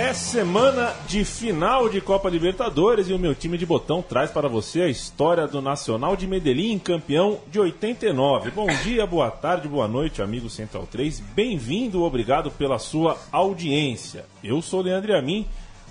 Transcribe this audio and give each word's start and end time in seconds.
É 0.00 0.14
semana 0.14 0.94
de 1.08 1.24
final 1.24 1.88
de 1.88 2.00
Copa 2.00 2.30
Libertadores 2.30 3.08
e 3.08 3.12
o 3.12 3.18
meu 3.18 3.34
time 3.34 3.58
de 3.58 3.66
botão 3.66 4.00
traz 4.00 4.30
para 4.30 4.48
você 4.48 4.82
a 4.82 4.88
história 4.88 5.44
do 5.48 5.60
Nacional 5.60 6.14
de 6.14 6.24
Medellín, 6.24 6.78
campeão 6.78 7.38
de 7.50 7.58
89. 7.58 8.52
Bom 8.52 8.68
dia, 8.84 9.04
boa 9.08 9.28
tarde, 9.28 9.66
boa 9.66 9.88
noite, 9.88 10.22
amigo 10.22 10.48
Central 10.48 10.86
3. 10.88 11.18
Bem-vindo, 11.34 12.04
obrigado 12.04 12.48
pela 12.48 12.78
sua 12.78 13.18
audiência. 13.32 14.24
Eu 14.42 14.62
sou 14.62 14.82
Leandro 14.82 15.16
Amin, 15.18 15.44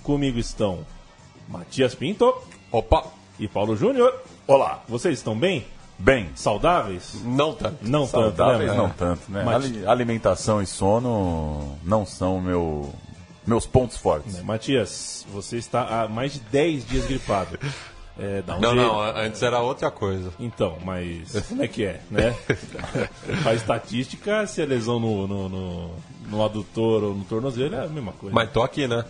comigo 0.03 0.39
estão 0.39 0.85
Matias 1.49 1.93
Pinto. 1.93 2.33
Opa! 2.71 3.03
E 3.37 3.45
Paulo 3.45 3.75
Júnior. 3.75 4.13
Olá! 4.47 4.83
Vocês 4.87 5.17
estão 5.17 5.37
bem? 5.37 5.65
Bem. 5.99 6.29
Saudáveis? 6.33 7.21
Não 7.25 7.53
tanto. 7.53 7.77
Não 7.81 8.07
Saudáveis 8.07 8.69
tanto, 8.69 8.77
né? 8.77 8.83
não 8.83 8.89
tanto, 8.89 9.21
né? 9.31 9.43
Mati- 9.43 9.85
Alimentação 9.85 10.61
e 10.61 10.65
sono 10.65 11.75
não 11.83 12.05
são 12.05 12.39
meu, 12.39 12.93
meus 13.47 13.65
pontos 13.65 13.97
fortes. 13.97 14.35
Né, 14.35 14.41
Matias, 14.43 15.25
você 15.31 15.57
está 15.57 16.03
há 16.03 16.07
mais 16.07 16.33
de 16.33 16.39
10 16.41 16.85
dias 16.87 17.05
gripado. 17.05 17.57
É, 18.19 18.41
dá 18.41 18.57
um 18.57 18.59
Não, 18.61 18.71
jeito. 18.75 18.87
não, 18.87 18.99
antes 18.99 19.41
era 19.43 19.59
outra 19.59 19.89
coisa. 19.91 20.31
Então, 20.39 20.77
mas 20.83 21.39
como 21.47 21.63
é 21.63 21.67
que 21.67 21.85
é, 21.85 22.01
né? 22.11 22.35
a 23.45 23.53
estatística, 23.53 24.45
se 24.47 24.61
é 24.61 24.65
lesão 24.65 24.99
no, 24.99 25.27
no, 25.27 25.49
no, 25.49 25.91
no 26.27 26.43
adutor 26.43 27.03
ou 27.03 27.13
no 27.15 27.23
tornozelo, 27.25 27.75
é 27.75 27.85
a 27.85 27.87
mesma 27.87 28.11
coisa. 28.13 28.33
Mas 28.35 28.51
tô 28.51 28.61
aqui, 28.63 28.87
né? 28.87 29.05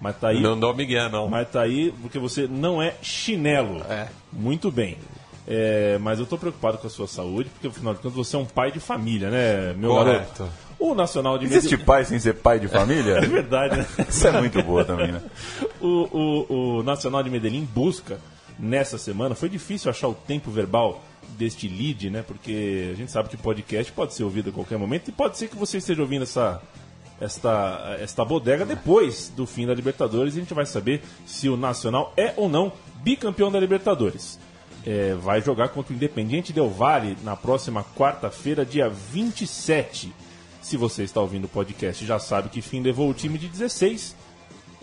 Mas 0.00 0.16
tá 0.18 0.28
aí, 0.28 0.40
Não 0.40 0.58
dou 0.58 0.74
migué, 0.74 1.08
não. 1.08 1.28
mas 1.28 1.48
tá 1.50 1.60
aí 1.60 1.92
porque 2.02 2.18
você 2.18 2.48
não 2.48 2.80
é 2.82 2.94
chinelo. 3.02 3.82
É. 3.88 4.08
Muito 4.32 4.70
bem. 4.70 4.96
É, 5.46 5.98
mas 6.00 6.18
eu 6.20 6.26
tô 6.26 6.38
preocupado 6.38 6.78
com 6.78 6.86
a 6.86 6.90
sua 6.90 7.06
saúde, 7.08 7.50
porque 7.50 7.66
afinal 7.66 7.94
de 7.94 8.00
contas 8.00 8.16
você 8.16 8.36
é 8.36 8.38
um 8.38 8.44
pai 8.44 8.70
de 8.70 8.78
família, 8.78 9.28
né, 9.28 9.72
meu 9.74 9.90
Correto. 9.90 10.44
garoto? 10.44 10.52
O 10.82 10.94
Nacional 10.94 11.38
de 11.38 11.44
Existe 11.44 11.64
Medellín- 11.70 11.84
pai 11.84 12.04
sem 12.04 12.18
ser 12.18 12.34
pai 12.34 12.58
de 12.58 12.66
família? 12.66 13.18
É 13.22 13.26
verdade, 13.26 13.76
né? 13.76 13.86
Isso 14.08 14.26
é 14.26 14.32
muito 14.40 14.62
boa 14.62 14.84
também, 14.84 15.12
né? 15.12 15.22
o, 15.80 15.86
o, 15.86 16.78
o 16.78 16.82
Nacional 16.82 17.22
de 17.22 17.30
Medellín 17.30 17.64
busca 17.72 18.18
nessa 18.58 18.98
semana. 18.98 19.34
Foi 19.34 19.48
difícil 19.48 19.90
achar 19.90 20.08
o 20.08 20.14
tempo 20.14 20.50
verbal 20.50 21.02
deste 21.38 21.68
lead, 21.68 22.10
né? 22.10 22.22
Porque 22.26 22.90
a 22.92 22.96
gente 22.96 23.12
sabe 23.12 23.28
que 23.28 23.36
podcast 23.36 23.92
pode 23.92 24.12
ser 24.14 24.24
ouvido 24.24 24.50
a 24.50 24.52
qualquer 24.52 24.76
momento 24.76 25.08
e 25.08 25.12
pode 25.12 25.38
ser 25.38 25.48
que 25.48 25.56
você 25.56 25.78
esteja 25.78 26.02
ouvindo 26.02 26.22
essa 26.24 26.60
esta, 27.20 27.96
esta 28.00 28.24
bodega 28.24 28.64
depois 28.66 29.32
do 29.36 29.46
fim 29.46 29.64
da 29.66 29.72
Libertadores. 29.74 30.34
E 30.34 30.38
a 30.38 30.40
gente 30.40 30.52
vai 30.54 30.66
saber 30.66 31.00
se 31.24 31.48
o 31.48 31.56
Nacional 31.56 32.12
é 32.16 32.34
ou 32.36 32.48
não 32.48 32.72
bicampeão 33.04 33.52
da 33.52 33.60
Libertadores. 33.60 34.38
É, 34.84 35.14
vai 35.14 35.40
jogar 35.40 35.68
contra 35.68 35.92
o 35.92 35.96
Independiente 35.96 36.52
Del 36.52 36.68
Valle 36.68 37.16
na 37.22 37.36
próxima 37.36 37.84
quarta-feira, 37.96 38.64
dia 38.66 38.88
27. 38.88 40.12
Se 40.62 40.76
você 40.76 41.02
está 41.02 41.20
ouvindo 41.20 41.44
o 41.44 41.48
podcast, 41.48 42.06
já 42.06 42.18
sabe 42.18 42.48
que 42.48 42.62
fim 42.62 42.80
levou 42.80 43.10
o 43.10 43.14
time 43.14 43.36
de 43.36 43.48
16 43.48 44.16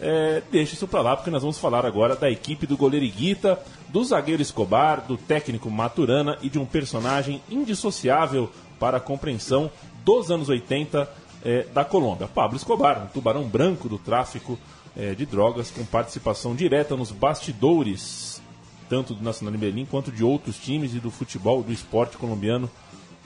é, 0.02 0.42
deixa 0.50 0.76
isso 0.76 0.88
pra 0.88 1.02
lá, 1.02 1.16
porque 1.16 1.30
nós 1.30 1.42
vamos 1.42 1.60
falar 1.60 1.86
agora 1.86 2.16
da 2.16 2.30
equipe 2.30 2.66
do 2.66 2.78
goleiro 2.78 3.06
Iguita, 3.06 3.60
do 3.90 4.04
zagueiro 4.04 4.42
Escobar, 4.42 5.06
do 5.06 5.18
técnico 5.18 5.70
Maturana 5.70 6.38
e 6.42 6.50
de 6.50 6.58
um 6.58 6.66
personagem 6.66 7.42
indissociável 7.50 8.50
para 8.80 8.98
a 8.98 9.02
compreensão 9.02 9.70
dos 10.06 10.32
anos 10.32 10.48
80 10.48 11.10
é, 11.44 11.64
da 11.74 11.84
Colômbia. 11.84 12.28
Pablo 12.28 12.56
Escobar, 12.56 13.04
um 13.04 13.08
tubarão 13.08 13.44
branco 13.44 13.90
do 13.90 13.98
tráfico 13.98 14.58
é, 14.96 15.14
de 15.14 15.26
drogas, 15.26 15.70
com 15.70 15.84
participação 15.84 16.56
direta 16.56 16.96
nos 16.96 17.12
bastidores, 17.12 18.42
tanto 18.88 19.14
do 19.14 19.24
Nacional 19.24 19.52
de 19.52 19.58
Berlim 19.58 19.86
quanto 19.86 20.12
de 20.14 20.24
outros 20.24 20.58
times 20.58 20.96
e 20.96 21.00
do 21.00 21.12
futebol, 21.12 21.62
do 21.62 21.74
esporte 21.74 22.18
colombiano 22.18 22.70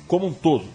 como 0.07 0.25
um 0.25 0.33
todo. 0.33 0.65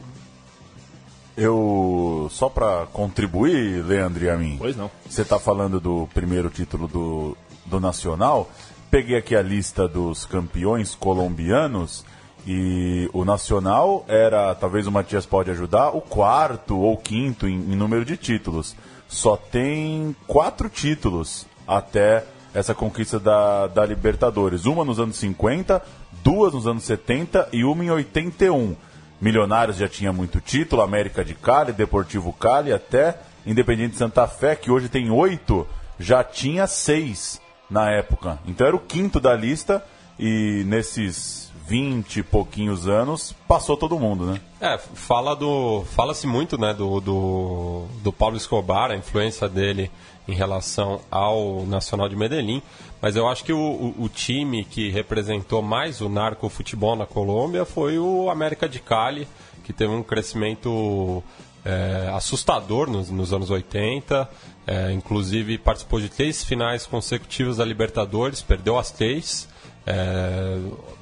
Eu, 1.39 2.29
só 2.31 2.49
pra 2.49 2.87
contribuir, 2.93 3.85
Leandro 3.85 4.25
e 4.25 4.29
a 4.29 4.37
mim, 4.37 4.57
Pois 4.59 4.77
não. 4.77 4.91
você 5.09 5.25
tá 5.25 5.39
falando 5.39 5.79
do 5.81 6.09
primeiro 6.13 6.51
título 6.51 6.89
do, 6.89 7.37
do 7.65 7.79
Nacional, 7.79 8.51
peguei 8.91 9.17
aqui 9.17 9.37
a 9.37 9.43
lista 9.43 9.87
dos 9.87 10.27
campeões 10.27 10.97
colombianos 10.97 12.05
e 12.47 13.09
o 13.13 13.25
Nacional 13.25 14.05
era, 14.09 14.55
talvez 14.55 14.87
o 14.87 14.93
Matias 14.93 15.27
pode 15.27 15.51
ajudar, 15.51 15.91
o 15.91 16.01
quarto 16.01 16.77
ou 16.79 16.97
quinto 16.97 17.47
em, 17.47 17.55
em 17.55 17.77
número 17.77 18.05
de 18.05 18.17
títulos. 18.17 18.75
Só 19.07 19.37
tem 19.37 20.17
quatro 20.27 20.69
títulos 20.69 21.47
até 21.67 22.25
essa 22.53 22.75
conquista 22.75 23.21
da, 23.21 23.67
da 23.69 23.85
Libertadores. 23.87 24.65
Uma 24.65 24.85
nos 24.85 24.99
anos 24.99 25.17
50, 25.17 25.83
duas 26.25 26.53
nos 26.53 26.67
anos 26.67 26.83
70 26.85 27.49
e 27.53 27.65
uma 27.65 27.85
em 27.85 27.91
81. 27.91 28.75
Milionários 29.21 29.77
já 29.77 29.89
tinha 29.89 30.13
muito 30.13 30.41
título, 30.41 30.83
América 30.83 31.25
de 31.25 31.35
Cali, 31.35 31.73
Deportivo 31.73 32.33
Cali, 32.33 32.73
até 32.73 33.19
Independiente 33.47 33.97
Santa 33.97 34.27
Fé, 34.27 34.55
que 34.55 34.71
hoje 34.71 34.89
tem 34.89 35.11
oito, 35.11 35.67
já 35.99 36.23
tinha 36.23 36.67
seis 36.67 37.41
na 37.69 37.91
época. 37.91 38.39
Então 38.47 38.67
era 38.67 38.77
o 38.77 38.81
quinto 38.81 39.19
da 39.19 39.35
lista 39.35 39.85
e 40.19 40.65
nesses 40.67 41.51
20 41.69 42.21
e 42.21 42.23
pouquinhos 42.23 42.89
anos 42.89 43.35
passou 43.47 43.77
todo 43.77 43.99
mundo, 43.99 44.25
né? 44.25 44.41
É, 44.61 44.79
fala 44.79 45.37
do. 45.37 45.85
Fala-se 45.95 46.27
muito, 46.27 46.59
né, 46.59 46.73
do, 46.73 46.99
do, 47.01 47.85
do 48.03 48.13
Paulo 48.13 48.37
Escobar, 48.37 48.91
a 48.91 48.97
influência 48.97 49.49
dele 49.49 49.91
em 50.27 50.35
relação 50.35 51.01
ao 51.11 51.67
Nacional 51.67 52.09
de 52.09 52.17
Medellín. 52.17 52.63
Mas 53.01 53.17
eu 53.17 53.29
acho 53.29 53.45
que 53.45 53.53
o, 53.53 53.59
o, 53.59 54.05
o 54.05 54.09
time 54.09 54.65
que 54.65 54.91
representou 54.91 55.63
mais 55.63 56.01
o 56.01 56.09
narco-futebol 56.09 56.97
na 56.97 57.07
Colômbia 57.07 57.65
foi 57.65 57.99
o 57.99 58.29
América 58.29 58.69
de 58.69 58.81
Cali, 58.81 59.27
que 59.63 59.73
teve 59.73 59.93
um 59.93 60.03
crescimento 60.03 61.23
é, 61.65 62.11
assustador 62.13 62.91
nos, 62.91 63.11
nos 63.11 63.33
anos 63.33 63.51
80. 63.51 64.29
é, 64.67 64.93
inclusive 64.93 65.59
participou 65.59 66.01
de 66.01 66.09
três 66.09 66.45
finais 66.45 66.87
consecutivas 66.87 67.59
da 67.59 67.65
Libertadores, 67.65 68.43
perdeu 68.43 68.79
as 68.79 68.91
três. 68.91 69.49
É, 69.87 70.59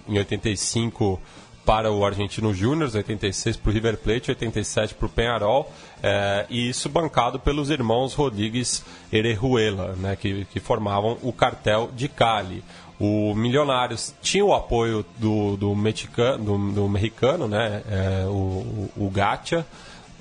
em 0.09 0.19
85 0.19 1.21
para 1.67 1.91
o 1.91 2.07
Argentino 2.07 2.55
Júnior, 2.55 2.89
86 2.95 3.57
para 3.57 3.71
o 3.71 3.73
River 3.73 3.99
Plate, 3.99 4.31
87 4.31 4.95
para 4.95 5.07
o 5.07 5.09
Penharol, 5.09 5.73
é, 6.01 6.47
e 6.49 6.69
isso 6.69 6.89
bancado 6.89 7.41
pelos 7.41 7.71
irmãos 7.71 8.15
Rodrigues 8.15 8.85
Erejuela, 9.13 9.97
né, 9.97 10.15
que, 10.15 10.45
que 10.47 10.61
formavam 10.61 11.19
o 11.23 11.33
cartel 11.33 11.91
de 11.93 12.09
Cali. 12.09 12.63
O 13.01 13.35
Milionários 13.35 14.15
tinha 14.23 14.45
o 14.45 14.55
apoio 14.55 15.05
do, 15.19 15.57
do, 15.57 15.75
mexicano, 15.75 16.45
do, 16.45 16.73
do 16.73 16.89
mexicano, 16.89 17.49
né, 17.49 17.83
é, 17.91 18.25
o, 18.27 18.89
o, 18.97 19.11
Gacha, 19.11 19.67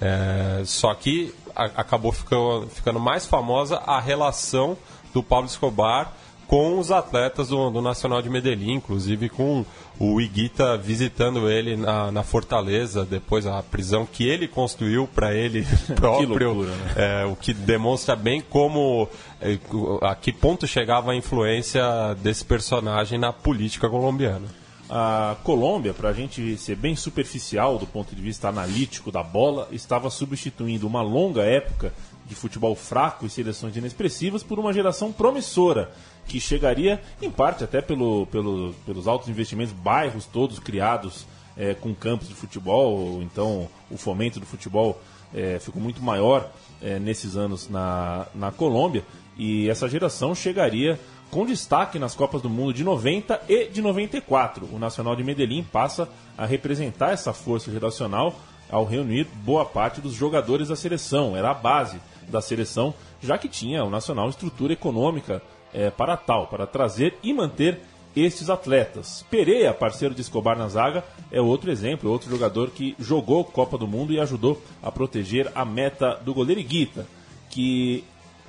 é, 0.02 0.64
só 0.66 0.94
que 0.96 1.32
a- 1.56 1.72
acabou 1.76 2.12
ficando, 2.12 2.68
ficando 2.70 3.00
mais 3.00 3.28
famosa 3.28 3.78
a 3.86 4.00
relação 4.00 4.76
do 5.14 5.22
Pablo 5.22 5.46
Escobar 5.46 6.12
com 6.48 6.80
os 6.80 6.92
atletas 6.92 7.50
do, 7.50 7.70
do 7.70 7.82
Nacional 7.82 8.22
de 8.22 8.30
Medellín, 8.30 8.74
inclusive 8.74 9.30
com 9.30 9.66
o 10.00 10.20
Iguita 10.20 10.78
visitando 10.78 11.50
ele 11.50 11.76
na, 11.76 12.12
na 12.12 12.24
Fortaleza, 12.24 13.06
depois 13.06 13.46
a 13.48 13.62
prisão 13.64 14.06
que 14.06 14.28
ele 14.28 14.48
construiu 14.48 15.08
para 15.08 15.34
ele 15.34 15.66
próprio, 15.96 16.54
loucura, 16.54 16.72
né? 16.72 16.94
é, 16.96 17.26
o 17.26 17.36
que 17.36 17.54
demonstra 17.54 18.16
bem 18.16 18.42
como 18.42 19.08
é, 19.42 19.58
a 20.02 20.16
que 20.16 20.32
ponto 20.32 20.68
chegava 20.68 21.12
a 21.12 21.16
influência 21.16 21.84
desse 22.22 22.44
personagem 22.44 23.18
na 23.18 23.32
política 23.32 23.90
colombiana. 23.90 24.48
A 24.88 25.36
Colômbia, 25.44 25.96
para 25.96 26.10
a 26.10 26.14
gente 26.14 26.58
ser 26.58 26.76
bem 26.76 26.96
superficial 26.96 27.80
do 27.80 27.88
ponto 27.88 28.16
de 28.16 28.22
vista 28.22 28.50
analítico 28.50 29.12
da 29.12 29.24
bola, 29.24 29.68
estava 29.72 30.12
substituindo 30.12 30.86
uma 30.86 31.02
longa 31.02 31.42
época 31.42 31.92
de 32.28 32.36
futebol 32.36 32.76
fraco 32.76 33.26
e 33.26 33.30
seleções 33.30 33.76
inexpressivas 33.76 34.44
por 34.44 34.60
uma 34.60 34.74
geração 34.74 35.12
promissora, 35.12 35.92
que 36.28 36.40
chegaria, 36.40 37.02
em 37.22 37.30
parte 37.30 37.64
até 37.64 37.82
pelo, 37.82 38.26
pelo- 38.28 38.74
pelos 38.86 39.08
altos 39.08 39.30
investimentos, 39.30 39.74
bairros 39.74 40.26
todos 40.26 40.60
criados 40.60 41.26
eh, 41.58 41.74
com 41.76 41.94
campos 41.94 42.28
de 42.28 42.34
futebol, 42.34 43.22
então 43.22 43.68
o 43.90 43.98
fomento 43.98 44.40
do 44.40 44.46
futebol 44.46 45.00
eh, 45.34 45.58
ficou 45.60 45.82
muito 45.82 46.02
maior 46.02 46.50
eh, 46.82 47.00
nesses 47.00 47.36
anos 47.36 47.70
na, 47.70 48.26
na 48.34 48.52
Colômbia, 48.52 49.04
e 49.38 49.70
essa 49.70 49.88
geração 49.88 50.34
chegaria 50.34 51.00
com 51.32 51.46
destaque 51.46 52.00
nas 52.00 52.16
Copas 52.16 52.42
do 52.42 52.50
Mundo 52.50 52.74
de 52.74 52.84
90 52.84 53.42
e 53.50 53.66
de 53.68 53.82
94. 53.82 54.68
O 54.72 54.80
Nacional 54.80 55.16
de 55.16 55.24
Medellín 55.24 55.64
passa 55.64 56.08
a 56.38 56.46
representar 56.46 57.12
essa 57.12 57.34
força 57.34 57.72
geracional 57.72 58.34
ao 58.70 58.86
reunir 58.86 59.26
boa 59.44 59.66
parte 59.66 60.00
dos 60.02 60.14
jogadores 60.14 60.70
da 60.70 60.76
seleção. 60.76 61.36
Era 61.36 61.52
a 61.52 61.54
base 61.54 62.00
da 62.30 62.42
seleção, 62.42 62.94
já 63.22 63.38
que 63.38 63.50
tinha 63.50 63.84
o 63.84 63.90
Nacional 63.90 64.30
estrutura 64.30 64.74
econômica 64.74 65.42
eh, 65.76 65.92
para 65.92 66.16
tal, 66.16 66.48
para 66.48 66.66
trazer 66.66 67.18
e 67.22 67.34
manter 67.34 67.82
estes 68.16 68.50
atletas. 68.50 69.26
Pereira, 69.30 69.74
parceiro 69.74 70.16
de 70.16 70.22
Escobar 70.22 70.58
na 70.58 70.70
zaga, 70.70 71.04
é 71.30 71.42
outro 71.42 71.70
exemplo, 71.70 72.10
outro 72.10 72.30
jogador 72.30 72.72
que 72.72 72.96
jogou 72.98 73.44
Copa 73.44 73.78
do 73.78 73.86
Mundo 73.86 74.14
e 74.14 74.20
ajudou 74.20 74.62
a 74.82 74.90
proteger 74.90 75.52
a 75.54 75.66
meta 75.66 76.16
do 76.24 76.34
goleiro 76.34 76.62
Iguita, 76.62 77.06
que 77.50 78.06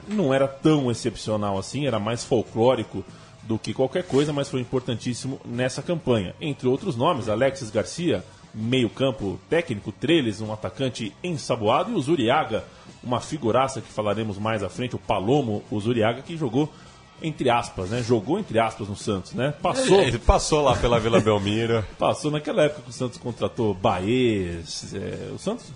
não 0.06 0.32
era 0.32 0.46
tão 0.46 0.88
excepcional 0.88 1.58
assim, 1.58 1.84
era 1.84 1.98
mais 1.98 2.24
folclórico 2.24 3.04
do 3.42 3.58
que 3.58 3.74
qualquer 3.74 4.04
coisa, 4.04 4.32
mas 4.32 4.48
foi 4.48 4.60
importantíssimo 4.60 5.40
nessa 5.44 5.82
campanha. 5.82 6.32
Entre 6.40 6.68
outros 6.68 6.94
nomes, 6.94 7.28
Alexis 7.28 7.70
Garcia, 7.70 8.24
meio-campo 8.54 9.38
técnico, 9.50 9.90
Treles, 9.90 10.40
um 10.40 10.52
atacante 10.52 11.12
ensaboado, 11.24 11.90
e 11.90 11.94
o 11.94 12.00
Zuriaga, 12.00 12.64
uma 13.02 13.20
figuraça 13.20 13.80
que 13.80 13.88
falaremos 13.88 14.38
mais 14.38 14.62
à 14.62 14.68
frente, 14.68 14.96
o 14.96 14.98
Palomo, 14.98 15.62
o 15.70 15.80
Zuriaga, 15.80 16.22
que 16.22 16.36
jogou 16.36 16.72
entre 17.22 17.48
aspas, 17.50 17.90
né? 17.90 18.02
Jogou 18.02 18.38
entre 18.38 18.58
aspas 18.58 18.88
no 18.88 18.96
Santos, 18.96 19.32
né? 19.32 19.54
Passou. 19.62 20.00
Ele 20.00 20.18
passou 20.18 20.62
lá 20.62 20.76
pela 20.76 20.98
Vila 21.00 21.20
Belmiro. 21.20 21.84
passou 21.98 22.30
naquela 22.30 22.64
época 22.64 22.82
que 22.82 22.90
o 22.90 22.92
Santos 22.92 23.18
contratou 23.18 23.72
Baez. 23.74 24.94
É, 24.94 25.32
o 25.32 25.38
Santos 25.38 25.66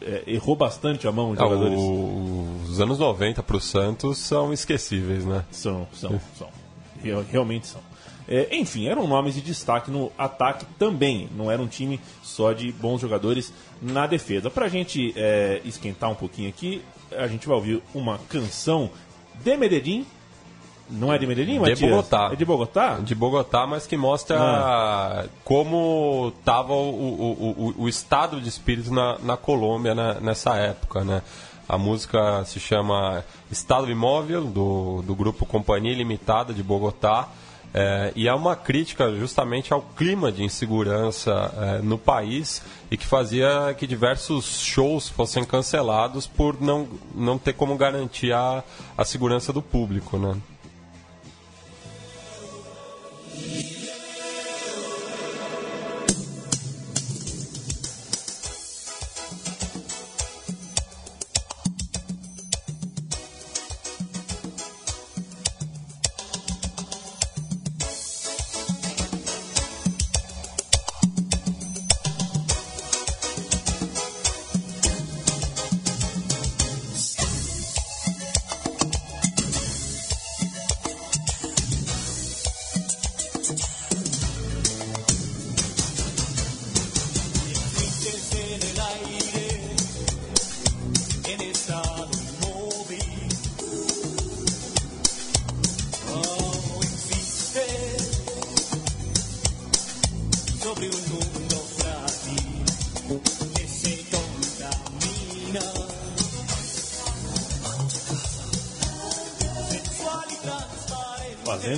é, 0.00 0.22
errou 0.26 0.56
bastante 0.56 1.06
a 1.06 1.12
mão 1.12 1.34
de 1.34 1.40
Ah, 1.40 1.44
jogadores. 1.44 1.78
o- 1.78 2.60
os 2.68 2.80
anos 2.80 2.98
90 2.98 3.42
para 3.42 3.56
o 3.56 3.60
Santos 3.60 4.18
são 4.18 4.52
esquecíveis, 4.52 5.24
né? 5.24 5.44
São, 5.50 5.86
são, 5.94 6.20
são. 6.38 6.48
Real- 7.02 7.24
Realmente 7.30 7.66
são. 7.66 7.80
É, 8.28 8.56
enfim, 8.56 8.86
eram 8.86 9.06
nomes 9.08 9.34
de 9.34 9.40
destaque 9.40 9.90
no 9.90 10.10
ataque 10.16 10.64
também. 10.78 11.28
Não 11.36 11.50
era 11.50 11.60
um 11.60 11.66
time 11.66 12.00
só 12.22 12.52
de 12.52 12.70
bons 12.70 13.00
jogadores 13.00 13.52
na 13.80 14.06
defesa. 14.06 14.48
Pra 14.48 14.68
gente 14.68 15.12
é, 15.16 15.60
esquentar 15.64 16.08
um 16.10 16.14
pouquinho 16.14 16.48
aqui, 16.48 16.80
a 17.16 17.26
gente 17.26 17.46
vai 17.48 17.56
ouvir 17.56 17.82
uma 17.92 18.18
canção 18.28 18.90
de 19.42 19.56
Medellín. 19.56 20.06
Não 20.90 21.12
é 21.12 21.18
de 21.18 21.26
Medellín, 21.26 21.58
Matias? 21.58 21.80
Bogotá. 21.80 22.30
É 22.32 22.36
de 22.36 22.44
Bogotá? 22.44 22.98
De 22.98 23.14
Bogotá, 23.14 23.66
mas 23.66 23.86
que 23.86 23.96
mostra 23.96 24.36
Ah. 24.38 25.24
como 25.44 26.32
estava 26.38 26.72
o, 26.72 26.76
o, 26.76 27.74
o, 27.78 27.82
o 27.84 27.88
estado 27.88 28.40
de 28.40 28.48
espírito 28.48 28.92
na, 28.92 29.18
na 29.20 29.36
Colômbia 29.36 29.94
né, 29.94 30.18
nessa 30.20 30.56
época, 30.56 31.02
né? 31.04 31.22
A 31.68 31.78
música 31.78 32.44
se 32.44 32.60
chama 32.60 33.24
Estado 33.50 33.90
Imóvel, 33.90 34.44
do, 34.44 35.02
do 35.02 35.14
grupo 35.14 35.46
Companhia 35.46 35.94
Limitada 35.94 36.52
de 36.52 36.62
Bogotá. 36.62 37.28
É, 37.74 38.12
e 38.14 38.28
é 38.28 38.34
uma 38.34 38.54
crítica 38.54 39.10
justamente 39.16 39.72
ao 39.72 39.80
clima 39.80 40.30
de 40.30 40.42
insegurança 40.42 41.54
é, 41.56 41.78
no 41.82 41.96
país 41.96 42.60
e 42.90 42.98
que 42.98 43.06
fazia 43.06 43.74
que 43.78 43.86
diversos 43.86 44.60
shows 44.60 45.08
fossem 45.08 45.42
cancelados 45.42 46.26
por 46.26 46.60
não, 46.60 46.86
não 47.14 47.38
ter 47.38 47.54
como 47.54 47.74
garantir 47.74 48.30
a, 48.34 48.62
a 48.98 49.04
segurança 49.06 49.54
do 49.54 49.62
público, 49.62 50.18
né? 50.18 50.36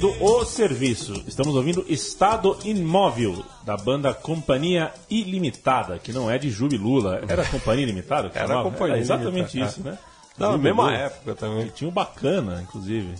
Fazendo 0.04 0.22
o 0.22 0.44
serviço. 0.44 1.24
Estamos 1.26 1.54
ouvindo 1.54 1.84
Estado 1.88 2.58
Imóvel, 2.64 3.42
da 3.64 3.74
banda 3.76 4.12
Companhia 4.12 4.92
Ilimitada, 5.08 5.98
que 5.98 6.12
não 6.12 6.30
é 6.30 6.36
de 6.36 6.50
Jubi 6.50 6.76
Lula. 6.76 7.22
Era 7.26 7.44
Companhia 7.48 7.84
Ilimitada? 7.84 8.28
que 8.28 8.36
Era 8.36 8.48
chamava? 8.48 8.70
Companhia 8.70 8.98
exatamente 8.98 9.56
Ilimitada, 9.56 9.70
isso, 9.70 9.82
né? 9.82 9.98
Na 10.36 10.58
mesma 10.58 10.92
época 10.92 11.34
também. 11.34 11.68
Tinha 11.74 11.88
o 11.88 11.92
Bacana, 11.92 12.60
inclusive. 12.62 13.14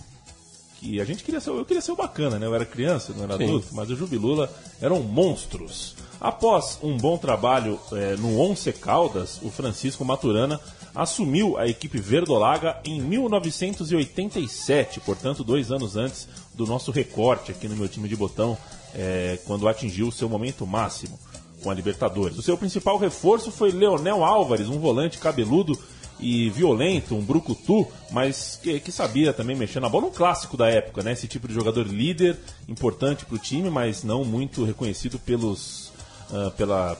Que 0.79 1.01
a 1.01 1.05
gente 1.05 1.23
queria 1.23 1.39
ser, 1.39 1.49
eu 1.49 1.65
queria 1.65 1.81
ser 1.81 1.91
o 1.91 1.95
Bacana, 1.95 2.37
né? 2.37 2.45
Eu 2.45 2.53
era 2.53 2.65
criança, 2.65 3.13
não 3.15 3.23
era 3.23 3.37
Sim. 3.37 3.45
adulto, 3.45 3.67
mas 3.71 3.89
o 3.89 3.95
Jubilula 3.95 4.51
eram 4.79 4.99
monstros. 5.01 5.95
Após 6.21 6.77
um 6.83 6.97
bom 6.97 7.17
trabalho 7.17 7.79
eh, 7.93 8.15
no 8.19 8.39
Once 8.39 8.71
Caldas, 8.73 9.39
o 9.41 9.49
Francisco 9.49 10.05
Maturana 10.05 10.59
assumiu 10.95 11.57
a 11.57 11.67
equipe 11.67 11.99
verdolaga 11.99 12.79
em 12.85 13.01
1987, 13.01 14.99
portanto, 15.01 15.43
dois 15.43 15.71
anos 15.71 15.97
antes 15.97 16.27
do 16.53 16.65
nosso 16.65 16.91
recorte 16.91 17.51
aqui 17.51 17.67
no 17.67 17.75
meu 17.75 17.87
time 17.87 18.07
de 18.07 18.15
botão, 18.15 18.57
eh, 18.93 19.37
quando 19.45 19.67
atingiu 19.67 20.07
o 20.07 20.11
seu 20.11 20.29
momento 20.29 20.65
máximo 20.65 21.19
com 21.61 21.69
a 21.69 21.73
Libertadores. 21.73 22.37
O 22.37 22.41
seu 22.41 22.57
principal 22.57 22.97
reforço 22.97 23.51
foi 23.51 23.71
Leonel 23.71 24.23
Álvares, 24.23 24.69
um 24.69 24.79
volante 24.79 25.17
cabeludo 25.17 25.77
e 26.19 26.49
violento, 26.49 27.15
um 27.15 27.21
brucutu, 27.21 27.85
mas 28.11 28.57
que, 28.61 28.79
que 28.79 28.91
sabia 28.91 29.33
também 29.33 29.55
mexer 29.55 29.81
na 29.81 29.89
bola, 29.89 30.05
um 30.05 30.11
clássico 30.11 30.55
da 30.55 30.69
época, 30.69 31.03
né? 31.03 31.11
Esse 31.11 31.27
tipo 31.27 31.47
de 31.47 31.53
jogador 31.53 31.85
líder, 31.87 32.37
importante 32.69 33.25
para 33.25 33.35
o 33.35 33.39
time, 33.39 33.69
mas 33.69 34.03
não 34.03 34.23
muito 34.23 34.63
reconhecido 34.63 35.19
pelos, 35.19 35.91
ah, 36.31 36.51
pela, 36.55 36.97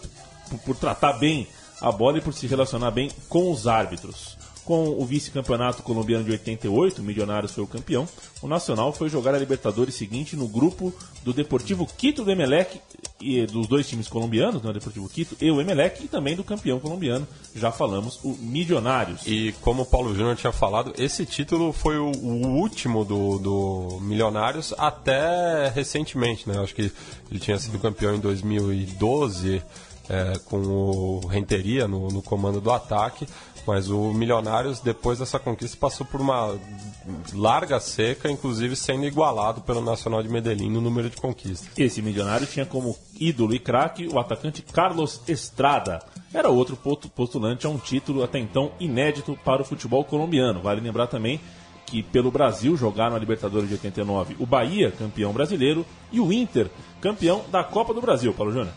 por, 0.49 0.59
por 0.59 0.75
tratar 0.75 1.13
bem 1.13 1.47
a 1.81 1.91
bola 1.91 2.17
e 2.17 2.21
por 2.21 2.33
se 2.33 2.47
relacionar 2.47 2.91
bem 2.91 3.11
com 3.29 3.51
os 3.51 3.67
árbitros. 3.67 4.37
Com 4.63 4.89
o 4.89 5.05
vice-campeonato 5.05 5.83
colombiano 5.83 6.23
de 6.23 6.31
88, 6.31 6.99
o 6.99 7.05
Milionários 7.05 7.51
foi 7.51 7.63
o 7.63 7.67
campeão, 7.67 8.07
o 8.41 8.47
Nacional 8.47 8.91
foi 8.91 9.09
jogar 9.09 9.35
a 9.35 9.37
Libertadores 9.37 9.93
seguinte 9.93 10.35
no 10.35 10.47
grupo 10.47 10.91
do 11.23 11.31
Deportivo 11.31 11.85
Quito 11.85 12.23
do 12.23 12.31
Emelec, 12.31 12.81
e 13.21 13.45
dos 13.45 13.67
dois 13.67 13.87
times 13.87 14.07
colombianos, 14.07 14.61
né, 14.61 14.69
o 14.69 14.73
Deportivo 14.73 15.07
Quito 15.07 15.37
e 15.39 15.49
o 15.49 15.61
Emelec, 15.61 16.03
e 16.03 16.07
também 16.07 16.35
do 16.35 16.43
campeão 16.43 16.79
colombiano, 16.79 17.27
já 17.55 17.71
falamos, 17.71 18.19
o 18.23 18.35
Milionários. 18.39 19.21
E 19.25 19.53
como 19.61 19.83
o 19.83 19.85
Paulo 19.85 20.13
Júnior 20.13 20.35
tinha 20.35 20.51
falado, 20.51 20.93
esse 20.97 21.25
título 21.25 21.71
foi 21.71 21.97
o, 21.97 22.11
último 22.11 23.05
do, 23.05 23.39
do 23.39 23.99
Milionários 24.01 24.73
até 24.77 25.69
recentemente, 25.69 26.47
né? 26.47 26.59
Acho 26.59 26.75
que 26.75 26.91
ele 27.31 27.39
tinha 27.39 27.57
sido 27.57 27.79
campeão 27.79 28.15
em 28.15 28.19
2012 28.19 29.61
é, 30.09 30.37
com 30.45 30.57
o 30.57 31.27
Renteria 31.27 31.87
no, 31.87 32.07
no 32.09 32.21
comando 32.21 32.59
do 32.61 32.71
ataque, 32.71 33.27
mas 33.67 33.89
o 33.89 34.13
Milionários, 34.13 34.79
depois 34.79 35.17
dessa 35.19 35.39
conquista, 35.39 35.75
passou 35.77 36.05
por 36.05 36.21
uma 36.21 36.55
larga 37.33 37.79
seca, 37.79 38.29
inclusive 38.29 38.75
sendo 38.75 39.05
igualado 39.05 39.61
pelo 39.61 39.81
Nacional 39.81 40.21
de 40.21 40.29
Medellín 40.29 40.69
no 40.69 40.81
número 40.81 41.09
de 41.09 41.17
conquistas. 41.17 41.69
Esse 41.77 42.01
milionário 42.01 42.45
tinha 42.45 42.65
como 42.65 42.95
ídolo 43.19 43.53
e 43.55 43.59
craque 43.59 44.07
o 44.07 44.19
atacante 44.19 44.61
Carlos 44.61 45.21
Estrada. 45.27 46.03
Era 46.33 46.49
outro 46.49 46.75
postu- 46.75 47.09
postulante 47.09 47.65
a 47.65 47.69
um 47.69 47.77
título 47.77 48.23
até 48.23 48.37
então 48.39 48.71
inédito 48.79 49.37
para 49.43 49.61
o 49.61 49.65
futebol 49.65 50.03
colombiano. 50.03 50.61
Vale 50.61 50.81
lembrar 50.81 51.07
também 51.07 51.39
que 51.85 52.01
pelo 52.03 52.31
Brasil 52.31 52.75
jogaram 52.75 53.15
a 53.15 53.19
Libertadores 53.19 53.67
de 53.67 53.75
89 53.75 54.35
o 54.39 54.45
Bahia, 54.45 54.91
campeão 54.91 55.31
brasileiro, 55.31 55.85
e 56.11 56.19
o 56.19 56.31
Inter, 56.33 56.69
campeão 56.99 57.43
da 57.51 57.63
Copa 57.63 57.93
do 57.93 58.01
Brasil, 58.01 58.33
Paulo 58.33 58.51
Júnior. 58.51 58.73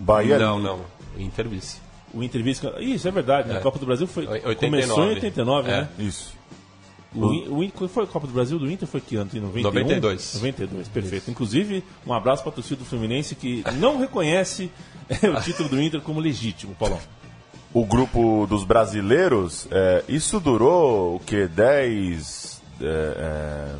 Bahia 0.00 0.38
Não, 0.38 0.58
não. 0.58 0.80
Inter 1.18 1.48
vice. 1.48 1.78
O 2.12 2.22
Inter 2.22 2.42
vice... 2.42 2.66
Isso 2.80 3.06
é 3.06 3.10
verdade, 3.10 3.48
né? 3.48 3.58
a 3.58 3.60
Copa 3.60 3.78
do 3.78 3.86
Brasil 3.86 4.06
foi... 4.06 4.26
89. 4.26 4.56
começou 4.56 5.04
em 5.04 5.14
89, 5.14 5.70
É. 5.70 5.80
né? 5.82 5.88
Isso. 5.98 6.40
O, 7.14 7.58
o 7.58 7.88
foi 7.88 8.04
a 8.04 8.06
Copa 8.06 8.26
do 8.26 8.32
Brasil 8.32 8.58
do 8.58 8.70
Inter 8.70 8.86
foi 8.86 9.00
que 9.00 9.16
ano? 9.16 9.30
Em 9.34 9.40
91? 9.40 9.62
92. 9.62 10.34
92, 10.34 10.88
perfeito. 10.88 11.30
Inclusive, 11.30 11.84
um 12.06 12.12
abraço 12.12 12.42
para 12.42 12.52
a 12.52 12.54
torcida 12.54 12.76
do 12.76 12.84
Fluminense 12.84 13.34
que 13.34 13.64
não 13.74 13.98
reconhece 13.98 14.70
eh, 15.08 15.26
o 15.28 15.40
título 15.40 15.68
do 15.68 15.82
Inter 15.82 16.00
como 16.00 16.20
legítimo, 16.20 16.74
Paulão. 16.76 17.00
O 17.74 17.84
grupo 17.84 18.46
dos 18.48 18.64
brasileiros, 18.64 19.66
é, 19.70 20.04
isso 20.08 20.40
durou 20.40 21.16
o 21.16 21.20
que? 21.20 21.46
10. 21.46 22.62
é, 22.80 22.84
é, 22.84 23.74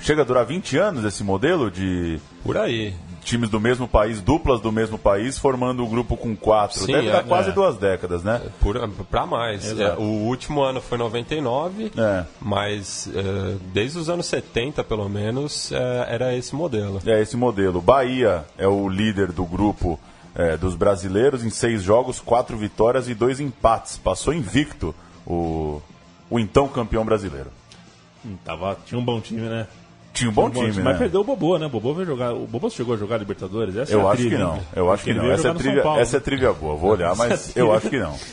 chega 0.00 0.22
a 0.22 0.24
durar 0.24 0.44
20 0.44 0.76
anos 0.78 1.04
esse 1.04 1.24
modelo 1.24 1.70
de, 1.70 2.20
Por 2.44 2.56
aí. 2.56 2.94
Times 3.24 3.48
do 3.50 3.58
mesmo 3.58 3.88
país, 3.88 4.20
duplas 4.20 4.60
do 4.60 4.70
mesmo 4.70 4.98
país, 4.98 5.38
formando 5.38 5.82
o 5.82 5.88
grupo 5.88 6.16
com 6.16 6.36
quatro. 6.36 6.80
Sim, 6.80 6.92
Deve 6.92 7.08
é, 7.08 7.12
dar 7.12 7.24
quase 7.24 7.50
é. 7.50 7.52
duas 7.52 7.76
décadas, 7.76 8.22
né? 8.22 8.40
Por, 8.60 8.88
pra 9.10 9.26
mais. 9.26 9.78
É, 9.78 9.94
o 9.94 10.02
último 10.02 10.62
ano 10.62 10.80
foi 10.80 10.98
99, 10.98 11.92
É. 11.96 12.24
mas 12.40 13.08
é, 13.14 13.56
desde 13.72 13.98
os 13.98 14.08
anos 14.08 14.26
70, 14.26 14.84
pelo 14.84 15.08
menos, 15.08 15.72
é, 15.72 16.06
era 16.14 16.36
esse 16.36 16.54
modelo. 16.54 17.00
É 17.04 17.20
esse 17.20 17.36
modelo. 17.36 17.80
Bahia 17.80 18.44
é 18.58 18.68
o 18.68 18.88
líder 18.88 19.32
do 19.32 19.44
grupo 19.44 19.98
é, 20.34 20.56
dos 20.56 20.74
brasileiros 20.74 21.44
em 21.44 21.50
seis 21.50 21.82
jogos, 21.82 22.20
quatro 22.20 22.56
vitórias 22.56 23.08
e 23.08 23.14
dois 23.14 23.40
empates. 23.40 23.96
Passou 23.96 24.34
invicto 24.34 24.94
o, 25.26 25.80
o 26.28 26.38
então 26.38 26.68
campeão 26.68 27.04
brasileiro. 27.04 27.50
Hum, 28.24 28.36
tava, 28.44 28.76
tinha 28.84 28.98
um 28.98 29.04
bom 29.04 29.20
time, 29.20 29.42
né? 29.42 29.66
Tinha 30.14 30.30
um 30.30 30.32
bom 30.32 30.48
Tinha 30.48 30.70
time, 30.70 30.84
Mas 30.84 30.92
né? 30.94 30.98
perdeu 31.00 31.22
o 31.22 31.24
Bobô, 31.24 31.58
né? 31.58 31.66
O 31.66 31.68
Bobô 31.68 31.92
veio 31.92 32.06
jogar. 32.06 32.32
O 32.32 32.46
Bobô 32.46 32.70
chegou 32.70 32.94
a 32.94 32.96
jogar 32.96 33.18
Libertadores? 33.18 33.76
Essa 33.76 33.92
é 33.92 33.96
Eu 33.96 34.08
a 34.08 34.12
acho 34.12 34.22
que 34.22 34.38
não. 34.38 34.60
Eu 34.74 34.92
acho 34.92 35.04
que 35.04 35.12
não. 35.12 35.30
Essa 35.30 35.48
é, 35.48 35.82
Paulo. 35.82 36.00
essa 36.00 36.16
é 36.18 36.52
boa. 36.52 36.76
Vou 36.76 36.90
olhar, 36.92 37.16
mas 37.16 37.54
eu 37.56 37.74
acho 37.74 37.90
que 37.90 37.98
não. 37.98 38.16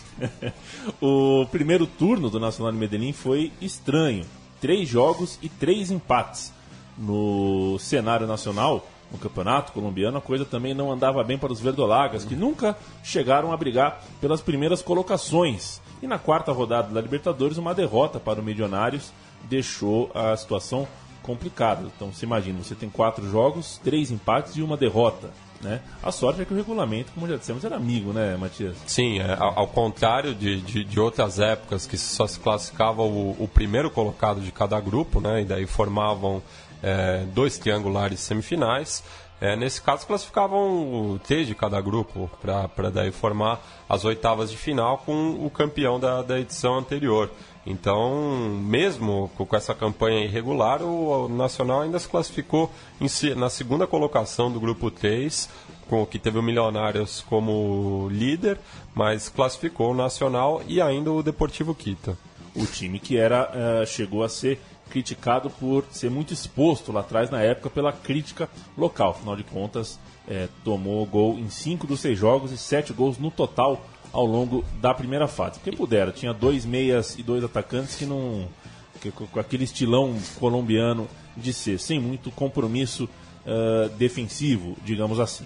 O 1.01 1.45
primeiro 1.51 1.85
turno 1.87 2.29
do 2.29 2.39
Nacional 2.39 2.71
de 2.71 2.77
Medellín 2.77 3.13
foi 3.13 3.51
estranho. 3.59 4.25
Três 4.59 4.87
jogos 4.87 5.39
e 5.41 5.49
três 5.49 5.89
empates. 5.89 6.53
No 6.97 7.77
cenário 7.79 8.27
nacional, 8.27 8.87
no 9.11 9.17
campeonato 9.17 9.71
colombiano, 9.71 10.19
a 10.19 10.21
coisa 10.21 10.45
também 10.45 10.75
não 10.75 10.91
andava 10.91 11.23
bem 11.23 11.37
para 11.37 11.51
os 11.51 11.59
verdolagas, 11.59 12.23
que 12.23 12.35
nunca 12.35 12.77
chegaram 13.03 13.51
a 13.51 13.57
brigar 13.57 14.03
pelas 14.19 14.39
primeiras 14.39 14.83
colocações. 14.83 15.81
E 16.01 16.05
na 16.05 16.19
quarta 16.19 16.51
rodada 16.51 16.93
da 16.93 17.01
Libertadores, 17.01 17.57
uma 17.57 17.73
derrota 17.73 18.19
para 18.19 18.39
o 18.39 18.43
Milionários 18.43 19.11
deixou 19.49 20.11
a 20.13 20.35
situação 20.37 20.87
complicada. 21.23 21.83
Então, 21.95 22.13
se 22.13 22.25
imagina, 22.25 22.61
você 22.61 22.75
tem 22.75 22.89
quatro 22.89 23.29
jogos, 23.29 23.79
três 23.83 24.11
empates 24.11 24.55
e 24.55 24.61
uma 24.61 24.77
derrota. 24.77 25.29
Né? 25.61 25.79
A 26.01 26.11
sorte 26.11 26.41
é 26.41 26.45
que 26.45 26.53
o 26.53 26.57
regulamento, 26.57 27.11
como 27.13 27.27
já 27.27 27.35
dissemos, 27.35 27.63
era 27.63 27.75
amigo, 27.75 28.11
né, 28.11 28.35
Matias? 28.35 28.75
Sim, 28.87 29.19
é, 29.19 29.33
ao, 29.33 29.59
ao 29.59 29.67
contrário 29.67 30.33
de, 30.33 30.59
de, 30.59 30.83
de 30.83 30.99
outras 30.99 31.39
épocas 31.39 31.85
que 31.85 31.97
só 31.97 32.25
se 32.25 32.39
classificava 32.39 33.03
o, 33.03 33.35
o 33.39 33.47
primeiro 33.47 33.91
colocado 33.91 34.41
de 34.41 34.51
cada 34.51 34.79
grupo, 34.79 35.21
né, 35.21 35.41
e 35.41 35.45
daí 35.45 35.67
formavam 35.67 36.41
é, 36.81 37.25
dois 37.31 37.59
triangulares 37.59 38.19
semifinais. 38.21 39.03
É, 39.39 39.55
nesse 39.55 39.81
caso, 39.81 40.05
classificavam 40.05 41.19
três 41.25 41.47
de 41.47 41.55
cada 41.55 41.81
grupo 41.81 42.29
para 42.39 42.91
daí 42.91 43.11
formar 43.11 43.59
as 43.89 44.05
oitavas 44.05 44.51
de 44.51 44.57
final 44.57 44.99
com 44.99 45.43
o 45.43 45.49
campeão 45.49 45.99
da, 45.99 46.21
da 46.21 46.39
edição 46.39 46.77
anterior. 46.77 47.31
Então, 47.65 48.49
mesmo 48.61 49.29
com 49.37 49.55
essa 49.55 49.73
campanha 49.75 50.23
irregular, 50.25 50.81
o, 50.81 51.27
Nacional 51.29 51.81
ainda 51.81 51.99
se 51.99 52.07
classificou 52.07 52.71
si- 53.07 53.35
na 53.35 53.49
segunda 53.49 53.85
colocação 53.85 54.51
do 54.51 54.59
grupo 54.59 54.89
3, 54.89 55.47
com 55.87 56.01
o 56.01 56.05
que 56.07 56.17
teve 56.17 56.39
o 56.39 56.41
Milionários 56.43 57.21
como 57.29 58.07
líder, 58.09 58.59
mas 58.95 59.29
classificou 59.29 59.91
o 59.91 59.95
Nacional 59.95 60.61
e 60.67 60.81
ainda 60.81 61.11
o 61.11 61.21
Deportivo 61.21 61.75
Quito. 61.75 62.17
o 62.55 62.65
time 62.65 62.99
que 62.99 63.15
era 63.15 63.49
eh, 63.53 63.85
chegou 63.85 64.23
a 64.23 64.29
ser 64.29 64.59
criticado 64.89 65.49
por 65.49 65.85
ser 65.89 66.11
muito 66.11 66.33
exposto 66.33 66.91
lá 66.91 66.99
atrás 66.99 67.29
na 67.29 67.41
época 67.41 67.69
pela 67.69 67.93
crítica 67.93 68.49
local. 68.77 69.11
Afinal 69.11 69.37
de 69.37 69.43
contas, 69.45 69.97
eh, 70.27 70.49
tomou 70.61 71.05
gol 71.05 71.39
em 71.39 71.49
cinco 71.49 71.87
dos 71.87 72.01
seis 72.01 72.19
jogos 72.19 72.51
e 72.51 72.57
sete 72.57 72.91
gols 72.91 73.17
no 73.17 73.31
total 73.31 73.81
ao 74.13 74.25
longo 74.25 74.63
da 74.81 74.93
primeira 74.93 75.27
fase. 75.27 75.59
Quem 75.63 75.73
pudera, 75.73 76.11
tinha 76.11 76.33
dois 76.33 76.65
meias 76.65 77.17
e 77.17 77.23
dois 77.23 77.43
atacantes 77.43 77.95
que 77.95 78.05
não 78.05 78.47
que, 78.99 79.09
com 79.11 79.39
aquele 79.39 79.63
estilão 79.63 80.15
colombiano 80.39 81.07
de 81.35 81.51
ser, 81.53 81.79
sem 81.79 81.99
muito 81.99 82.29
compromisso 82.31 83.09
eh, 83.45 83.89
defensivo, 83.97 84.77
digamos 84.85 85.19
assim. 85.19 85.45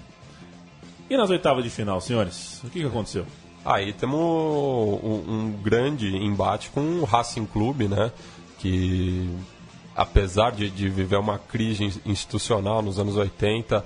E 1.09 1.15
nas 1.15 1.29
oitavas 1.29 1.63
de 1.63 1.69
final, 1.69 2.01
senhores, 2.01 2.59
o 2.63 2.69
que, 2.69 2.79
que 2.81 2.85
aconteceu? 2.85 3.25
Aí 3.63 3.93
temos 3.93 4.19
um, 4.19 5.23
um 5.27 5.51
grande 5.63 6.15
embate 6.17 6.69
com 6.71 6.81
o 6.81 7.03
Racing 7.05 7.45
Clube, 7.45 7.87
né? 7.87 8.11
Que 8.59 9.29
apesar 9.95 10.51
de, 10.51 10.69
de 10.69 10.89
viver 10.89 11.17
uma 11.17 11.37
crise 11.39 11.85
in- 11.85 12.11
institucional 12.11 12.81
nos 12.81 12.99
anos 12.99 13.15
80, 13.15 13.85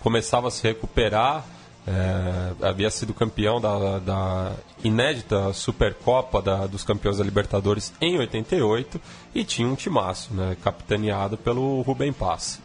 começava 0.00 0.48
a 0.48 0.50
se 0.50 0.62
recuperar. 0.62 1.44
É, 1.86 2.66
havia 2.66 2.90
sido 2.90 3.12
campeão 3.12 3.60
da, 3.60 3.98
da 3.98 4.52
inédita 4.82 5.52
Supercopa 5.52 6.40
da- 6.40 6.66
dos 6.66 6.82
campeões 6.82 7.18
da 7.18 7.24
Libertadores 7.24 7.92
em 8.00 8.18
88 8.18 9.00
e 9.34 9.44
tinha 9.44 9.68
um 9.68 9.74
timaço, 9.74 10.32
né, 10.32 10.56
capitaneado 10.62 11.36
pelo 11.36 11.82
Rubem 11.82 12.12
Paz. 12.12 12.60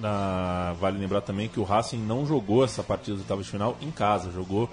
Na- 0.00 0.74
vale 0.80 0.98
lembrar 0.98 1.20
também 1.20 1.48
que 1.48 1.58
o 1.60 1.64
Racing 1.64 1.98
não 1.98 2.24
jogou 2.26 2.64
essa 2.64 2.82
partida 2.82 3.16
do 3.16 3.20
oitavas 3.20 3.44
de 3.46 3.50
final 3.52 3.76
em 3.82 3.90
casa, 3.90 4.30
jogou 4.30 4.68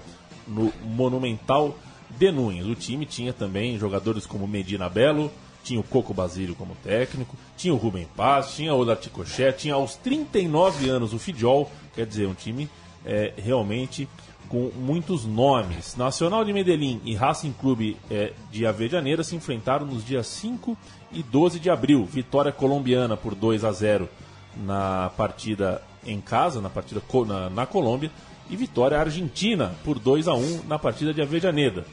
no 0.46 0.72
Monumental 0.84 1.76
de 2.10 2.30
Nunes. 2.30 2.64
O 2.66 2.74
time 2.74 3.04
tinha 3.04 3.32
também 3.32 3.78
jogadores 3.78 4.24
como 4.26 4.46
Medina 4.46 4.88
Belo, 4.88 5.30
tinha 5.68 5.80
o 5.80 5.84
Coco 5.84 6.14
Basílio 6.14 6.54
como 6.54 6.74
técnico, 6.82 7.36
tinha 7.54 7.74
o 7.74 7.76
Rubem 7.76 8.08
Paz, 8.16 8.54
tinha 8.54 8.74
o 8.74 8.82
Laticoché, 8.82 9.52
tinha 9.52 9.74
aos 9.74 9.96
39 9.96 10.88
anos 10.88 11.12
o 11.12 11.18
Fidjol, 11.18 11.70
quer 11.94 12.06
dizer, 12.06 12.26
um 12.26 12.32
time 12.32 12.70
é, 13.04 13.34
realmente 13.36 14.08
com 14.48 14.70
muitos 14.74 15.26
nomes. 15.26 15.94
Nacional 15.94 16.42
de 16.42 16.54
Medellín 16.54 17.02
e 17.04 17.14
Racing 17.14 17.52
Clube 17.52 17.98
é, 18.10 18.32
de 18.50 18.64
Avejaneira 18.64 19.22
se 19.22 19.36
enfrentaram 19.36 19.84
nos 19.84 20.02
dias 20.02 20.26
5 20.26 20.74
e 21.12 21.22
12 21.22 21.60
de 21.60 21.68
abril. 21.68 22.06
Vitória 22.06 22.50
colombiana 22.50 23.14
por 23.14 23.34
2 23.34 23.62
a 23.62 23.70
0 23.70 24.08
na 24.56 25.10
partida 25.18 25.82
em 26.02 26.18
casa, 26.18 26.62
na 26.62 26.70
partida 26.70 27.02
na, 27.26 27.50
na 27.50 27.66
Colômbia, 27.66 28.10
e 28.48 28.56
vitória 28.56 28.98
argentina 28.98 29.74
por 29.84 29.98
2 29.98 30.28
a 30.28 30.32
1 30.32 30.62
na 30.66 30.78
partida 30.78 31.12
de 31.12 31.20
Avejaneda. 31.20 31.84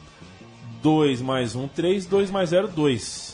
2 0.82 1.22
mais 1.22 1.56
1, 1.56 1.68
3, 1.68 2.06
2 2.06 2.32
mais 2.32 2.52
0, 2.52 2.70
2. 2.70 3.25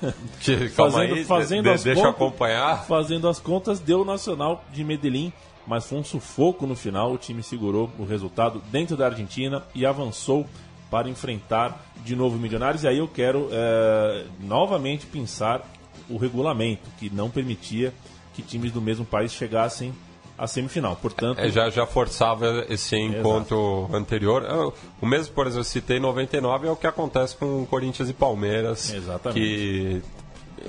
Que, 0.40 0.68
Fazendo- 0.68 1.24
fazendo 1.24 1.62
de- 1.64 1.70
as 1.70 1.82
deixa 1.84 2.00
contas- 2.02 2.14
acompanhar. 2.14 2.84
Fazendo 2.86 3.28
as 3.28 3.38
contas, 3.40 3.80
deu 3.80 4.02
o 4.02 4.04
Nacional 4.04 4.64
de 4.72 4.84
Medellín, 4.84 5.32
mas 5.66 5.86
foi 5.86 5.98
um 5.98 6.04
sufoco 6.04 6.66
no 6.66 6.76
final. 6.76 7.12
O 7.12 7.18
time 7.18 7.42
segurou 7.42 7.90
o 7.98 8.04
resultado 8.04 8.62
dentro 8.70 8.96
da 8.96 9.06
Argentina 9.06 9.62
e 9.74 9.84
avançou 9.84 10.46
para 10.90 11.08
enfrentar 11.08 11.84
de 12.04 12.14
novo 12.16 12.36
o 12.36 12.38
Milionários. 12.40 12.84
E 12.84 12.88
aí 12.88 12.98
eu 12.98 13.08
quero 13.08 13.48
eh, 13.52 14.24
novamente 14.40 15.04
pensar 15.06 15.62
o 16.08 16.16
regulamento, 16.16 16.88
que 16.98 17.10
não 17.10 17.28
permitia 17.28 17.92
que 18.32 18.40
times 18.40 18.72
do 18.72 18.80
mesmo 18.80 19.04
país 19.04 19.32
chegassem 19.32 19.92
à 20.38 20.46
semifinal. 20.46 20.96
Portanto, 20.96 21.40
É, 21.40 21.50
já, 21.50 21.68
já 21.68 21.84
forçava 21.84 22.64
esse 22.68 22.96
encontro 22.96 23.90
anterior. 23.92 24.44
É, 24.44 24.72
O 25.02 25.06
mesmo, 25.06 25.34
por 25.34 25.46
exemplo, 25.46 25.60
eu 25.60 25.64
citei 25.64 25.96
em 25.96 26.00
99 26.00 26.68
é 26.68 26.70
o 26.70 26.76
que 26.76 26.86
acontece 26.86 27.36
com 27.36 27.66
Corinthians 27.66 28.08
e 28.08 28.12
Palmeiras. 28.14 28.94
Exatamente. 28.94 29.40
Que 29.40 30.02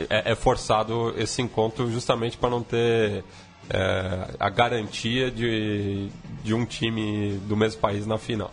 é, 0.10 0.32
é 0.32 0.36
forçado 0.36 1.14
esse 1.18 1.42
encontro 1.42 1.90
justamente 1.92 2.38
para 2.38 2.50
não 2.50 2.64
ter 2.64 3.24
é, 3.70 4.28
a 4.40 4.50
garantia 4.50 5.30
de, 5.30 6.10
de 6.44 6.54
um 6.54 6.66
time 6.66 7.40
do 7.48 7.56
mesmo 7.56 7.80
país 7.80 8.08
na 8.08 8.18
final. 8.18 8.52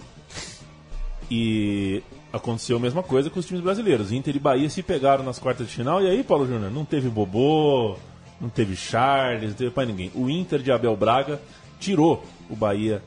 E 1.30 2.02
aconteceu 2.32 2.76
a 2.76 2.80
mesma 2.80 3.02
coisa 3.02 3.30
com 3.30 3.40
os 3.40 3.46
times 3.46 3.62
brasileiros. 3.62 4.12
Inter 4.12 4.36
e 4.36 4.38
Bahia 4.38 4.68
se 4.68 4.82
pegaram 4.82 5.24
nas 5.24 5.38
quartas 5.38 5.66
de 5.66 5.72
final. 5.72 6.02
E 6.02 6.08
aí, 6.08 6.22
Paulo 6.22 6.46
Júnior, 6.46 6.70
não 6.70 6.84
teve 6.84 7.08
Bobô, 7.08 7.96
não 8.40 8.48
teve 8.48 8.76
Charles, 8.76 9.50
não 9.50 9.56
teve 9.56 9.70
para 9.70 9.86
ninguém. 9.86 10.10
O 10.14 10.28
Inter 10.28 10.60
de 10.62 10.70
Abel 10.72 10.96
Braga 10.96 11.40
tirou 11.80 12.24
o 12.50 12.56
Bahia 12.56 13.02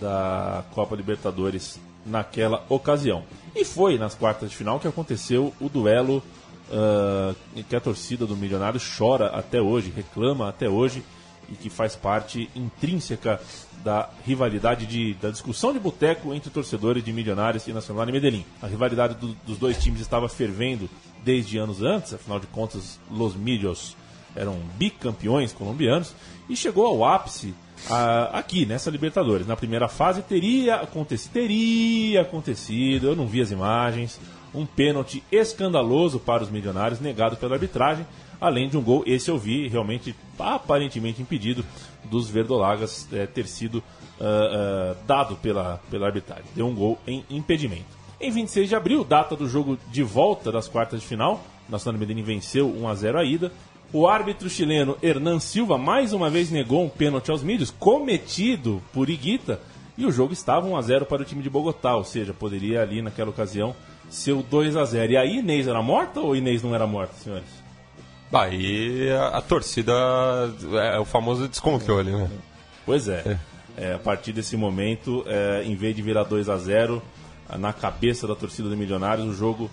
da 0.00 0.64
Copa 0.72 0.96
Libertadores 0.96 1.78
naquela 2.04 2.64
ocasião. 2.68 3.22
E 3.54 3.64
foi 3.64 3.98
nas 3.98 4.14
quartas 4.14 4.50
de 4.50 4.56
final 4.56 4.80
que 4.80 4.88
aconteceu 4.88 5.52
o 5.60 5.68
duelo 5.68 6.22
ah, 6.72 7.34
que 7.68 7.76
a 7.76 7.80
torcida 7.80 8.26
do 8.26 8.36
Milionário 8.36 8.80
chora 8.98 9.26
até 9.28 9.60
hoje, 9.60 9.92
reclama 9.94 10.48
até 10.48 10.68
hoje 10.68 11.02
e 11.48 11.54
que 11.54 11.68
faz 11.68 11.94
parte 11.94 12.48
intrínseca 12.56 13.40
da 13.84 14.08
rivalidade 14.24 14.86
de, 14.86 15.14
da 15.14 15.28
discussão 15.30 15.72
de 15.72 15.78
boteco 15.78 16.32
entre 16.32 16.50
torcedores 16.50 17.04
de 17.04 17.12
Milionários 17.12 17.66
e 17.66 17.72
Nacional 17.72 18.06
de 18.06 18.12
Medellín. 18.12 18.44
A 18.62 18.66
rivalidade 18.68 19.14
do- 19.16 19.34
dos 19.44 19.58
dois 19.58 19.76
times 19.82 20.00
estava 20.00 20.28
fervendo 20.28 20.88
desde 21.24 21.58
anos 21.58 21.82
antes, 21.82 22.14
afinal 22.14 22.38
de 22.40 22.46
contas, 22.46 22.98
Los 23.10 23.34
Millos 23.36 23.96
eram 24.34 24.58
bicampeões 24.76 25.52
colombianos 25.52 26.14
e 26.48 26.56
chegou 26.56 26.86
ao 26.86 27.04
ápice 27.04 27.54
ah, 27.90 28.30
aqui 28.32 28.66
nessa 28.66 28.90
Libertadores. 28.90 29.46
Na 29.46 29.56
primeira 29.56 29.88
fase 29.88 30.22
teria 30.22 30.76
acontecido, 30.76 31.32
teria 31.32 32.22
acontecido, 32.22 33.08
eu 33.08 33.16
não 33.16 33.26
vi 33.26 33.40
as 33.40 33.50
imagens, 33.50 34.20
um 34.54 34.66
pênalti 34.66 35.22
escandaloso 35.30 36.20
para 36.20 36.42
os 36.42 36.50
milionários 36.50 37.00
negado 37.00 37.36
pela 37.36 37.54
arbitragem, 37.54 38.06
além 38.40 38.68
de 38.68 38.76
um 38.76 38.82
gol, 38.82 39.02
esse 39.06 39.30
eu 39.30 39.38
vi, 39.38 39.68
realmente 39.68 40.14
aparentemente 40.38 41.22
impedido 41.22 41.64
dos 42.04 42.28
verdolagas 42.28 43.08
eh, 43.12 43.26
ter 43.26 43.46
sido 43.46 43.82
ah, 44.20 44.24
ah, 44.24 44.96
dado 45.06 45.36
pela, 45.36 45.80
pela 45.90 46.06
arbitragem. 46.06 46.44
Deu 46.54 46.66
um 46.66 46.74
gol 46.74 46.98
em 47.06 47.24
impedimento. 47.30 48.02
Em 48.20 48.30
26 48.30 48.68
de 48.68 48.76
abril, 48.76 49.02
data 49.02 49.34
do 49.34 49.48
jogo 49.48 49.78
de 49.90 50.02
volta 50.02 50.52
das 50.52 50.68
quartas 50.68 51.00
de 51.00 51.06
final, 51.06 51.42
Nacional 51.68 51.98
de 51.98 52.06
Medellín 52.06 52.22
venceu 52.22 52.68
1 52.68 52.88
a 52.88 52.94
0 52.94 53.18
a 53.18 53.24
ida. 53.24 53.52
O 53.92 54.06
árbitro 54.06 54.48
chileno 54.48 54.96
Hernan 55.02 55.38
Silva 55.38 55.76
mais 55.76 56.14
uma 56.14 56.30
vez 56.30 56.50
negou 56.50 56.82
um 56.82 56.88
pênalti 56.88 57.30
aos 57.30 57.42
mídios 57.42 57.70
cometido 57.70 58.82
por 58.90 59.10
Iguita 59.10 59.60
e 59.98 60.06
o 60.06 60.10
jogo 60.10 60.32
estava 60.32 60.66
1 60.66 60.76
a 60.76 60.80
0 60.80 61.04
para 61.04 61.20
o 61.20 61.24
time 61.26 61.42
de 61.42 61.50
Bogotá, 61.50 61.94
ou 61.94 62.02
seja, 62.02 62.32
poderia 62.32 62.80
ali 62.80 63.02
naquela 63.02 63.28
ocasião 63.28 63.76
ser 64.08 64.32
o 64.32 64.42
2 64.42 64.78
a 64.78 64.86
0. 64.86 65.12
E 65.12 65.16
aí 65.18 65.38
Inês 65.40 65.68
era 65.68 65.82
morta 65.82 66.20
ou 66.20 66.34
Inês 66.34 66.62
não 66.62 66.74
era 66.74 66.86
morta, 66.86 67.12
senhores? 67.22 67.44
Aí 68.32 69.10
a, 69.10 69.36
a 69.36 69.42
torcida 69.42 69.92
é 70.94 70.98
o 70.98 71.04
famoso 71.04 71.46
descontrole, 71.46 72.12
né? 72.12 72.30
Pois 72.86 73.08
é. 73.08 73.38
É, 73.76 73.92
a 73.92 73.98
partir 73.98 74.32
desse 74.32 74.56
momento, 74.56 75.22
é, 75.26 75.64
em 75.64 75.74
vez 75.74 75.94
de 75.94 76.00
virar 76.00 76.24
2 76.24 76.48
a 76.48 76.56
0 76.56 77.02
na 77.58 77.74
cabeça 77.74 78.26
da 78.26 78.34
torcida 78.34 78.70
do 78.70 78.76
Milionários, 78.76 79.26
o 79.26 79.34
jogo 79.34 79.70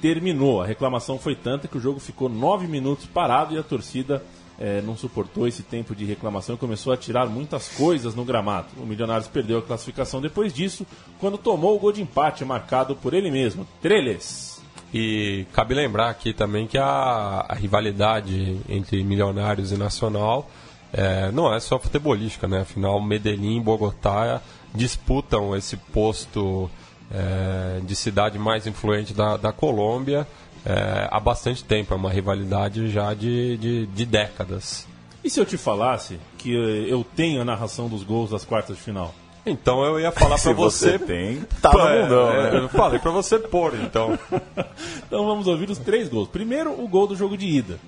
terminou. 0.00 0.62
A 0.62 0.66
reclamação 0.66 1.18
foi 1.18 1.34
tanta 1.34 1.68
que 1.68 1.76
o 1.76 1.80
jogo 1.80 2.00
ficou 2.00 2.28
nove 2.28 2.66
minutos 2.66 3.06
parado 3.06 3.54
e 3.54 3.58
a 3.58 3.62
torcida 3.62 4.22
é, 4.58 4.80
não 4.82 4.96
suportou 4.96 5.46
esse 5.46 5.62
tempo 5.62 5.94
de 5.94 6.04
reclamação 6.04 6.54
e 6.56 6.58
começou 6.58 6.92
a 6.92 6.96
tirar 6.96 7.26
muitas 7.26 7.68
coisas 7.68 8.14
no 8.14 8.24
gramado. 8.24 8.68
O 8.76 8.86
Milionários 8.86 9.28
perdeu 9.28 9.58
a 9.58 9.62
classificação 9.62 10.20
depois 10.20 10.52
disso, 10.52 10.86
quando 11.20 11.38
tomou 11.38 11.76
o 11.76 11.78
gol 11.78 11.92
de 11.92 12.02
empate 12.02 12.44
marcado 12.44 12.96
por 12.96 13.14
ele 13.14 13.30
mesmo, 13.30 13.66
Treles. 13.80 14.60
E 14.92 15.46
cabe 15.52 15.74
lembrar 15.74 16.08
aqui 16.08 16.32
também 16.32 16.66
que 16.66 16.78
a, 16.78 17.46
a 17.48 17.54
rivalidade 17.54 18.58
entre 18.68 19.04
Milionários 19.04 19.70
e 19.70 19.76
Nacional 19.76 20.48
é, 20.92 21.30
não 21.30 21.54
é 21.54 21.60
só 21.60 21.78
futebolística, 21.78 22.48
né? 22.48 22.60
Afinal, 22.62 23.00
Medellín 23.00 23.58
e 23.58 23.60
Bogotá 23.60 24.40
disputam 24.74 25.54
esse 25.54 25.76
posto 25.76 26.70
é, 27.12 27.80
de 27.82 27.96
cidade 27.96 28.38
mais 28.38 28.66
influente 28.66 29.14
da, 29.14 29.36
da 29.36 29.52
Colômbia 29.52 30.26
é, 30.64 31.08
há 31.10 31.20
bastante 31.20 31.64
tempo. 31.64 31.94
É 31.94 31.96
uma 31.96 32.10
rivalidade 32.10 32.90
já 32.90 33.14
de, 33.14 33.56
de, 33.56 33.86
de, 33.86 34.06
décadas. 34.06 34.86
E 35.24 35.30
se 35.30 35.40
eu 35.40 35.46
te 35.46 35.56
falasse 35.56 36.18
que 36.36 36.52
eu 36.52 37.04
tenho 37.16 37.40
a 37.40 37.44
narração 37.44 37.88
dos 37.88 38.02
gols 38.02 38.30
das 38.30 38.44
quartas 38.44 38.76
de 38.76 38.82
final? 38.82 39.14
Então 39.46 39.82
eu 39.82 39.98
ia 39.98 40.12
falar 40.12 40.38
para 40.40 40.52
você. 40.52 40.98
você 40.98 40.98
tem, 40.98 41.40
tá 41.62 41.72
no 41.72 41.78
mundão, 41.78 42.30
é, 42.30 42.50
né? 42.52 42.58
Eu 42.58 42.68
falei 42.68 42.98
para 42.98 43.10
você 43.10 43.38
pôr, 43.38 43.74
então. 43.74 44.18
então 45.06 45.26
vamos 45.26 45.46
ouvir 45.46 45.70
os 45.70 45.78
três 45.78 46.08
gols. 46.08 46.28
Primeiro, 46.28 46.70
o 46.72 46.86
gol 46.86 47.06
do 47.06 47.16
jogo 47.16 47.36
de 47.36 47.46
ida. 47.46 47.78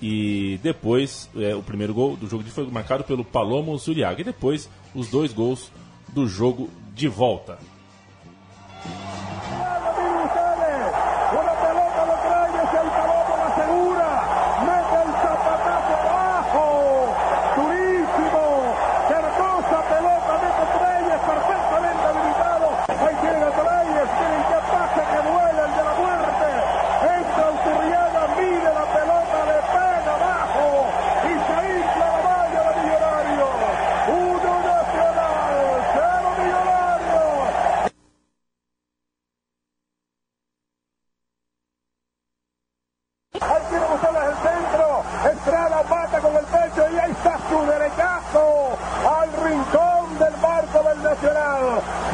E 0.00 0.60
depois, 0.62 1.28
é, 1.36 1.54
o 1.56 1.62
primeiro 1.62 1.92
gol 1.92 2.16
do 2.16 2.28
jogo 2.28 2.44
de 2.44 2.50
foi 2.50 2.64
marcado 2.70 3.02
pelo 3.02 3.24
Palomo 3.24 3.76
Zuriaga. 3.76 4.20
E 4.20 4.24
depois, 4.24 4.70
os 4.94 5.08
dois 5.08 5.32
gols 5.32 5.72
do 6.08 6.26
jogo 6.26 6.70
de 6.94 7.08
volta. 7.08 7.58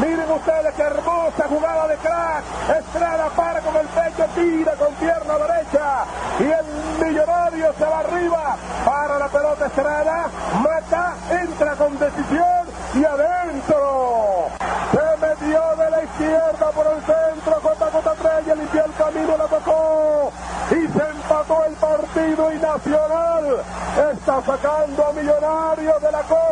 Miren 0.01 0.31
ustedes 0.31 0.75
qué 0.75 0.83
hermosa 0.83 1.45
jugada 1.49 1.89
de 1.89 1.97
crack. 1.97 2.45
Estrada 2.79 3.29
para 3.31 3.61
con 3.61 3.77
el 3.77 3.87
pecho, 3.87 4.25
tira 4.35 4.73
con 4.73 4.95
pierna 4.95 5.35
derecha. 5.39 6.05
Y 6.41 6.43
el 6.45 7.07
millonario 7.07 7.73
se 7.79 7.85
va 7.85 7.99
arriba. 8.01 8.57
Para 8.85 9.19
la 9.19 9.29
pelota 9.29 9.67
Estrada. 9.67 10.27
Mata, 10.63 11.15
entra 11.31 11.73
con 11.77 11.99
decisión 11.99 12.67
y 12.95 13.05
adentro. 13.05 14.49
Se 14.93 15.27
metió 15.27 15.77
de 15.77 15.91
la 15.91 16.03
izquierda 16.03 16.71
por 16.71 16.87
el 16.87 17.03
centro. 17.03 17.61
Cota, 17.61 17.87
cota, 17.87 18.15
tres. 18.21 18.57
limpió 18.57 18.85
el 18.85 18.93
camino, 18.95 19.37
la 19.37 19.47
tocó. 19.47 20.33
Y 20.71 20.89
se 20.89 21.11
empató 21.11 21.65
el 21.67 21.75
partido 21.75 22.53
y 22.53 22.59
Nacional 22.59 23.65
está 24.13 24.43
sacando 24.43 25.07
a 25.07 25.13
Millonario 25.13 25.99
de 26.01 26.13
la 26.13 26.23
Copa. 26.23 26.44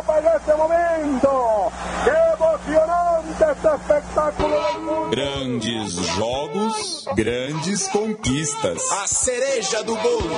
Cereja 9.07 9.83
do 9.83 9.95
bolo. 9.95 10.29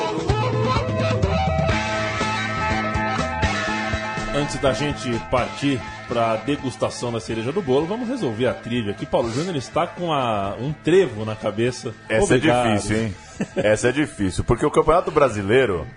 Antes 4.35 4.59
da 4.59 4.73
gente 4.73 5.17
partir 5.31 5.79
para 6.07 6.31
a 6.31 6.35
degustação 6.35 7.11
da 7.11 7.19
cereja 7.19 7.51
do 7.51 7.61
bolo, 7.61 7.85
vamos 7.85 8.09
resolver 8.09 8.47
a 8.47 8.53
trilha 8.53 8.91
aqui. 8.91 9.05
Paulo 9.05 9.31
Júnior 9.31 9.55
está 9.55 9.87
com 9.87 10.11
a, 10.11 10.55
um 10.59 10.73
trevo 10.73 11.23
na 11.23 11.35
cabeça. 11.35 11.93
Essa 12.09 12.33
é 12.33 12.37
Obrigado. 12.37 12.67
é 12.67 12.73
difícil, 12.75 12.97
hein? 12.97 13.15
Essa 13.55 13.89
é 13.89 13.91
difícil, 13.91 14.43
porque 14.43 14.65
o 14.65 14.71
Campeonato 14.71 15.11
Brasileiro, 15.11 15.87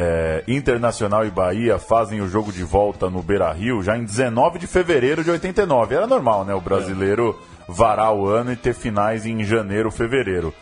é, 0.00 0.44
Internacional 0.46 1.26
e 1.26 1.30
Bahia 1.30 1.76
fazem 1.76 2.20
o 2.20 2.28
jogo 2.28 2.52
de 2.52 2.62
volta 2.62 3.10
no 3.10 3.20
Beira 3.20 3.50
Rio 3.52 3.82
já 3.82 3.98
em 3.98 4.04
19 4.04 4.60
de 4.60 4.68
fevereiro 4.68 5.24
de 5.24 5.30
89. 5.32 5.92
Era 5.92 6.06
normal, 6.06 6.44
né? 6.44 6.54
O 6.54 6.60
brasileiro 6.60 7.36
varar 7.66 8.14
o 8.14 8.28
ano 8.28 8.52
e 8.52 8.56
ter 8.56 8.74
finais 8.74 9.26
em 9.26 9.42
janeiro, 9.42 9.90
fevereiro. 9.90 10.54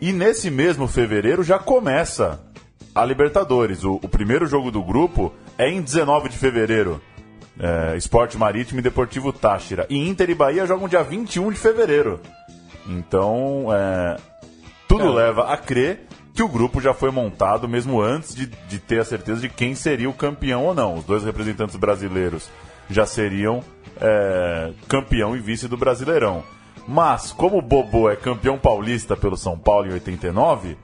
E 0.00 0.10
nesse 0.10 0.50
mesmo 0.50 0.88
fevereiro 0.88 1.42
já 1.42 1.58
começa 1.58 2.40
a 2.94 3.04
Libertadores. 3.04 3.84
O, 3.84 4.00
o 4.02 4.08
primeiro 4.08 4.46
jogo 4.46 4.70
do 4.70 4.82
grupo 4.82 5.34
é 5.58 5.68
em 5.68 5.82
19 5.82 6.30
de 6.30 6.38
fevereiro. 6.38 6.98
É, 7.60 7.94
Esporte 7.98 8.38
Marítimo 8.38 8.80
e 8.80 8.82
Deportivo 8.82 9.34
Táchira. 9.34 9.86
E 9.90 10.08
Inter 10.08 10.30
e 10.30 10.34
Bahia 10.34 10.64
jogam 10.64 10.88
dia 10.88 11.02
21 11.02 11.52
de 11.52 11.58
fevereiro. 11.58 12.20
Então, 12.86 13.66
é, 13.70 14.16
tudo 14.88 15.08
é. 15.08 15.24
leva 15.24 15.52
a 15.52 15.58
crer 15.58 16.06
que 16.34 16.42
o 16.42 16.48
grupo 16.48 16.80
já 16.80 16.94
foi 16.94 17.10
montado 17.10 17.68
mesmo 17.68 18.00
antes 18.00 18.34
de, 18.34 18.46
de 18.46 18.78
ter 18.78 19.00
a 19.00 19.04
certeza 19.04 19.40
de 19.40 19.48
quem 19.48 19.74
seria 19.74 20.08
o 20.08 20.14
campeão 20.14 20.64
ou 20.64 20.74
não. 20.74 20.94
Os 20.94 21.04
dois 21.04 21.24
representantes 21.24 21.76
brasileiros 21.76 22.48
já 22.88 23.06
seriam 23.06 23.62
é, 24.00 24.72
campeão 24.88 25.36
e 25.36 25.40
vice 25.40 25.68
do 25.68 25.76
Brasileirão. 25.76 26.42
Mas, 26.86 27.32
como 27.32 27.58
o 27.58 27.62
Bobô 27.62 28.10
é 28.10 28.16
campeão 28.16 28.58
paulista 28.58 29.16
pelo 29.16 29.36
São 29.36 29.56
Paulo 29.56 29.88
em 29.88 29.92
89, 29.92 30.76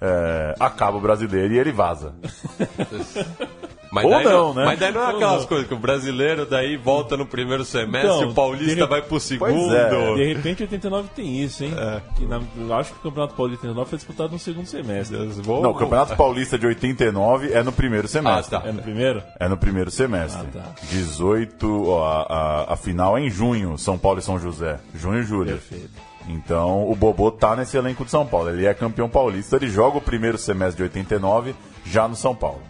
é, 0.00 0.54
acaba 0.58 0.96
o 0.96 1.00
brasileiro 1.00 1.54
e 1.54 1.58
ele 1.58 1.72
vaza. 1.72 2.14
Mas 3.94 4.04
Ou 4.06 4.10
daí, 4.10 4.24
não, 4.24 4.52
né? 4.52 4.64
Mas 4.64 4.78
daí 4.80 4.92
não 4.92 5.02
é 5.02 5.10
aquelas 5.14 5.42
não. 5.42 5.46
coisas 5.46 5.68
que 5.68 5.74
o 5.74 5.78
brasileiro 5.78 6.44
daí 6.44 6.76
volta 6.76 7.16
no 7.16 7.24
primeiro 7.24 7.64
semestre, 7.64 8.10
então, 8.10 8.28
o 8.28 8.34
paulista 8.34 8.74
de... 8.74 8.86
vai 8.86 9.00
pro 9.00 9.20
segundo. 9.20 9.72
É. 9.72 10.14
De 10.16 10.34
repente 10.34 10.62
89 10.64 11.10
tem 11.14 11.40
isso, 11.40 11.62
hein? 11.62 11.72
É. 11.78 12.00
Que 12.16 12.26
na, 12.26 12.42
eu 12.58 12.74
acho 12.74 12.92
que 12.92 12.98
o 12.98 13.02
Campeonato 13.02 13.36
Paulista 13.36 13.62
de 13.62 13.68
89 13.68 13.90
foi 13.90 13.98
disputado 13.98 14.32
no 14.32 14.38
segundo 14.40 14.66
semestre. 14.66 15.16
Vou, 15.42 15.62
não, 15.62 15.70
o 15.70 15.74
Campeonato 15.74 16.16
Paulista 16.16 16.58
de 16.58 16.66
89 16.66 17.52
é 17.52 17.62
no 17.62 17.70
primeiro 17.70 18.08
semestre. 18.08 18.56
Ah, 18.56 18.60
tá. 18.60 18.68
É 18.68 18.72
no 18.72 18.82
primeiro? 18.82 19.22
É 19.38 19.48
no 19.48 19.56
primeiro 19.56 19.92
semestre. 19.92 20.44
Ah, 20.56 20.62
tá. 20.64 20.74
18, 20.90 21.88
ó, 21.88 22.04
a, 22.04 22.22
a, 22.22 22.72
a 22.72 22.76
final 22.76 23.16
é 23.16 23.20
em 23.20 23.30
junho, 23.30 23.78
São 23.78 23.96
Paulo 23.96 24.18
e 24.18 24.22
São 24.22 24.40
José. 24.40 24.80
Junho 24.92 25.20
e 25.20 25.22
julho. 25.22 25.52
Perfeito. 25.52 25.92
Então 26.28 26.90
o 26.90 26.96
Bobô 26.96 27.30
tá 27.30 27.54
nesse 27.54 27.76
elenco 27.76 28.04
de 28.04 28.10
São 28.10 28.26
Paulo. 28.26 28.50
Ele 28.50 28.66
é 28.66 28.74
campeão 28.74 29.08
paulista, 29.08 29.54
ele 29.54 29.68
joga 29.68 29.98
o 29.98 30.00
primeiro 30.00 30.36
semestre 30.36 30.78
de 30.78 30.82
89 30.82 31.54
já 31.84 32.08
no 32.08 32.16
São 32.16 32.34
Paulo. 32.34 32.60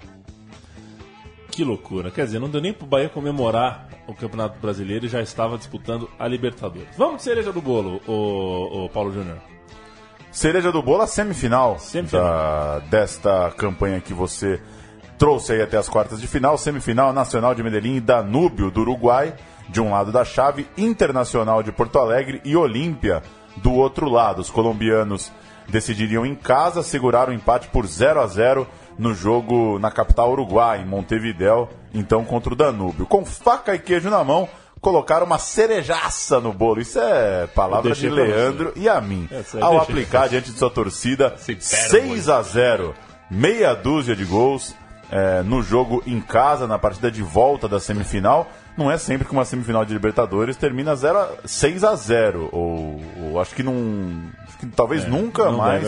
Que 1.54 1.62
loucura. 1.62 2.10
Quer 2.10 2.24
dizer, 2.24 2.40
não 2.40 2.50
deu 2.50 2.60
nem 2.60 2.72
pro 2.72 2.84
Bahia 2.84 3.08
comemorar 3.08 3.86
o 4.08 4.14
Campeonato 4.14 4.58
Brasileiro 4.58 5.06
e 5.06 5.08
já 5.08 5.22
estava 5.22 5.56
disputando 5.56 6.10
a 6.18 6.26
Libertadores. 6.26 6.88
Vamos 6.98 7.18
de 7.18 7.22
cereja 7.22 7.52
do 7.52 7.62
bolo, 7.62 8.00
o, 8.08 8.88
Paulo 8.88 9.12
Júnior. 9.12 9.38
Cereja 10.32 10.72
do 10.72 10.82
bolo, 10.82 11.02
a 11.02 11.06
semifinal, 11.06 11.78
semifinal. 11.78 12.24
Da, 12.24 12.78
desta 12.80 13.52
campanha 13.56 14.00
que 14.00 14.12
você 14.12 14.60
trouxe 15.16 15.52
aí 15.52 15.62
até 15.62 15.76
as 15.76 15.88
quartas 15.88 16.20
de 16.20 16.26
final. 16.26 16.58
Semifinal 16.58 17.12
Nacional 17.12 17.54
de 17.54 17.62
Medellín 17.62 17.94
e 17.94 18.00
Danúbio 18.00 18.68
do 18.68 18.80
Uruguai, 18.80 19.32
de 19.68 19.80
um 19.80 19.92
lado 19.92 20.10
da 20.10 20.24
chave, 20.24 20.66
Internacional 20.76 21.62
de 21.62 21.70
Porto 21.70 22.00
Alegre 22.00 22.40
e 22.44 22.56
Olímpia 22.56 23.22
do 23.58 23.72
outro 23.72 24.08
lado. 24.08 24.40
Os 24.40 24.50
colombianos 24.50 25.30
decidiriam 25.68 26.26
em 26.26 26.34
casa, 26.34 26.82
seguraram 26.82 27.32
o 27.32 27.36
empate 27.36 27.68
por 27.68 27.86
0 27.86 28.20
a 28.20 28.26
0 28.26 28.66
no 28.98 29.14
jogo 29.14 29.78
na 29.78 29.90
capital 29.90 30.30
uruguai, 30.32 30.80
em 30.80 30.86
Montevidéu, 30.86 31.68
então 31.92 32.24
contra 32.24 32.52
o 32.52 32.56
Danúbio. 32.56 33.06
Com 33.06 33.24
faca 33.24 33.74
e 33.74 33.78
queijo 33.78 34.10
na 34.10 34.22
mão, 34.22 34.48
colocaram 34.80 35.26
uma 35.26 35.38
cerejaça 35.38 36.40
no 36.40 36.52
bolo. 36.52 36.80
Isso 36.80 36.98
é 36.98 37.46
palavra 37.48 37.94
de 37.94 38.08
Leandro 38.08 38.72
e 38.76 38.88
a 38.88 39.00
mim. 39.00 39.28
É, 39.30 39.42
Ao 39.60 39.78
aplicar 39.80 40.28
diante 40.28 40.52
de 40.52 40.58
sua 40.58 40.70
torcida 40.70 41.34
6 41.90 42.28
a 42.28 42.42
0 42.42 42.94
meia 43.30 43.74
dúzia 43.74 44.14
de 44.14 44.24
gols 44.24 44.74
é, 45.10 45.42
no 45.42 45.62
jogo 45.62 46.02
em 46.06 46.20
casa, 46.20 46.66
na 46.66 46.78
partida 46.78 47.10
de 47.10 47.22
volta 47.22 47.66
da 47.68 47.80
semifinal. 47.80 48.46
Não 48.76 48.90
é 48.90 48.98
sempre 48.98 49.24
que 49.26 49.32
uma 49.32 49.44
semifinal 49.44 49.84
de 49.84 49.92
Libertadores 49.92 50.56
termina 50.56 50.94
0 50.96 51.18
a, 51.18 51.28
6 51.44 51.84
a 51.84 51.94
0 51.94 52.48
ou, 52.52 53.00
ou 53.22 53.40
acho 53.40 53.54
que 53.54 53.62
não. 53.62 53.74
Acho 54.46 54.58
que 54.58 54.66
talvez 54.66 55.04
É, 55.04 55.08
nunca 55.08 55.50
mais. 55.52 55.84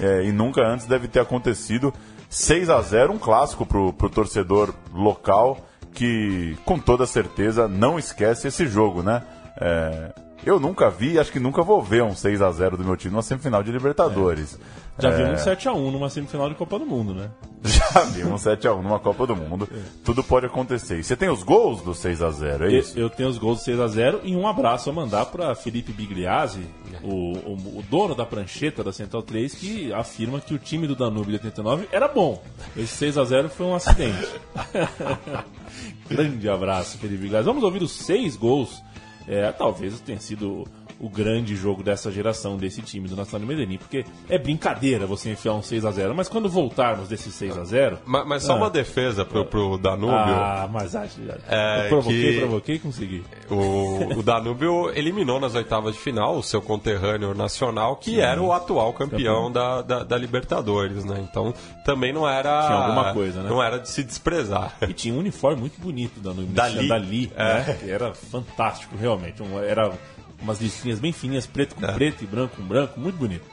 é, 0.00 0.24
e 0.24 0.32
nunca 0.32 0.62
antes 0.66 0.86
deve 0.86 1.06
ter 1.08 1.20
acontecido 1.20 1.94
6 2.28 2.70
a 2.70 2.80
0 2.80 3.12
um 3.12 3.18
clássico 3.18 3.64
pro, 3.64 3.92
pro 3.92 4.10
torcedor 4.10 4.74
local 4.92 5.58
que 5.92 6.56
com 6.64 6.78
toda 6.78 7.06
certeza 7.06 7.68
não 7.68 7.98
esquece 7.98 8.48
esse 8.48 8.66
jogo, 8.66 9.02
né? 9.02 9.22
É, 9.60 10.12
eu 10.44 10.58
nunca 10.60 10.90
vi, 10.90 11.18
acho 11.18 11.30
que 11.32 11.38
nunca 11.40 11.62
vou 11.62 11.82
ver 11.82 12.02
um 12.02 12.14
6 12.14 12.42
a 12.42 12.50
0 12.50 12.76
do 12.76 12.84
meu 12.84 12.96
time 12.96 13.12
numa 13.12 13.22
semifinal 13.22 13.62
de 13.62 13.70
Libertadores. 13.72 14.58
Já 14.98 15.08
É, 15.10 15.16
viu 15.16 15.26
um 15.26 15.34
7x1 15.34 15.90
numa 15.90 16.08
semifinal 16.08 16.48
de 16.48 16.54
Copa 16.54 16.78
do 16.78 16.86
Mundo, 16.86 17.14
né? 17.14 17.28
Já 17.64 18.00
vi 18.02 18.22
um 18.24 18.36
7 18.38 18.68
a 18.68 18.74
1 18.74 18.82
numa 18.82 18.98
Copa 19.00 19.26
do 19.26 19.34
Mundo. 19.34 19.68
Tudo 20.04 20.22
pode 20.22 20.46
acontecer. 20.46 20.98
E 21.00 21.02
você 21.04 21.16
tem 21.16 21.28
os 21.30 21.42
gols 21.42 21.82
do 21.82 21.94
6 21.94 22.22
a 22.22 22.30
0 22.30 22.64
é 22.64 22.66
Eu, 22.74 22.78
isso? 22.78 22.98
eu 22.98 23.10
tenho 23.10 23.28
os 23.28 23.36
gols 23.38 23.64
do 23.64 23.72
6x0 23.72 24.20
e 24.22 24.36
um 24.36 24.46
abraço 24.46 24.88
a 24.90 24.92
mandar 24.92 25.26
para 25.26 25.54
Felipe 25.54 25.92
Bigliazzi, 25.92 26.64
o, 27.02 27.32
o, 27.38 27.78
o 27.78 27.84
dono 27.90 28.14
da 28.14 28.24
prancheta 28.26 28.84
da 28.84 28.92
Central 28.92 29.22
3, 29.22 29.52
que 29.54 29.92
afirma 29.92 30.40
que 30.40 30.54
o 30.54 30.58
time 30.58 30.86
do 30.86 30.94
Danúbio 30.94 31.30
de 31.30 31.46
89 31.46 31.88
era 31.90 32.06
bom. 32.06 32.40
Esse 32.76 33.06
6x0 33.06 33.48
foi 33.48 33.66
um 33.66 33.74
acidente. 33.74 34.28
Grande 36.08 36.48
abraço, 36.48 36.98
Felipe 36.98 37.22
Bigliazzi. 37.22 37.46
Vamos 37.46 37.64
ouvir 37.64 37.82
os 37.82 37.92
seis 37.92 38.36
gols. 38.36 38.82
É, 39.26 39.50
talvez 39.52 39.98
tenha 40.00 40.20
sido 40.20 40.66
o 41.00 41.08
grande 41.08 41.54
jogo 41.56 41.82
dessa 41.82 42.10
geração, 42.10 42.56
desse 42.56 42.80
time 42.82 43.08
do 43.08 43.16
Nacional 43.16 43.46
de 43.46 43.54
Medellín, 43.54 43.78
porque 43.78 44.04
é 44.28 44.38
brincadeira 44.38 45.06
você 45.06 45.32
enfiar 45.32 45.54
um 45.54 45.60
6x0, 45.60 46.14
mas 46.14 46.28
quando 46.28 46.48
voltarmos 46.48 47.08
desse 47.08 47.30
6x0. 47.30 47.98
Mas, 48.04 48.26
mas 48.26 48.42
só 48.42 48.52
Ah. 48.54 48.56
uma 48.56 48.70
defesa 48.70 49.24
pro, 49.24 49.44
pro 49.44 49.76
Danúbio. 49.78 50.14
Ah, 50.14 50.68
mas 50.70 50.94
acho. 50.96 51.20
É, 51.48 51.84
eu 51.84 51.88
provoquei, 51.88 52.32
que- 52.34 52.38
provoquei 52.40 52.74
e 52.76 52.78
consegui. 52.78 53.24
O, 53.50 54.18
o 54.18 54.22
Danúbio 54.22 54.90
eliminou 54.96 55.38
nas 55.40 55.54
oitavas 55.54 55.94
de 55.94 56.00
final 56.00 56.36
o 56.36 56.42
seu 56.42 56.60
conterrâneo 56.62 57.34
nacional, 57.34 57.96
que 57.96 58.20
era 58.20 58.40
o 58.42 58.52
atual 58.52 58.92
campeão 58.92 59.50
da, 59.50 59.82
da, 59.82 60.02
da 60.04 60.16
Libertadores, 60.16 61.04
né? 61.04 61.24
Então 61.30 61.52
também 61.84 62.12
não 62.12 62.28
era. 62.28 62.66
Tinha 62.66 62.78
alguma 62.78 63.12
coisa, 63.12 63.42
né? 63.42 63.48
Não 63.48 63.62
era 63.62 63.78
de 63.78 63.88
se 63.88 64.02
desprezar. 64.04 64.76
E 64.88 64.92
tinha 64.92 65.14
um 65.14 65.18
uniforme 65.18 65.60
muito 65.60 65.80
bonito 65.80 66.20
da 66.20 66.30
Danúbio. 66.30 66.54
Dali. 66.54 66.88
Dali, 66.88 67.32
É. 67.36 67.44
né? 67.44 67.78
Era 67.88 68.14
fantástico, 68.14 68.96
realmente. 68.96 69.42
Um- 69.42 69.58
era 69.58 69.92
umas 70.42 70.60
listinhas 70.60 71.00
bem 71.00 71.12
fininhas, 71.12 71.46
preto 71.46 71.74
com 71.74 71.84
É. 71.84 71.92
preto 71.92 72.22
e 72.22 72.26
branco 72.26 72.56
com 72.56 72.62
branco, 72.62 73.00
muito 73.00 73.16
bonito. 73.16 73.44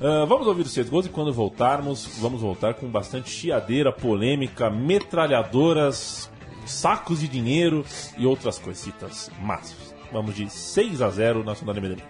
Ah, 0.00 0.24
vamos 0.26 0.46
ouvir 0.46 0.62
os 0.62 0.72
seis 0.72 0.88
gols 0.88 1.06
e 1.06 1.08
quando 1.08 1.32
voltarmos, 1.32 2.08
vamos 2.20 2.40
voltar 2.40 2.74
com 2.74 2.86
bastante 2.88 3.30
chiadeira, 3.30 3.92
polêmica, 3.92 4.70
metralhadoras, 4.70 6.30
sacos 6.64 7.20
de 7.20 7.28
dinheiro 7.28 7.84
e 8.16 8.26
outras 8.26 8.58
coisitas 8.58 9.30
massas. 9.40 9.94
Vamos 10.12 10.34
de 10.34 10.48
6 10.48 11.02
a 11.02 11.10
0 11.10 11.44
Nacional 11.44 11.74
de 11.74 11.80
Medellín. 11.80 12.04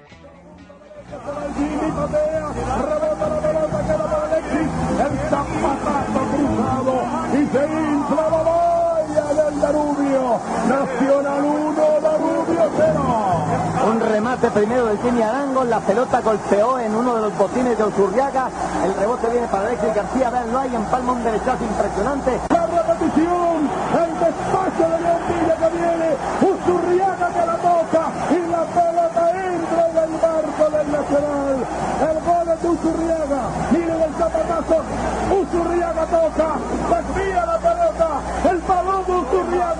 Jimmy 1.56 1.90
Un 13.88 14.00
remate 14.00 14.50
primero 14.50 14.84
del 14.84 14.98
Jimmy 14.98 15.22
Arango, 15.22 15.64
la 15.64 15.80
pelota 15.80 16.20
golpeó 16.20 16.78
en 16.78 16.94
uno 16.94 17.14
de 17.14 17.22
los 17.22 17.38
botines 17.38 17.78
de 17.78 17.84
Usurriaga, 17.84 18.50
el 18.84 18.94
rebote 18.94 19.28
viene 19.30 19.46
para 19.46 19.68
Alexis 19.68 19.94
García, 19.94 20.28
véanlo 20.28 20.58
ahí, 20.58 20.74
empalma 20.74 21.12
un 21.12 21.24
derechazo 21.24 21.64
impresionante. 21.64 22.38
La 22.50 22.66
repetición, 22.66 23.70
el 23.96 24.12
despacho 24.20 24.84
de 24.92 25.00
León 25.00 25.22
Villa 25.28 25.56
que 25.56 25.68
viene, 25.72 26.08
Usurriaga 26.52 27.28
que 27.32 27.46
la 27.46 27.56
toca 27.56 28.02
y 28.28 28.50
la 28.50 28.64
pelota 28.76 29.30
entra 29.30 29.82
en 29.88 29.96
el 29.96 30.10
marco 30.20 30.64
del 30.76 30.92
Nacional. 30.92 31.56
El 31.98 32.18
gol 32.28 32.48
es 32.52 32.62
de 32.62 32.68
Usurriaga, 32.68 33.40
miren 33.72 34.02
el 34.02 34.14
zapatazo, 34.14 34.78
Usurriaga 35.32 36.04
toca, 36.04 36.48
desvía 36.92 37.46
la 37.46 37.58
pelota, 37.58 38.08
el 38.50 38.58
balón 38.58 39.06
de 39.06 39.12
Usurriaga, 39.12 39.77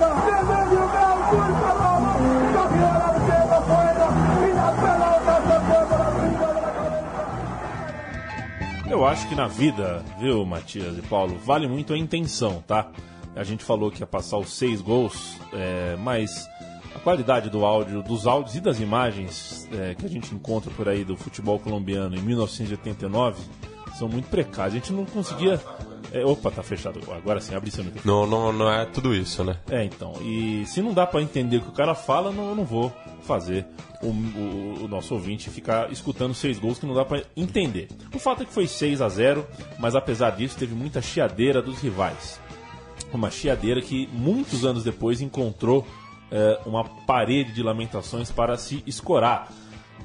Eu 8.99 9.07
acho 9.07 9.29
que 9.29 9.33
na 9.33 9.47
vida, 9.47 10.03
viu, 10.19 10.45
Matias 10.45 10.97
e 10.97 11.01
Paulo, 11.01 11.37
vale 11.37 11.69
muito 11.69 11.93
a 11.93 11.97
intenção, 11.97 12.61
tá? 12.67 12.91
A 13.33 13.45
gente 13.45 13.63
falou 13.63 13.89
que 13.89 14.01
ia 14.01 14.05
passar 14.05 14.37
os 14.37 14.51
seis 14.51 14.81
gols, 14.81 15.37
é, 15.53 15.95
mas 16.01 16.45
a 16.93 16.99
qualidade 16.99 17.49
do 17.49 17.63
áudio, 17.63 18.03
dos 18.03 18.27
áudios 18.27 18.55
e 18.55 18.59
das 18.59 18.81
imagens 18.81 19.69
é, 19.71 19.95
que 19.95 20.05
a 20.05 20.09
gente 20.09 20.35
encontra 20.35 20.69
por 20.71 20.89
aí 20.89 21.05
do 21.05 21.15
futebol 21.15 21.57
colombiano 21.57 22.13
em 22.13 22.19
1989 22.19 23.41
são 23.99 24.07
muito 24.09 24.27
precárias. 24.29 24.73
A 24.73 24.77
gente 24.77 24.91
não 24.93 25.05
conseguia. 25.05 25.59
é, 26.11 26.25
opa, 26.25 26.49
tá 26.49 26.63
fechado. 26.63 26.99
Agora 27.11 27.39
sim, 27.39 27.53
abre 27.53 27.69
seu 27.71 27.83
microfone. 27.83 28.13
Não, 28.13 28.25
não, 28.25 28.51
não 28.53 28.71
é 28.71 28.85
tudo 28.85 29.13
isso, 29.13 29.43
né? 29.43 29.57
É, 29.69 29.83
então. 29.83 30.13
E 30.21 30.63
se 30.65 30.81
não 30.81 30.93
dá 30.93 31.05
pra 31.05 31.21
entender 31.21 31.57
o 31.57 31.61
que 31.61 31.69
o 31.69 31.73
cara 31.73 31.93
fala, 31.93 32.31
não, 32.31 32.49
eu 32.49 32.55
não 32.55 32.65
vou 32.65 32.91
fazer 33.23 33.65
o, 34.01 34.07
o- 34.07 34.85
o 34.85 34.87
nosso 34.87 35.13
ouvinte 35.13 35.49
ficar 35.49 35.91
escutando 35.91 36.33
seis 36.33 36.57
gols 36.57 36.79
que 36.79 36.85
não 36.85 36.95
dá 36.95 37.03
pra 37.05 37.21
entender. 37.37 37.89
O 38.13 38.17
fato 38.19 38.41
é 38.43 38.45
que 38.45 38.53
foi 38.53 38.65
6 38.65 39.01
a 39.01 39.09
0 39.09 39.45
mas 39.77 39.93
apesar 39.95 40.31
disso 40.31 40.57
teve 40.57 40.73
muita 40.73 41.01
chiadeira 41.01 41.61
dos 41.61 41.79
rivais. 41.79 42.39
Uma 43.13 43.29
chiadeira 43.29 43.81
que 43.81 44.07
muitos 44.13 44.63
anos 44.65 44.83
depois 44.83 45.19
encontrou 45.21 45.85
é, 46.31 46.59
uma 46.65 46.83
parede 46.83 47.51
de 47.53 47.61
lamentações 47.63 48.31
para 48.31 48.55
se 48.57 48.83
escorar. 48.87 49.51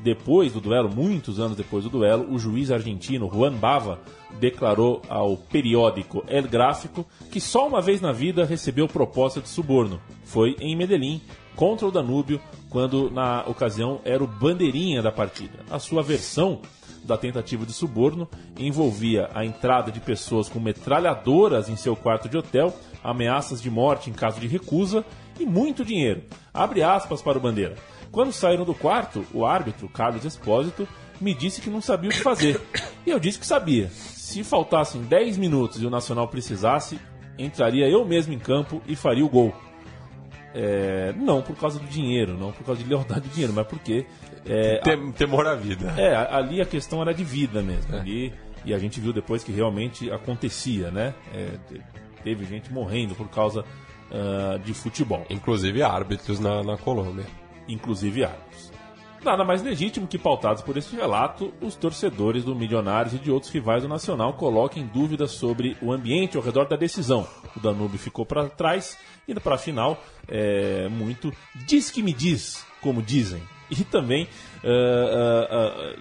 Depois 0.02 0.52
do 0.52 0.60
duelo, 0.60 0.90
muitos 0.94 1.40
anos 1.40 1.56
depois 1.56 1.84
do 1.84 1.90
duelo, 1.90 2.30
o 2.30 2.38
juiz 2.38 2.70
argentino 2.70 3.30
Juan 3.32 3.52
Bava 3.54 4.00
declarou 4.38 5.00
ao 5.08 5.36
periódico 5.36 6.24
El 6.28 6.42
Gráfico 6.42 7.06
que 7.30 7.40
só 7.40 7.66
uma 7.66 7.80
vez 7.80 8.00
na 8.00 8.12
vida 8.12 8.44
recebeu 8.44 8.86
proposta 8.86 9.40
de 9.40 9.48
suborno. 9.48 10.00
Foi 10.24 10.56
em 10.60 10.76
Medellín, 10.76 11.22
contra 11.56 11.86
o 11.86 11.90
Danúbio, 11.90 12.40
quando 12.68 13.10
na 13.10 13.44
ocasião 13.46 14.00
era 14.04 14.22
o 14.22 14.26
bandeirinha 14.26 15.00
da 15.00 15.12
partida. 15.12 15.60
A 15.70 15.78
sua 15.78 16.02
versão 16.02 16.60
da 17.04 17.16
tentativa 17.16 17.64
de 17.64 17.72
suborno 17.72 18.28
envolvia 18.58 19.30
a 19.34 19.44
entrada 19.44 19.92
de 19.92 20.00
pessoas 20.00 20.48
com 20.48 20.58
metralhadoras 20.58 21.68
em 21.68 21.76
seu 21.76 21.94
quarto 21.94 22.28
de 22.28 22.36
hotel, 22.36 22.74
ameaças 23.02 23.60
de 23.60 23.70
morte 23.70 24.10
em 24.10 24.12
caso 24.12 24.40
de 24.40 24.46
recusa 24.46 25.04
e 25.38 25.44
muito 25.44 25.84
dinheiro. 25.84 26.22
Abre 26.52 26.82
aspas 26.82 27.20
para 27.20 27.38
o 27.38 27.40
Bandeira. 27.40 27.76
Quando 28.14 28.32
saíram 28.32 28.64
do 28.64 28.72
quarto, 28.74 29.26
o 29.34 29.44
árbitro, 29.44 29.88
Carlos 29.88 30.24
Espósito, 30.24 30.86
me 31.20 31.34
disse 31.34 31.60
que 31.60 31.68
não 31.68 31.80
sabia 31.80 32.10
o 32.10 32.12
que 32.12 32.20
fazer. 32.22 32.60
E 33.04 33.10
eu 33.10 33.18
disse 33.18 33.38
que 33.40 33.46
sabia. 33.46 33.88
Se 33.90 34.42
faltassem 34.44 35.02
10 35.02 35.36
minutos 35.36 35.82
e 35.82 35.86
o 35.86 35.90
Nacional 35.90 36.28
precisasse, 36.28 36.98
entraria 37.36 37.88
eu 37.88 38.04
mesmo 38.04 38.32
em 38.32 38.38
campo 38.38 38.80
e 38.86 38.94
faria 38.96 39.24
o 39.24 39.28
gol. 39.28 39.52
É, 40.54 41.12
não 41.16 41.42
por 41.42 41.56
causa 41.56 41.80
do 41.80 41.86
dinheiro, 41.86 42.38
não 42.38 42.52
por 42.52 42.64
causa 42.64 42.80
de 42.82 42.88
lealdade 42.88 43.22
do 43.22 43.28
dinheiro, 43.32 43.52
mas 43.52 43.66
porque 43.66 44.06
é, 44.46 44.78
Tem, 44.78 45.10
temor 45.10 45.46
à 45.48 45.54
vida. 45.56 45.92
é, 45.98 46.14
ali 46.14 46.60
a 46.60 46.64
questão 46.64 47.02
era 47.02 47.12
de 47.12 47.24
vida 47.24 47.60
mesmo. 47.60 47.96
Ali, 47.96 48.32
e 48.64 48.72
a 48.72 48.78
gente 48.78 49.00
viu 49.00 49.12
depois 49.12 49.42
que 49.42 49.50
realmente 49.50 50.10
acontecia, 50.12 50.90
né? 50.92 51.12
É, 51.34 51.58
te- 51.68 51.82
teve 52.22 52.44
gente 52.44 52.72
morrendo 52.72 53.14
por 53.16 53.28
causa 53.28 53.64
ah, 54.12 54.56
de 54.64 54.72
futebol, 54.72 55.26
Inclusive 55.28 55.82
árbitros 55.82 56.38
na, 56.38 56.62
na 56.62 56.76
Colômbia. 56.78 57.26
Inclusive 57.68 58.24
árbitros. 58.24 58.72
Nada 59.24 59.42
mais 59.42 59.62
legítimo 59.62 60.06
que, 60.06 60.18
pautados 60.18 60.62
por 60.62 60.76
este 60.76 60.94
relato, 60.94 61.50
os 61.62 61.74
torcedores 61.74 62.44
do 62.44 62.54
Milionários 62.54 63.14
e 63.14 63.18
de 63.18 63.30
outros 63.30 63.50
rivais 63.50 63.82
do 63.82 63.88
Nacional 63.88 64.34
coloquem 64.34 64.86
dúvidas 64.86 65.30
sobre 65.30 65.78
o 65.80 65.90
ambiente 65.92 66.36
ao 66.36 66.42
redor 66.42 66.66
da 66.68 66.76
decisão. 66.76 67.26
O 67.56 67.60
Danúbio 67.60 67.98
ficou 67.98 68.26
para 68.26 68.50
trás, 68.50 68.98
indo 69.26 69.40
para 69.40 69.54
a 69.54 69.58
final, 69.58 69.98
é, 70.28 70.88
muito 70.90 71.32
diz 71.66 71.90
que 71.90 72.02
me 72.02 72.12
diz, 72.12 72.66
como 72.82 73.00
dizem. 73.00 73.42
E 73.70 73.82
também, 73.82 74.28
ah, 74.62 74.68
ah, 74.68 75.48
ah, 75.50 75.96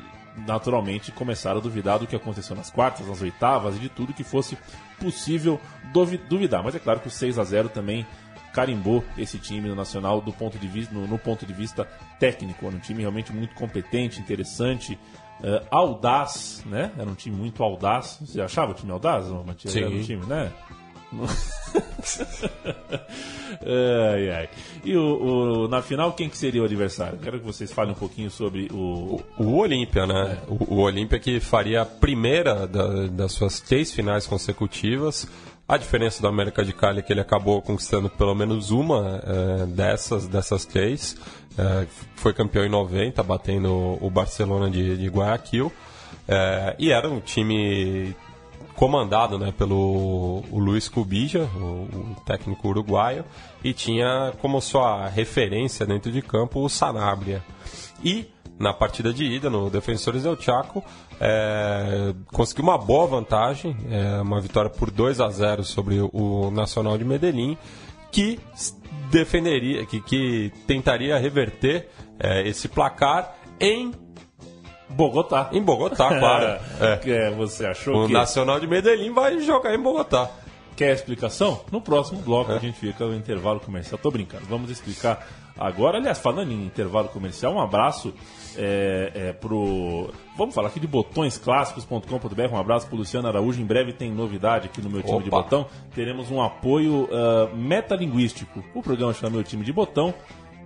naturalmente, 0.45 1.09
começaram 1.13 1.59
a 1.59 1.63
duvidar 1.63 1.99
do 1.99 2.05
que 2.07 2.17
aconteceu 2.17 2.57
nas 2.57 2.69
quartas, 2.69 3.07
nas 3.07 3.21
oitavas 3.21 3.77
e 3.77 3.79
de 3.79 3.87
tudo 3.87 4.13
que 4.13 4.25
fosse 4.25 4.57
possível 4.99 5.61
duvi- 5.93 6.17
duvidar. 6.17 6.61
Mas 6.61 6.75
é 6.75 6.79
claro 6.79 6.99
que 6.99 7.07
o 7.07 7.11
6 7.11 7.39
a 7.39 7.43
0 7.45 7.69
também 7.69 8.05
carimbou 8.53 9.03
esse 9.17 9.37
time 9.39 9.67
no 9.67 9.75
Nacional 9.75 10.21
do 10.21 10.31
ponto 10.31 10.57
de 10.57 10.67
vista, 10.67 10.93
no, 10.93 11.07
no 11.07 11.17
ponto 11.17 11.45
de 11.45 11.53
vista 11.53 11.85
técnico. 12.19 12.65
Era 12.67 12.75
um 12.75 12.79
time 12.79 13.01
realmente 13.01 13.33
muito 13.33 13.53
competente, 13.55 14.19
interessante, 14.19 14.97
eh, 15.43 15.63
audaz, 15.71 16.63
né? 16.65 16.91
Era 16.97 17.09
um 17.09 17.15
time 17.15 17.35
muito 17.35 17.63
audaz. 17.63 18.17
Você 18.21 18.39
achava 18.41 18.71
o 18.71 18.73
time 18.75 18.91
audaz, 18.91 19.27
Matias? 19.27 19.73
Sim. 19.73 19.79
Era 19.81 19.89
um 19.89 20.01
time, 20.03 20.25
né? 20.25 20.51
Ai, 23.65 24.29
ai. 24.31 24.49
E 24.83 24.95
o, 24.97 25.63
o- 25.63 25.67
na 25.67 25.81
final, 25.81 26.13
quem 26.13 26.27
que 26.29 26.37
seria 26.37 26.61
o 26.61 26.65
adversário? 26.65 27.19
Quero 27.19 27.39
que 27.39 27.45
vocês 27.45 27.71
falem 27.71 27.91
um 27.91 27.95
pouquinho 27.95 28.29
sobre 28.31 28.67
o. 28.71 29.21
O 29.37 29.57
Olímpia, 29.57 30.05
né? 30.07 30.39
O, 30.47 30.75
o 30.75 30.79
Olímpia 30.81 31.19
que 31.19 31.39
faria 31.39 31.81
a 31.81 31.85
primeira 31.85 32.65
da- 32.67 33.07
das 33.07 33.31
suas 33.33 33.59
três 33.59 33.91
finais 33.93 34.25
consecutivas. 34.25 35.27
A 35.73 35.77
diferença 35.77 36.21
do 36.21 36.27
América 36.27 36.63
de 36.63 36.71
Cali 36.71 36.99
é 36.99 37.01
que 37.01 37.11
ele 37.11 37.19
acabou 37.19 37.59
conquistando 37.59 38.07
pelo 38.07 38.35
menos 38.35 38.69
uma 38.69 39.19
eh, 39.23 39.65
dessas, 39.65 40.27
dessas 40.27 40.65
três. 40.65 41.17
Eh, 41.57 41.87
foi 42.15 42.31
campeão 42.31 42.63
em 42.63 42.69
90, 42.69 43.23
batendo 43.23 43.97
o 43.99 44.07
Barcelona 44.07 44.69
de, 44.69 44.95
de 44.95 45.07
Guayaquil. 45.07 45.73
Eh, 46.27 46.75
e 46.77 46.91
era 46.91 47.09
um 47.09 47.19
time 47.19 48.15
comandado 48.75 49.39
né, 49.39 49.51
pelo 49.51 50.43
Luiz 50.51 50.87
Cubija, 50.87 51.49
o, 51.55 51.87
o 51.89 52.15
técnico 52.23 52.67
uruguaio, 52.67 53.25
e 53.63 53.73
tinha 53.73 54.31
como 54.39 54.61
sua 54.61 55.07
referência 55.07 55.87
dentro 55.87 56.11
de 56.11 56.21
campo 56.21 56.63
o 56.63 56.69
Sanabria. 56.69 57.43
E 58.03 58.27
na 58.59 58.73
partida 58.73 59.11
de 59.11 59.25
ida, 59.25 59.49
no 59.49 59.71
Defensores 59.71 60.21
del 60.21 60.39
Chaco, 60.39 60.83
é, 61.25 62.13
conseguiu 62.33 62.65
uma 62.65 62.77
boa 62.77 63.07
vantagem, 63.07 63.77
é, 63.89 64.21
uma 64.21 64.41
vitória 64.41 64.69
por 64.69 64.91
2 64.91 65.21
a 65.21 65.29
0 65.29 65.63
sobre 65.63 66.01
o 66.11 66.51
Nacional 66.51 66.97
de 66.97 67.05
Medellín, 67.05 67.57
que 68.11 68.37
defenderia, 69.09 69.85
que, 69.85 70.01
que 70.01 70.51
tentaria 70.67 71.17
reverter 71.17 71.87
é, 72.19 72.45
esse 72.45 72.67
placar 72.67 73.37
em, 73.57 73.93
Bogotá. 74.89 75.49
em 75.53 75.61
Bogotá, 75.61 76.09
claro. 76.09 76.59
É. 76.81 77.09
É, 77.09 77.31
você 77.31 77.67
achou 77.67 78.03
O 78.03 78.07
que. 78.07 78.13
Nacional 78.13 78.59
de 78.59 78.67
Medellín 78.67 79.13
vai 79.13 79.39
jogar 79.39 79.73
em 79.73 79.81
Bogotá. 79.81 80.29
Quer 80.75 80.93
explicação? 80.93 81.61
No 81.71 81.79
próximo 81.79 82.19
bloco 82.21 82.51
É. 82.51 82.55
a 82.57 82.59
gente 82.59 82.77
fica 82.77 83.05
no 83.05 83.15
intervalo 83.15 83.61
comercial. 83.61 83.97
Tô 83.97 84.11
brincando, 84.11 84.43
vamos 84.49 84.69
explicar 84.69 85.25
agora. 85.57 85.97
Aliás, 85.97 86.19
falando 86.19 86.51
em 86.51 86.65
intervalo 86.65 87.09
comercial, 87.09 87.53
um 87.53 87.61
abraço 87.61 88.13
é, 88.57 89.11
é, 89.13 89.33
pro. 89.33 90.11
Vamos 90.37 90.53
falar 90.53 90.69
aqui 90.69 90.79
de 90.79 90.87
botõesclássicos.com.br. 90.87 92.53
Um 92.53 92.57
abraço 92.57 92.87
pro 92.87 92.97
Luciano 92.97 93.27
Araújo. 93.27 93.61
Em 93.61 93.65
breve 93.65 93.93
tem 93.93 94.11
novidade 94.11 94.67
aqui 94.67 94.81
no 94.81 94.89
meu 94.89 95.01
time 95.01 95.23
de 95.23 95.29
Opa. 95.29 95.41
botão. 95.43 95.67
Teremos 95.93 96.31
um 96.31 96.41
apoio 96.41 97.09
ah, 97.11 97.49
metalinguístico. 97.55 98.63
O 98.73 98.81
programa 98.81 99.13
chama 99.13 99.35
Meu 99.35 99.43
Time 99.43 99.63
de 99.63 99.73
Botão. 99.73 100.13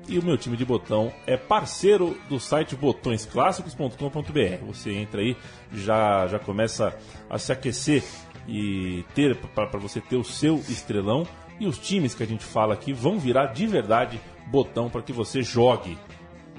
E 0.10 0.18
o 0.18 0.24
meu 0.24 0.38
time 0.38 0.56
de 0.56 0.64
botão 0.64 1.12
é 1.26 1.36
parceiro 1.36 2.18
do 2.30 2.40
site 2.40 2.78
botõesclássicos.com.br. 2.78 4.66
Você 4.68 4.94
entra 4.94 5.20
aí, 5.20 5.36
já, 5.74 6.26
já 6.28 6.40
começa 6.40 6.98
a 7.30 7.38
se 7.38 7.52
aquecer 7.52 8.06
e 8.48 9.04
ter 9.14 9.36
para 9.36 9.78
você 9.78 10.00
ter 10.00 10.16
o 10.16 10.24
seu 10.24 10.56
estrelão. 10.70 11.28
E 11.60 11.68
os 11.68 11.78
times 11.78 12.16
que 12.16 12.24
a 12.24 12.26
gente 12.26 12.46
fala 12.46 12.74
aqui 12.74 12.94
vão 12.94 13.20
virar 13.20 13.48
de 13.48 13.68
verdade 13.68 14.22
botão 14.50 14.90
para 14.90 15.02
que 15.02 15.14
você 15.14 15.42
jogue. 15.42 15.98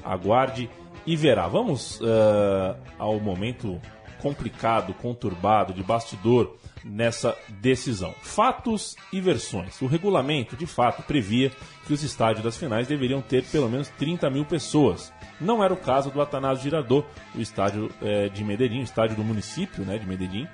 Aguarde 0.05 0.71
e 1.07 1.17
verá. 1.17 1.49
Vamos 1.49 2.01
ah, 2.03 2.77
ao 2.99 3.19
momento 3.19 3.81
complicado, 4.21 4.93
conturbado, 4.95 5.73
de 5.73 5.83
bastidor 5.83 6.57
nessa 6.85 7.37
decisão. 7.49 8.15
Fatos 8.23 8.97
e 9.13 9.21
versões. 9.21 9.81
O 9.81 9.87
regulamento, 9.87 10.57
de 10.57 10.67
fato, 10.67 11.03
previa 11.03 11.51
que 11.87 11.93
os 11.93 12.03
estádios 12.03 12.45
das 12.45 12.57
finais 12.57 12.87
deveriam 12.87 13.21
ter 13.21 13.45
pelo 13.45 13.69
menos 13.69 13.89
30 13.91 14.29
mil 14.31 14.45
pessoas. 14.45 15.13
Não 15.41 15.63
era 15.63 15.73
o 15.73 15.77
caso 15.77 16.11
do 16.11 16.21
Atanásio 16.21 16.65
Girardot, 16.65 17.07
o 17.35 17.41
estádio 17.41 17.91
eh, 18.03 18.29
de 18.29 18.43
Medellín, 18.43 18.81
o 18.81 18.85
estádio 18.85 19.17
do 19.17 19.25
município 19.25 19.85
né, 19.85 19.99
de 19.99 20.07
Medellín. 20.07 20.49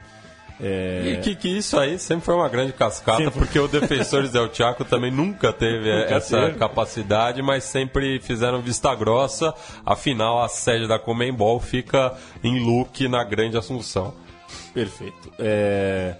E 0.60 1.16
que, 1.22 1.34
que 1.34 1.48
isso 1.48 1.78
aí 1.78 1.98
sempre 1.98 2.24
foi 2.24 2.34
uma 2.34 2.48
grande 2.48 2.72
cascata, 2.72 3.24
Sempre. 3.24 3.38
porque 3.40 3.58
o 3.58 3.66
Defensores 3.66 4.30
del 4.32 4.52
Chaco 4.54 4.84
também 4.84 5.10
nunca 5.10 5.52
teve 5.52 5.92
Nunca 5.92 6.14
essa 6.14 6.40
teve. 6.46 6.58
capacidade, 6.58 7.42
mas 7.42 7.64
sempre 7.64 8.20
fizeram 8.20 8.60
vista 8.62 8.94
grossa. 8.94 9.52
Afinal, 9.84 10.42
a 10.42 10.48
sede 10.48 10.86
da 10.86 10.98
Comembol 10.98 11.58
fica 11.58 12.14
em 12.42 12.60
Luque, 12.60 13.08
na 13.08 13.24
Grande 13.24 13.56
Assunção. 13.56 14.14
Perfeito. 14.72 15.32
É, 15.38 16.14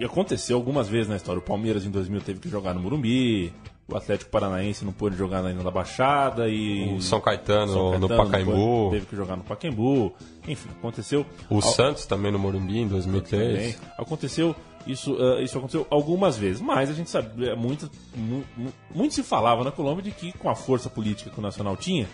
E 0.00 0.04
aconteceu 0.04 0.56
algumas 0.56 0.88
vezes 0.88 1.08
na 1.08 1.14
história. 1.16 1.38
O 1.38 1.42
Palmeiras 1.42 1.84
em 1.86 1.90
2000 1.90 2.20
teve 2.20 2.40
que 2.40 2.48
jogar 2.48 2.74
no 2.74 2.80
Morumbi, 2.80 3.52
o 3.86 3.96
Atlético 3.96 4.30
Paranaense 4.30 4.84
não 4.84 4.92
pôde 4.92 5.16
jogar 5.16 5.42
na 5.42 5.50
Ilha 5.50 5.62
da 5.62 5.70
Baixada 5.70 6.48
e 6.48 6.94
O 6.96 7.00
São 7.02 7.20
Caetano, 7.20 7.72
São 7.72 7.84
no 7.98 8.08
Caetano 8.08 8.08
não 8.08 8.24
Pacaembu. 8.30 8.90
teve 8.90 9.06
que 9.06 9.14
jogar 9.16 9.36
no 9.36 9.44
Pacaembu. 9.44 10.14
Enfim, 10.48 10.68
aconteceu. 10.78 11.26
O 11.50 11.56
Al- 11.56 11.62
Santos 11.62 12.06
também 12.06 12.32
no 12.32 12.38
Morumbi 12.38 12.78
em 12.78 12.88
2003. 12.88 13.74
também. 13.76 13.76
Aconteceu 13.98 14.54
isso, 14.86 15.16
ah, 15.20 15.40
isso 15.42 15.56
aconteceu 15.58 15.86
algumas 15.90 16.36
vezes, 16.38 16.60
mas 16.62 16.88
a 16.90 16.92
gente 16.94 17.10
sabe, 17.10 17.46
é, 17.48 17.54
muito, 17.54 17.90
mu- 18.16 18.44
mu- 18.56 18.72
muito 18.94 19.14
se 19.14 19.22
falava 19.22 19.62
na 19.64 19.70
Colômbia 19.70 20.02
de 20.04 20.10
que 20.12 20.32
com 20.38 20.48
a 20.48 20.54
força 20.54 20.88
política 20.88 21.30
que 21.30 21.38
o 21.38 21.42
Nacional 21.42 21.76
tinha, 21.76 22.06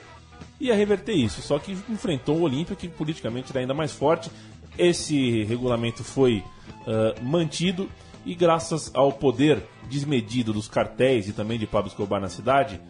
ia 0.60 0.74
reverter 0.74 1.12
isso. 1.14 1.40
Só 1.42 1.58
que 1.58 1.72
enfrentou 1.88 2.36
o 2.38 2.42
Olímpia, 2.42 2.74
que 2.74 2.88
politicamente 2.88 3.50
era 3.52 3.60
ainda 3.60 3.74
mais 3.74 3.92
forte. 3.92 4.30
Esse 4.78 5.44
regulamento 5.44 6.02
foi 6.02 6.42
ah, 6.86 7.14
mantido 7.22 7.88
e 8.24 8.34
graças 8.34 8.90
ao 8.94 9.12
poder 9.12 9.62
desmedido 9.90 10.52
dos 10.52 10.68
cartéis 10.68 11.28
e 11.28 11.32
também 11.32 11.58
de 11.58 11.66
Pablo 11.66 11.88
Escobar 11.88 12.20
na 12.20 12.28
cidade, 12.28 12.80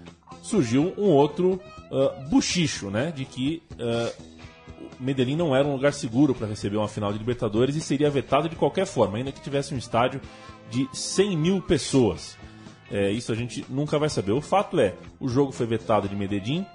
surgiu 0.43 0.95
um 0.97 1.09
outro 1.09 1.61
ah, 1.91 2.27
buchicho, 2.29 2.91
né? 2.91 3.11
De 3.11 3.25
que 3.25 3.63
ah, 3.79 4.13
Medellín 5.01 5.37
não 5.37 5.57
era 5.57 5.67
um 5.67 5.73
lugar 5.73 5.93
seguro 5.93 6.35
para 6.35 6.47
receber 6.47 6.77
uma 6.77 6.89
final 6.89 7.11
de 7.13 7.19
Libertadores 7.19 7.75
e 7.75 7.81
seria 7.81 8.11
vetado 8.11 8.49
de 8.49 8.57
qualquer 8.57 8.87
forma, 8.87 9.17
ainda 9.17 9.33
que 9.33 9.41
tivesse 9.41 9.75
um 9.75 9.79
estádio 9.79 10.21
de 10.71 10.87
100 10.93 11.37
mil 11.37 11.63
pessoas. 11.63 12.37
É, 12.91 13.11
isso 13.11 13.33
a 13.33 13.35
gente 13.35 13.65
nunca 13.69 13.99
vai 13.99 14.09
saber. 14.09 14.33
O 14.33 14.41
fato 14.41 14.79
é, 14.79 14.95
o 15.19 15.29
jogo 15.29 15.53
foi 15.53 15.65
vetado 15.65 16.09
de 16.09 16.15
Medellín 16.15 16.67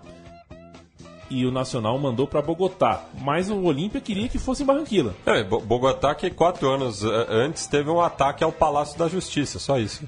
e 1.29 1.45
o 1.45 1.51
Nacional 1.51 1.97
mandou 1.97 2.27
para 2.27 2.41
Bogotá, 2.41 3.03
mas 3.21 3.49
o 3.49 3.61
Olímpia 3.63 3.99
queria 4.01 4.27
que 4.27 4.37
fosse 4.37 4.63
em 4.63 4.65
Barranquilla. 4.65 5.13
É, 5.25 5.43
Bo- 5.43 5.59
Bogotá 5.59 6.13
que 6.13 6.29
quatro 6.29 6.69
anos 6.69 7.03
eh, 7.03 7.27
antes 7.29 7.65
teve 7.67 7.89
um 7.89 7.99
ataque 8.01 8.43
ao 8.43 8.51
Palácio 8.51 8.97
da 8.99 9.07
Justiça, 9.07 9.57
só 9.59 9.79
isso. 9.79 10.03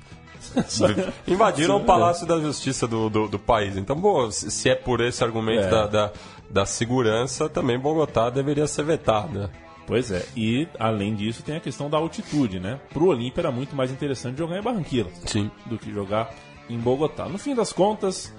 Invadiram 1.27 1.77
o 1.77 1.84
Palácio 1.84 2.25
da 2.25 2.39
Justiça 2.39 2.88
do, 2.88 3.10
do, 3.10 3.27
do 3.27 3.39
país. 3.39 3.75
Então, 3.77 3.95
bom, 3.95 4.30
se 4.32 4.49
se 4.51 4.69
é 4.69 4.75
por 4.75 5.01
esse 5.01 5.23
argumento 5.23 5.65
É. 5.65 5.69
da, 5.69 5.88
da, 5.88 6.12
da 6.49 6.65
segurança, 6.65 7.49
também 7.49 7.77
Bogotá 7.80 8.30
deveria 8.30 8.67
ser 8.67 8.84
vetada. 8.84 9.51
Pois 9.86 10.12
é, 10.12 10.25
e 10.36 10.67
além 10.77 11.15
disso 11.15 11.41
tem 11.43 11.56
a 11.56 11.60
questão 11.62 11.89
da 11.89 11.97
altitude, 11.97 12.60
né? 12.60 12.77
Pro 12.93 13.08
Olímpia 13.08 13.41
era 13.41 13.51
muito 13.51 13.73
mais 13.75 13.89
interessante 13.89 14.38
jogar 14.38 14.58
em 14.60 14.62
Barranquilla. 14.62 15.10
Sim. 15.25 15.49
do 15.65 15.77
que 15.77 15.91
jogar 15.93 16.34
em 16.69 16.77
Bogotá. 16.77 17.25
No 17.30 17.38
fim 17.38 17.56
das 17.56 17.71
contas, 17.71 18.34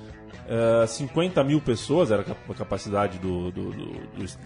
eh, 0.48 0.86
50 0.86 1.44
mil 1.44 1.60
pessoas 1.60 2.10
era 2.10 2.22
a 2.22 2.24
cap- 2.24 2.50
a 2.50 2.54
capacidade 2.54 3.18
do. 3.18 3.50
do, 3.52 3.70
do, 3.70 3.84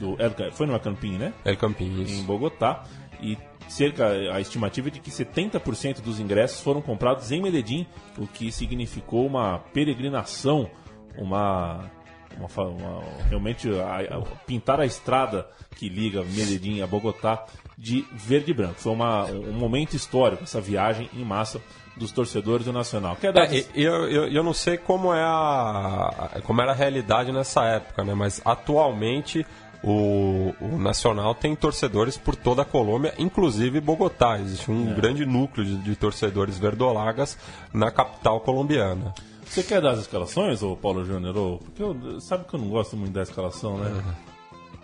do- 0.00 0.16
do- 0.16 0.52
foi 0.52 0.66
no 0.66 0.74
Acampim, 0.74 1.16
né? 1.16 1.32
El 1.44 1.56
Campinho, 1.56 2.00
Em 2.00 2.02
isso. 2.02 2.22
Bogotá. 2.24 2.82
E 3.20 3.38
cerca. 3.68 4.08
A 4.34 4.40
estimativa 4.40 4.88
é 4.88 4.90
de 4.90 4.98
que 5.00 5.10
70% 5.10 6.00
dos 6.02 6.18
ingressos 6.18 6.60
foram 6.60 6.82
comprados 6.82 7.30
em 7.30 7.40
Medellín, 7.40 7.86
o 8.18 8.26
que 8.26 8.50
significou 8.50 9.26
uma 9.26 9.60
peregrinação, 9.72 10.68
uma. 11.16 11.88
uma 12.36 12.48
uma- 12.64 13.02
realmente 13.28 13.68
a- 13.78 14.16
a- 14.18 14.36
pintar 14.46 14.80
a 14.80 14.86
estrada 14.86 15.46
que 15.76 15.88
liga 15.88 16.22
Medellín 16.24 16.80
a 16.80 16.86
Bogotá 16.86 17.44
de 17.78 18.04
verde 18.12 18.50
e 18.50 18.54
branco. 18.54 18.74
Foi 18.80 18.92
uma, 18.92 19.24
um 19.26 19.52
momento 19.52 19.94
histórico, 19.94 20.42
essa 20.42 20.60
viagem 20.60 21.08
em 21.14 21.24
massa 21.24 21.60
dos 21.96 22.10
torcedores 22.12 22.64
do 22.66 22.72
Nacional. 22.72 23.16
Quer 23.16 23.32
dar 23.32 23.52
É, 23.52 23.58
e- 23.58 23.66
e 23.76 23.82
eu, 23.82 24.08
eu, 24.08 24.28
eu 24.28 24.42
não 24.42 24.54
sei 24.54 24.76
como 24.78 25.12
é 25.12 25.22
a 25.22 26.40
como 26.44 26.60
era 26.62 26.72
a 26.72 26.74
realidade 26.74 27.32
nessa 27.32 27.64
época, 27.64 28.02
né? 28.04 28.14
Mas 28.14 28.40
atualmente 28.44 29.46
o, 29.84 30.54
o 30.60 30.78
Nacional 30.78 31.34
tem 31.34 31.54
torcedores 31.56 32.16
por 32.16 32.34
toda 32.36 32.62
a 32.62 32.64
Colômbia, 32.64 33.12
inclusive 33.18 33.80
Bogotá. 33.80 34.38
Existe 34.38 34.70
um 34.70 34.94
grande 34.94 35.26
núcleo 35.26 35.66
de, 35.66 35.76
de 35.76 35.96
torcedores 35.96 36.56
verdolagas 36.58 37.36
na 37.72 37.90
capital 37.90 38.40
colombiana. 38.40 39.12
Você 39.44 39.62
quer 39.62 39.82
dar 39.82 39.90
as 39.90 39.98
escalações, 40.00 40.62
ô 40.62 40.74
Paulo 40.76 41.04
Júnior? 41.04 41.58
Porque 41.58 41.82
eu, 41.82 42.20
sabe 42.20 42.44
que 42.46 42.54
eu 42.54 42.60
não 42.60 42.68
gosto 42.68 42.96
muito 42.96 43.12
da 43.12 43.22
escalação, 43.22 43.76
né? 43.76 44.02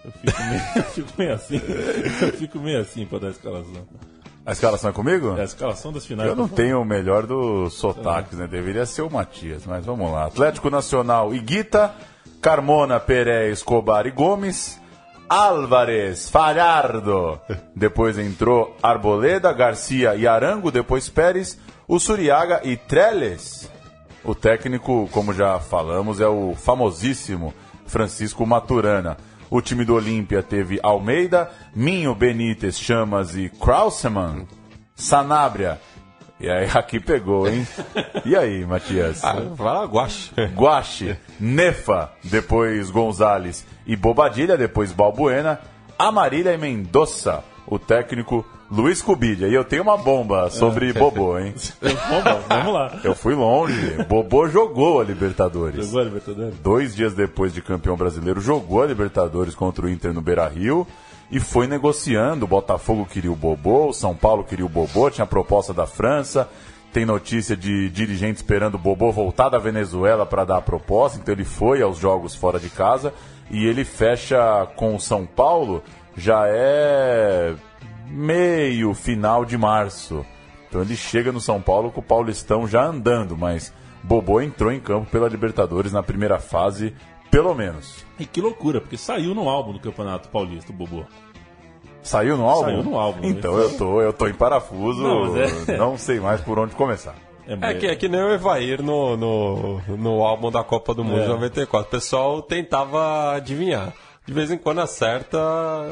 Eu 0.04 0.12
fico 0.12 0.42
meio, 0.42 0.62
eu 0.76 0.82
fico 0.84 1.12
meio 1.18 1.32
assim. 1.34 1.56
Eu 2.20 2.32
fico 2.34 2.58
meio 2.58 2.80
assim 2.80 3.06
pra 3.06 3.18
dar 3.18 3.28
a 3.28 3.30
escalação. 3.30 3.86
A 4.48 4.52
escalação 4.52 4.88
é 4.88 4.92
comigo? 4.94 5.34
É 5.36 5.42
a 5.42 5.44
escalação 5.44 5.92
das 5.92 6.06
finais. 6.06 6.26
Eu 6.26 6.34
não 6.34 6.48
tenho 6.48 6.80
o 6.80 6.84
melhor 6.84 7.26
dos 7.26 7.74
sotaques, 7.74 8.38
né? 8.38 8.46
Deveria 8.46 8.86
ser 8.86 9.02
o 9.02 9.10
Matias, 9.10 9.66
mas 9.66 9.84
vamos 9.84 10.10
lá. 10.10 10.24
Atlético 10.24 10.70
Nacional, 10.70 11.34
Iguita, 11.34 11.94
Carmona, 12.40 12.98
Peré, 12.98 13.50
Escobar 13.50 14.06
e 14.06 14.10
Gomes, 14.10 14.80
Álvarez, 15.28 16.30
Falhardo. 16.30 17.38
Depois 17.76 18.16
entrou 18.16 18.74
Arboleda, 18.82 19.52
Garcia 19.52 20.14
e 20.14 20.26
Arango, 20.26 20.70
depois 20.70 21.10
Pérez, 21.10 21.58
o 21.86 22.00
Suriaga 22.00 22.62
e 22.64 22.74
Trellis. 22.74 23.70
O 24.24 24.34
técnico, 24.34 25.10
como 25.12 25.34
já 25.34 25.58
falamos, 25.58 26.22
é 26.22 26.26
o 26.26 26.54
famosíssimo 26.54 27.52
Francisco 27.84 28.46
Maturana. 28.46 29.18
O 29.50 29.60
time 29.60 29.84
do 29.84 29.94
Olímpia 29.94 30.42
teve 30.42 30.78
Almeida, 30.82 31.50
Minho, 31.74 32.14
Benítez, 32.14 32.78
Chamas 32.78 33.34
e 33.34 33.48
Krausemann. 33.48 34.46
Sanabria, 34.94 35.80
E 36.40 36.50
aí 36.50 36.68
aqui 36.74 36.98
pegou, 37.00 37.48
hein? 37.48 37.66
E 38.24 38.36
aí, 38.36 38.66
Matias? 38.66 39.24
Ah, 39.24 39.34
vai 39.54 39.74
lá, 39.74 39.84
Guache. 39.84 40.32
Guache, 40.54 41.16
Nefa, 41.38 42.12
depois 42.24 42.90
Gonzalez 42.90 43.64
e 43.86 43.94
Bobadilha, 43.96 44.56
depois 44.56 44.92
Balbuena, 44.92 45.60
Amarília 45.98 46.52
e 46.52 46.58
Mendoza, 46.58 47.42
o 47.66 47.78
técnico 47.78 48.44
Luiz 48.70 49.00
Cubidia. 49.00 49.48
E 49.48 49.54
eu 49.54 49.64
tenho 49.64 49.82
uma 49.82 49.96
bomba 49.96 50.50
sobre 50.50 50.92
Bobô, 50.92 51.38
hein? 51.38 51.54
Vamos, 51.80 52.44
vamos 52.46 52.74
lá. 52.74 53.00
Eu 53.02 53.14
fui 53.14 53.34
longe. 53.34 54.04
Bobô 54.08 54.48
jogou 54.48 55.00
a 55.00 55.04
Libertadores. 55.04 55.86
Jogou 55.86 56.00
a 56.00 56.04
Libertadores? 56.04 56.54
Dois 56.58 56.94
dias 56.94 57.14
depois 57.14 57.52
de 57.54 57.62
campeão 57.62 57.96
brasileiro, 57.96 58.40
jogou 58.40 58.82
a 58.82 58.86
Libertadores 58.86 59.54
contra 59.54 59.86
o 59.86 59.88
Inter 59.88 60.12
no 60.12 60.20
Beira-Rio 60.20 60.86
e 61.30 61.40
foi 61.40 61.66
negociando. 61.66 62.44
O 62.44 62.48
Botafogo 62.48 63.06
queria 63.06 63.32
o 63.32 63.36
Bobô, 63.36 63.88
o 63.88 63.94
São 63.94 64.14
Paulo 64.14 64.44
queria 64.44 64.66
o 64.66 64.68
Bobô, 64.68 65.10
tinha 65.10 65.26
proposta 65.26 65.72
da 65.72 65.86
França. 65.86 66.48
Tem 66.92 67.04
notícia 67.04 67.56
de 67.56 67.90
dirigente 67.90 68.36
esperando 68.36 68.74
o 68.74 68.78
Bobô 68.78 69.12
voltar 69.12 69.48
da 69.48 69.58
Venezuela 69.58 70.24
para 70.24 70.44
dar 70.44 70.56
a 70.56 70.62
proposta, 70.62 71.18
então 71.18 71.34
ele 71.34 71.44
foi 71.44 71.82
aos 71.82 71.98
jogos 71.98 72.34
fora 72.34 72.58
de 72.58 72.70
casa 72.70 73.12
e 73.50 73.66
ele 73.66 73.84
fecha 73.84 74.66
com 74.74 74.96
o 74.96 75.00
São 75.00 75.26
Paulo, 75.26 75.82
já 76.16 76.44
é 76.46 77.54
meio 78.10 78.94
final 78.94 79.44
de 79.44 79.56
março. 79.56 80.24
Então 80.68 80.82
ele 80.82 80.96
chega 80.96 81.32
no 81.32 81.40
São 81.40 81.60
Paulo 81.60 81.90
com 81.90 82.00
o 82.00 82.04
Paulistão 82.04 82.66
já 82.66 82.84
andando, 82.84 83.36
mas 83.36 83.72
Bobô 84.02 84.40
entrou 84.40 84.70
em 84.72 84.80
campo 84.80 85.10
pela 85.10 85.28
Libertadores 85.28 85.92
na 85.92 86.02
primeira 86.02 86.38
fase, 86.38 86.94
pelo 87.30 87.54
menos. 87.54 88.04
E 88.18 88.26
que 88.26 88.40
loucura, 88.40 88.80
porque 88.80 88.96
saiu 88.96 89.34
no 89.34 89.48
álbum 89.48 89.72
do 89.72 89.80
Campeonato 89.80 90.28
Paulista, 90.28 90.70
o 90.72 90.74
Bobô. 90.74 91.04
Saiu 92.02 92.36
no 92.36 92.48
álbum? 92.48 92.64
Saiu 92.70 92.82
no 92.84 92.98
álbum. 92.98 93.20
Então 93.28 93.58
eu 93.58 93.76
tô, 93.76 94.00
eu 94.00 94.12
tô 94.12 94.26
em 94.26 94.34
parafuso, 94.34 95.02
Não, 95.02 95.26
não, 95.78 95.94
é- 95.94 95.98
sei 95.98 96.20
mais 96.20 96.40
por 96.40 96.58
onde 96.58 96.74
começar. 96.74 97.14
É 97.46 97.72
que, 97.74 97.86
é 97.86 97.96
que 97.96 98.08
nem 98.08 98.20
o 98.20 98.30
Evair 98.30 98.82
no, 98.82 99.16
no, 99.16 99.80
no 99.96 100.22
álbum 100.22 100.50
da 100.50 100.62
Copa 100.62 100.92
do 100.94 101.02
Mundo 101.02 101.22
É. 101.22 101.28
94. 101.28 101.88
O 101.88 101.90
pessoal 101.90 102.42
tentava 102.42 103.32
adivinhar. 103.34 103.94
De 104.28 104.34
vez 104.34 104.50
em 104.50 104.58
quando 104.58 104.82
acerta, 104.82 105.38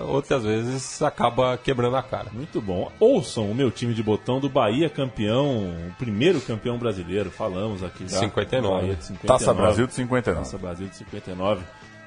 outras 0.06 0.44
vezes 0.44 1.00
acaba 1.00 1.56
quebrando 1.56 1.96
a 1.96 2.02
cara. 2.02 2.28
Muito 2.30 2.60
bom. 2.60 2.92
Ouçam 3.00 3.50
o 3.50 3.54
meu 3.54 3.70
time 3.70 3.94
de 3.94 4.02
botão 4.02 4.38
do 4.38 4.46
Bahia 4.46 4.90
campeão, 4.90 5.70
o 5.88 5.94
primeiro 5.98 6.38
campeão 6.42 6.76
brasileiro. 6.76 7.30
Falamos 7.30 7.82
aqui 7.82 8.06
já. 8.06 8.18
59. 8.18 8.82
Bahia 8.82 8.94
de 8.94 9.04
59. 9.06 9.26
Taça 9.26 9.54
Brasil 9.54 9.86
de 9.86 9.94
59. 9.94 10.44
Taça 10.44 10.58
Brasil 10.58 10.86
de 10.86 10.96
59. 10.96 11.62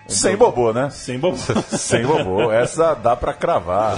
Sem 0.09 0.35
Bobô, 0.35 0.73
né? 0.73 0.89
Sem 0.89 1.19
bobô. 1.19 1.37
Sem 1.69 2.05
Bobô. 2.05 2.51
Essa 2.51 2.93
dá 2.93 3.15
pra 3.15 3.33
cravar. 3.33 3.97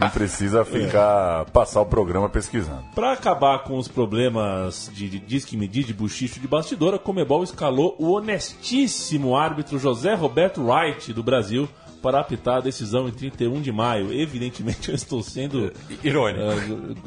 Não 0.00 0.10
precisa 0.10 0.64
ficar, 0.64 1.44
passar 1.46 1.80
o 1.80 1.86
programa 1.86 2.28
pesquisando. 2.28 2.84
Pra 2.94 3.12
acabar 3.12 3.60
com 3.64 3.78
os 3.78 3.88
problemas 3.88 4.90
de, 4.92 5.08
de 5.08 5.18
diz 5.18 5.44
que 5.44 5.56
medir, 5.56 5.84
de 5.84 5.94
buchicho 5.94 6.40
de 6.40 6.48
bastidor, 6.48 6.94
a 6.94 6.98
Comebol 6.98 7.42
escalou 7.42 7.94
o 7.98 8.12
honestíssimo 8.12 9.36
árbitro 9.36 9.78
José 9.78 10.14
Roberto 10.14 10.62
Wright 10.62 11.12
do 11.12 11.22
Brasil 11.22 11.68
para 12.02 12.20
apitar 12.20 12.58
a 12.58 12.60
decisão 12.60 13.08
em 13.08 13.12
31 13.12 13.62
de 13.62 13.72
maio. 13.72 14.12
Evidentemente, 14.12 14.90
eu 14.90 14.94
estou 14.94 15.22
sendo 15.22 15.72
Irônico. 16.02 16.42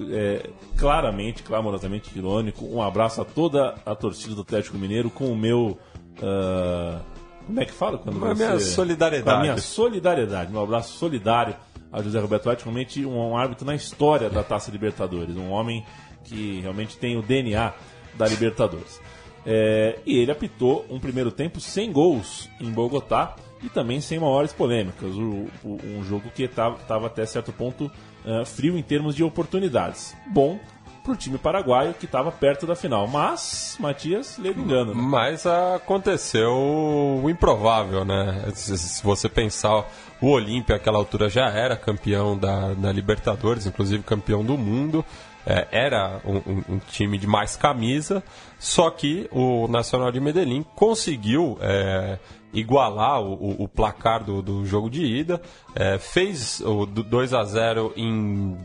é, 0.10 0.16
é, 0.16 0.50
claramente, 0.76 1.44
clamorosamente 1.44 2.18
irônico. 2.18 2.66
Um 2.66 2.82
abraço 2.82 3.22
a 3.22 3.26
toda 3.26 3.76
a 3.86 3.94
torcida 3.94 4.34
do 4.34 4.42
Atlético 4.42 4.76
Mineiro 4.78 5.12
com 5.12 5.32
o 5.32 5.38
meu. 5.38 5.78
ah, 6.24 7.00
como 7.48 7.60
é 7.60 7.66
que 7.66 7.72
fala? 7.74 7.98
Quando 7.98 8.20
Com 8.20 8.26
a 8.26 8.34
você- 8.36 8.46
minha 8.46 8.60
solidariedade. 8.60 9.36
Com 9.36 9.40
a 9.40 9.42
minha 9.42 9.58
solidariedade. 9.58 10.52
Meu 10.52 10.62
abraço 10.62 10.98
solidário 10.98 11.56
a 11.92 12.02
José 12.04 12.20
Roberto 12.20 12.50
White, 12.50 12.64
realmente 12.64 13.06
um, 13.06 13.36
árbitro 13.36 13.66
na 13.66 13.74
história 13.74 14.30
da 14.30 14.44
Taça 14.44 14.70
Libertadores. 14.70 15.36
Um 15.36 15.50
homem 15.50 15.84
que 16.24 16.60
realmente 16.62 16.98
tem 16.98 17.18
o 17.18 17.22
DNA 17.22 17.74
da 18.16 18.28
Libertadores. 18.28 19.00
É, 19.46 19.98
e 20.06 20.18
ele 20.20 20.30
apitou 20.32 20.86
um 20.90 21.00
primeiro 21.00 21.32
tempo 21.32 21.60
sem 21.62 21.92
gols 21.92 22.50
em 22.60 22.70
Bogotá 22.70 23.36
e 23.64 23.70
também 23.70 24.02
sem 24.02 24.20
maiores 24.20 24.52
polêmicas. 24.52 25.16
O- 25.16 25.48
o- 25.64 25.80
um 25.98 26.04
jogo 26.04 26.30
que 26.36 26.44
estava 26.44 27.08
até 27.08 27.26
certo 27.26 27.52
ponto 27.54 27.90
ah, 28.26 28.44
frio 28.44 28.78
em 28.78 28.84
termos 28.84 29.16
de 29.16 29.24
oportunidades. 29.24 30.14
Bom 30.34 30.60
para 31.08 31.14
o 31.14 31.18
time 31.18 31.38
paraguaio 31.38 31.94
que 31.94 32.04
estava 32.06 32.30
perto 32.34 32.68
da 32.68 32.76
final. 32.76 33.08
Mas, 33.08 33.78
Matias, 33.80 34.38
lhe 34.38 34.50
engano. 34.50 34.94
né? 34.94 35.02
Mas 35.02 35.46
aconteceu 35.46 36.52
o 36.54 37.30
improvável, 37.30 38.04
né? 38.04 38.52
Se, 38.54 39.02
você 39.02 39.30
pensar, 39.30 39.86
o 40.22 40.28
Olímpia 40.30 40.76
àquela 40.76 40.98
altura 40.98 41.30
já 41.30 41.48
era 41.50 41.78
campeão 41.78 42.38
da, 42.38 42.74
da 42.74 42.92
Libertadores, 42.92 43.66
inclusive 43.66 44.04
campeão 44.04 44.44
do 44.44 44.58
mundo. 44.58 45.04
É, 45.50 45.66
era 45.72 46.20
um, 46.26 46.74
um- 46.74 46.80
time 46.92 47.18
de 47.18 47.26
mais 47.26 47.56
camisa, 47.56 48.22
só 48.60 48.90
que 48.90 49.30
o 49.32 49.66
Nacional 49.70 50.12
de 50.12 50.20
Medellín 50.20 50.66
conseguiu 50.76 51.58
é, 51.62 52.20
igualar 52.52 53.22
o, 53.22 53.64
o- 53.64 53.68
placar 53.70 54.26
do, 54.26 54.42
do 54.42 54.66
jogo 54.66 54.90
de 54.90 55.06
ida, 55.06 55.42
é, 55.74 55.98
fez 55.98 56.60
o 56.60 56.86
do 56.86 57.02
2 57.02 57.34
a 57.34 57.46
0 57.46 57.94
em 57.96 58.58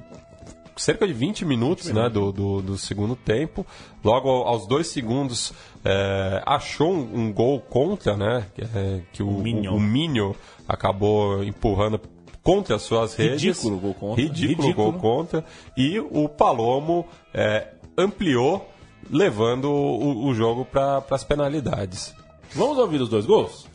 cerca 0.77 1.07
de 1.07 1.13
20 1.13 1.45
minutos, 1.45 1.89
né, 1.91 2.09
do, 2.09 2.33
do, 2.33 2.63
do 2.63 2.79
segundo 2.79 3.15
tempo. 3.17 3.67
Logo 4.05 4.29
ao- 4.29 4.49
aos 4.49 4.67
dois 4.67 4.87
segundos 4.89 5.53
é, 5.85 6.43
achou 6.47 6.93
um, 6.93 7.21
um 7.27 7.33
gol 7.33 7.61
contra, 7.61 8.17
né, 8.17 8.47
que, 8.55 8.63
é, 8.63 9.01
que 9.13 9.23
o, 9.23 9.31
Minho. 9.31 9.73
o, 9.73 9.77
o 9.77 9.81
Minho 9.81 10.35
acabou 10.69 11.43
empurrando 11.45 12.01
contra 12.43 12.77
as 12.77 12.83
suas 12.83 13.15
redes. 13.15 13.43
Ridículo 13.43 13.79
gol 13.79 13.95
contra. 13.95 14.23
Ridículo, 14.23 14.67
Ridículo. 14.69 14.93
gol 14.93 15.01
contra. 15.01 15.45
E 15.77 16.01
o 16.01 16.29
Palomo 16.29 17.07
é, 17.33 17.69
ampliou, 17.97 18.69
levando 19.11 19.71
o, 19.71 20.27
o 20.27 20.35
jogo 20.35 20.65
para 20.65 21.05
as 21.11 21.23
penalidades. 21.25 22.15
Vamos 22.55 22.79
ouvir 22.79 23.01
os 23.01 23.09
dois 23.09 23.25
gols? 23.27 23.67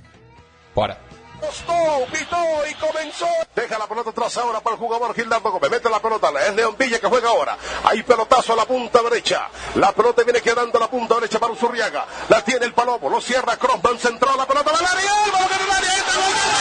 Bora. 0.76 1.00
Costó, 1.40 2.06
pitó 2.12 2.38
y 2.70 2.74
comenzó. 2.76 3.28
Deja 3.56 3.78
la 3.78 3.88
pelota 3.88 4.10
atrás 4.10 4.36
ahora 4.38 4.60
para 4.60 4.76
el 4.76 4.80
jugador 4.80 5.14
Gildardo 5.14 5.52
Gómez. 5.52 5.70
Mete 5.72 5.90
la 5.90 6.02
pelota, 6.02 6.30
es 6.46 6.56
León 6.56 6.76
Villa 6.78 7.00
que 7.00 7.08
juega 7.08 7.30
ahora. 7.30 7.58
Hay 7.84 8.04
pelotazo 8.04 8.54
a 8.54 8.56
la 8.56 8.66
punta 8.66 9.02
derecha. 9.04 9.50
La 9.76 9.92
pelota 9.92 10.24
viene 10.24 10.42
quedando 10.42 10.78
a 10.78 10.82
la 10.82 10.90
punta 10.90 11.16
derecha 11.16 11.40
para 11.40 11.54
Usurriaga. 11.54 12.06
La 12.30 12.44
tiene 12.44 12.66
el 12.66 12.74
Palomo, 12.74 13.10
lo 13.10 13.22
cierra 13.22 13.56
Crossman, 13.58 13.98
centró 14.00 14.36
la 14.36 14.46
pelota 14.48 14.72
al 14.72 14.86
área. 14.86 15.12
¡Y 15.28 15.30
balón 15.32 15.52
en 15.52 15.62
el 15.62 15.72
área! 15.72 15.94
¡Entra, 15.94 16.16
gol, 16.16 16.34
gol, 16.34 16.58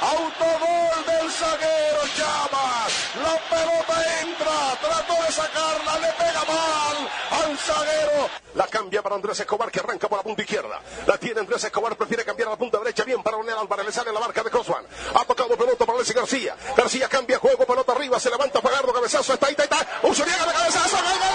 autogol 0.00 0.98
del 1.06 1.30
zaguero 1.30 2.02
Chamas, 2.16 2.90
la 3.22 3.36
pelota 3.50 3.96
entra, 4.22 4.56
trató 4.80 5.14
de 5.22 5.32
sacarla, 5.32 5.92
le 5.98 6.12
pega 6.18 6.42
mal 6.44 6.96
al 7.30 7.58
zaguero, 7.58 8.30
la 8.54 8.66
cambia 8.66 9.02
para 9.02 9.14
Andrés 9.14 9.40
Escobar 9.40 9.70
que 9.70 9.80
arranca 9.80 10.08
por 10.08 10.18
la 10.18 10.24
punta 10.24 10.42
izquierda, 10.42 10.80
la 11.06 11.18
tiene 11.18 11.40
Andrés 11.40 11.64
Escobar, 11.64 11.96
prefiere 11.96 12.24
cambiar 12.24 12.48
a 12.48 12.52
la 12.52 12.56
punta 12.56 12.78
derecha, 12.78 13.04
bien 13.04 13.22
para 13.22 13.36
Leonel 13.36 13.58
Álvarez, 13.58 13.86
le 13.86 13.92
sale 13.92 14.12
la 14.12 14.20
marca 14.20 14.42
de 14.42 14.50
Crossman, 14.50 14.84
ha 15.14 15.24
tocado 15.24 15.56
pelota 15.56 15.84
para 15.86 15.96
Alexis 15.96 16.16
García, 16.16 16.56
García 16.76 17.08
cambia 17.08 17.38
juego, 17.38 17.64
pelota 17.64 17.92
arriba, 17.92 18.18
se 18.18 18.30
levanta 18.30 18.60
Fagardo, 18.60 18.92
cabezazo, 18.92 19.19
ahí, 19.28 19.50
está 19.50 19.64
está, 19.64 19.86
Usuriaga 20.02 20.46
de 20.46 20.52
cabezazo, 20.52 20.96
gol, 20.96 21.04
gol, 21.04 21.28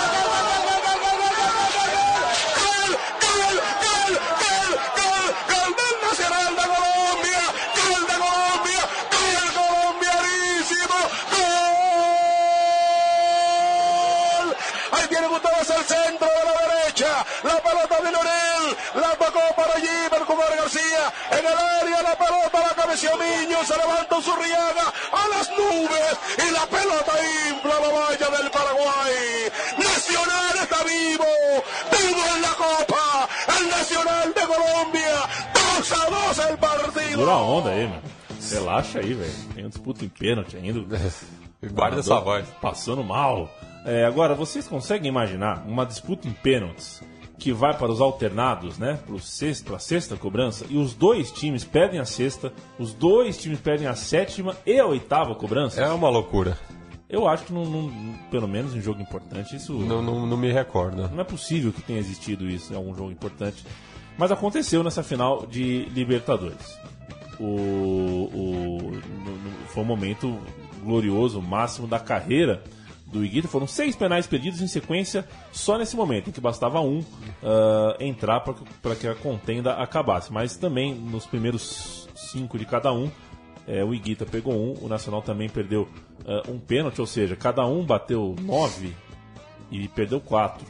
gol, 0.00 0.82
gol, 0.82 1.20
gol 5.46 5.70
del 5.78 5.94
Nacional 6.02 6.50
de 6.56 6.62
Colombia, 6.62 7.42
gol 7.78 8.02
de 8.10 8.16
Colombia, 8.18 8.82
colombianísimo, 9.54 10.98
gol. 11.30 11.96
Ahí 14.90 15.06
centro 15.84 16.28
de 16.28 16.42
la 16.44 16.54
derecha, 16.74 17.10
la 17.44 17.56
pelota 17.62 17.96
de 18.02 18.10
Leonel, 18.10 18.64
la 18.94 19.10
allí, 19.76 19.96
García, 20.56 21.04
en 21.30 21.46
el 21.46 21.56
área 21.56 22.02
la 22.02 22.16
pelota, 22.18 22.58
la 22.58 22.74
cabeció 22.74 23.16
Miño, 23.16 23.64
se 23.64 23.76
levanta 23.76 24.20
Zurriaga 24.20 24.89
a 25.24 25.28
las 25.28 25.50
nubes 25.50 26.14
y 26.38 26.50
la 26.52 26.66
pelota 26.66 27.12
infla 27.50 27.80
la 27.80 27.88
valla 27.88 28.28
del 28.36 28.50
Paraguay. 28.50 29.16
Nacional 29.78 30.54
está 30.62 30.84
vivo, 30.84 31.30
vivo 31.94 32.22
en 32.34 32.42
la 32.42 32.54
Copa, 32.64 33.28
el 33.58 33.68
Nacional 33.68 34.34
de 34.34 34.40
Colombia, 34.40 35.16
2 35.78 35.92
a 35.92 36.10
2 36.10 36.50
el 36.50 36.58
partido. 36.58 37.18
Dura 37.18 37.32
a 37.32 37.42
onda 37.42 37.70
aí, 37.70 37.86
mano. 37.86 38.02
Relaxa 38.50 38.98
aí, 39.00 39.14
velho. 39.14 39.32
Tem 39.54 39.64
uma 39.64 39.70
disputa 39.70 40.04
em 40.04 40.08
pênalti 40.08 40.56
ainda. 40.56 40.80
Guarda 41.72 42.00
essa 42.00 42.18
voz. 42.20 42.46
Passando 42.60 43.04
mal. 43.04 43.50
É, 43.84 44.04
agora, 44.04 44.34
vocês 44.34 44.66
conseguem 44.66 45.08
imaginar 45.08 45.64
uma 45.66 45.86
disputa 45.86 46.26
em 46.26 46.32
pênaltis 46.32 47.02
que 47.40 47.52
vai 47.52 47.76
para 47.76 47.90
os 47.90 48.00
alternados, 48.00 48.78
né? 48.78 49.00
Para 49.64 49.76
a 49.76 49.78
sexta 49.80 50.14
cobrança, 50.16 50.66
e 50.68 50.76
os 50.76 50.94
dois 50.94 51.32
times 51.32 51.64
perdem 51.64 51.98
a 51.98 52.04
sexta, 52.04 52.52
os 52.78 52.92
dois 52.94 53.36
times 53.38 53.58
perdem 53.58 53.86
a 53.88 53.94
sétima 53.94 54.56
e 54.66 54.78
a 54.78 54.86
oitava 54.86 55.34
cobrança. 55.34 55.80
É 55.80 55.88
uma 55.88 56.08
loucura. 56.10 56.56
Eu 57.08 57.26
acho 57.26 57.44
que, 57.46 57.52
não, 57.52 57.64
não- 57.64 57.90
pelo 58.30 58.46
menos 58.46 58.76
em 58.76 58.80
jogo 58.80 59.00
importante, 59.02 59.56
isso 59.56 59.72
Não, 59.72 60.00
não, 60.00 60.26
não 60.26 60.36
me 60.36 60.52
recordo. 60.52 61.08
não 61.08 61.20
é 61.20 61.24
possível 61.24 61.72
que 61.72 61.82
tenha 61.82 61.98
existido 61.98 62.48
isso 62.48 62.72
em 62.72 62.76
algum 62.76 62.94
jogo 62.94 63.10
importante. 63.10 63.64
Mas 64.18 64.30
aconteceu 64.30 64.84
nessa 64.84 65.02
final 65.02 65.46
de 65.46 65.86
Libertadores. 65.94 66.78
O, 67.40 67.44
o- 67.44 68.78
no- 69.24 69.36
no- 69.36 69.66
foi 69.68 69.82
um 69.82 69.86
momento 69.86 70.38
glorioso, 70.84 71.40
máximo 71.40 71.86
da 71.88 71.98
carreira 71.98 72.62
do 73.12 73.24
Iguita. 73.24 73.48
Foram 73.48 73.66
seis 73.66 73.96
penais 73.96 74.26
perdidos 74.26 74.60
em 74.60 74.66
sequência, 74.68 75.26
só 75.52 75.76
nesse 75.76 75.96
momento, 75.96 76.28
em 76.28 76.32
que 76.32 76.40
bastava 76.40 76.80
um 76.80 77.04
ah, 77.42 77.96
entrar 78.00 78.40
para 78.40 78.94
que 78.94 79.06
a 79.06 79.14
contenda 79.14 79.74
acabasse. 79.74 80.32
Mas 80.32 80.56
também 80.56 80.94
nos 80.94 81.26
primeiros 81.26 82.08
cinco 82.14 82.58
de 82.58 82.64
cada 82.64 82.92
um, 82.92 83.10
é, 83.66 83.84
o 83.84 83.94
Iguita 83.94 84.24
pegou 84.24 84.54
um, 84.54 84.74
o 84.80 84.88
Nacional 84.88 85.22
também 85.22 85.48
perdeu 85.48 85.88
ah, 86.26 86.42
um 86.48 86.58
pênalti, 86.58 87.00
ou 87.00 87.06
seja, 87.06 87.36
cada 87.36 87.66
um 87.66 87.84
bateu 87.84 88.34
nove 88.40 88.94
e 89.70 89.88
perdeu 89.88 90.20
quatro. 90.20 90.64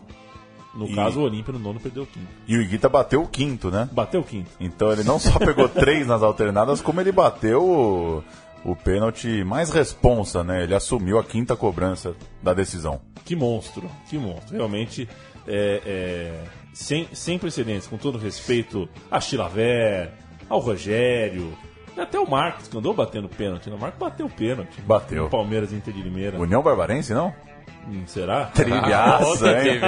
No 0.74 0.86
E- 0.86 0.94
caso, 0.94 1.20
o 1.20 1.24
Olímpia 1.24 1.52
no 1.52 1.58
nono 1.58 1.80
perdeu 1.80 2.04
o 2.04 2.06
quinto. 2.06 2.28
E 2.46 2.56
o 2.56 2.62
Iguita 2.62 2.88
bateu 2.88 3.22
o 3.22 3.26
quinto, 3.26 3.70
né? 3.72 3.88
Bateu 3.90 4.20
o 4.20 4.24
quinto. 4.24 4.50
Então 4.60 4.92
ele 4.92 5.02
não 5.02 5.18
só 5.18 5.36
pegou 5.38 5.66
três 5.68 6.06
nas 6.06 6.22
alternadas, 6.22 6.80
como 6.80 7.00
ele 7.00 7.10
bateu 7.10 8.22
o, 8.64 8.70
o 8.72 8.76
pênalti 8.76 9.44
mais 9.44 9.70
responsa, 9.70 10.42
né? 10.44 10.62
Ele 10.64 10.74
assumiu 10.74 11.18
a 11.18 11.24
quinta 11.24 11.56
cobrança 11.56 12.14
da 12.42 12.52
decisão. 12.54 13.00
Que 13.24 13.36
monstro, 13.36 13.90
que 14.08 14.18
monstro. 14.18 14.56
Realmente, 14.56 15.08
é, 15.46 15.82
é, 15.86 16.44
sem, 16.72 17.08
sem 17.12 17.38
precedentes, 17.38 17.86
com 17.86 17.96
todo 17.96 18.18
respeito 18.18 18.88
a 19.10 19.20
Chilaver, 19.20 20.10
ao 20.48 20.58
Rogério, 20.58 21.52
até 21.96 22.18
o 22.18 22.28
Marcos, 22.28 22.68
que 22.68 22.76
andou 22.76 22.94
batendo 22.94 23.28
pênalti. 23.28 23.68
né? 23.68 23.76
O 23.76 23.78
Marcos 23.78 23.98
bateu 24.00 24.28
pênalti. 24.28 24.80
Bateu. 24.82 25.24
No 25.24 25.30
Palmeiras 25.30 25.72
Inter 25.72 25.92
de 25.92 26.02
Limeira. 26.02 26.38
União 26.38 26.62
Barbarense, 26.62 27.12
não? 27.12 27.34
Hum, 27.86 28.02
será? 28.06 28.46
Triviaça, 28.46 29.24
outra 29.26 29.68
hein? 29.68 29.80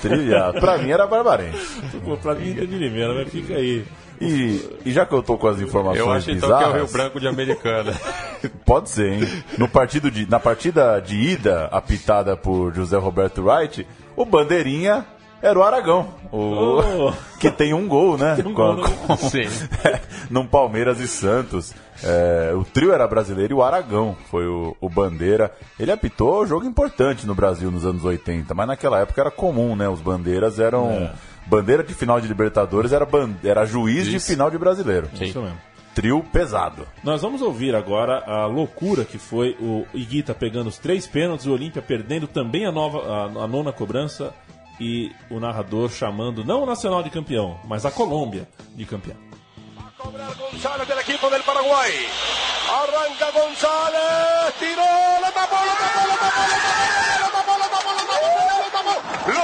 Triviaça. 0.00 0.60
Pra 0.60 0.78
mim 0.78 0.90
era 0.90 1.06
Barbarense. 1.06 1.80
Pra 2.22 2.34
mim, 2.34 2.50
Inter 2.50 2.66
de 2.66 2.76
Limeira, 2.76 3.14
mas 3.14 3.30
fica 3.30 3.54
aí. 3.54 3.84
E, 4.20 4.78
e 4.84 4.92
já 4.92 5.06
que 5.06 5.12
eu 5.14 5.22
tô 5.22 5.36
com 5.38 5.46
as 5.48 5.60
informações 5.60 5.98
Eu 6.00 6.10
acho 6.10 6.30
então 6.30 6.48
que 6.58 6.64
é 6.64 6.68
o 6.68 6.72
Rio 6.72 6.86
Branco 6.88 7.20
de 7.20 7.28
Americana. 7.28 7.92
pode 8.66 8.90
ser, 8.90 9.12
hein? 9.12 9.42
No 9.56 9.68
partido 9.68 10.10
de, 10.10 10.28
na 10.28 10.40
partida 10.40 11.00
de 11.00 11.16
ida, 11.16 11.66
apitada 11.72 12.36
por 12.36 12.74
José 12.74 12.96
Roberto 12.96 13.42
Wright, 13.42 13.86
o 14.16 14.24
bandeirinha 14.24 15.04
era 15.40 15.56
o 15.58 15.62
Aragão, 15.62 16.08
o 16.32 16.38
Oh. 16.80 17.12
que 17.38 17.48
tem 17.50 17.72
um 17.72 17.86
gol, 17.86 18.18
né? 18.18 18.36
um 18.40 18.52
Com- 18.52 18.52
gol 18.52 18.76
com- 19.06 19.16
Sim. 19.16 19.46
num 20.28 20.46
Palmeiras 20.46 20.98
e 20.98 21.06
Santos. 21.06 21.72
É, 22.02 22.52
o 22.54 22.64
trio 22.64 22.92
era 22.92 23.06
brasileiro 23.08 23.52
e 23.54 23.56
o 23.56 23.62
Aragão 23.62 24.16
foi 24.30 24.46
o, 24.46 24.76
o 24.80 24.88
bandeira. 24.88 25.52
Ele 25.78 25.90
apitou 25.92 26.44
jogo 26.46 26.64
importante 26.66 27.26
no 27.26 27.34
Brasil 27.34 27.70
nos 27.70 27.84
anos 27.84 28.04
80, 28.04 28.52
mas 28.54 28.66
naquela 28.66 29.00
época 29.00 29.20
era 29.20 29.30
comum, 29.30 29.74
né? 29.76 29.88
Os 29.88 30.00
bandeiras 30.00 30.58
eram. 30.58 30.90
É. 30.90 31.12
Bandeira 31.48 31.82
de 31.82 31.94
final 31.94 32.20
de 32.20 32.28
Libertadores 32.28 32.92
era, 32.92 33.08
era 33.42 33.64
juiz 33.64 34.06
de 34.06 34.16
Isso. 34.16 34.26
final 34.26 34.50
de 34.50 34.58
brasileiro. 34.58 35.08
Isso 35.14 35.40
mesmo. 35.40 35.58
Trio 35.94 36.22
pesado. 36.22 36.86
Nós 37.02 37.22
vamos 37.22 37.42
ouvir 37.42 37.74
agora 37.74 38.22
a 38.24 38.46
loucura 38.46 39.04
que 39.04 39.18
foi 39.18 39.56
o 39.58 39.84
Iguita 39.92 40.34
pegando 40.34 40.68
os 40.68 40.78
três 40.78 41.06
pênaltis, 41.06 41.46
o 41.46 41.52
Olímpia 41.52 41.82
perdendo 41.82 42.28
também 42.28 42.66
a, 42.66 42.70
nova, 42.70 42.98
a, 42.98 43.44
a 43.44 43.48
nona 43.48 43.72
cobrança 43.72 44.32
e 44.78 45.10
o 45.30 45.40
narrador 45.40 45.90
chamando 45.90 46.44
não 46.44 46.62
o 46.62 46.66
Nacional 46.66 47.02
de 47.02 47.10
campeão, 47.10 47.58
mas 47.64 47.84
a 47.84 47.90
Colômbia 47.90 48.46
de 48.76 48.84
campeão. 48.84 49.16
cobrar 49.96 50.32
González 50.34 50.86
del 50.86 50.98
equipo 51.00 51.28
del 51.30 51.42
Paraguay. 51.42 51.92
Arranca 52.70 53.30
González, 53.32 54.54
tiró, 54.60 54.84
lo 55.20 55.32
tapó, 55.32 55.56
lo 55.64 55.74
tapó, 55.82 56.02
lo 56.06 56.16
tapó, 56.22 56.42
lo 57.18 57.28
tapó, 57.32 57.58
lo 57.58 57.68
tapó, 57.68 57.92
lo 57.92 58.04
tapó, 58.06 58.32
lo 58.36 58.70
tapó, 58.70 58.94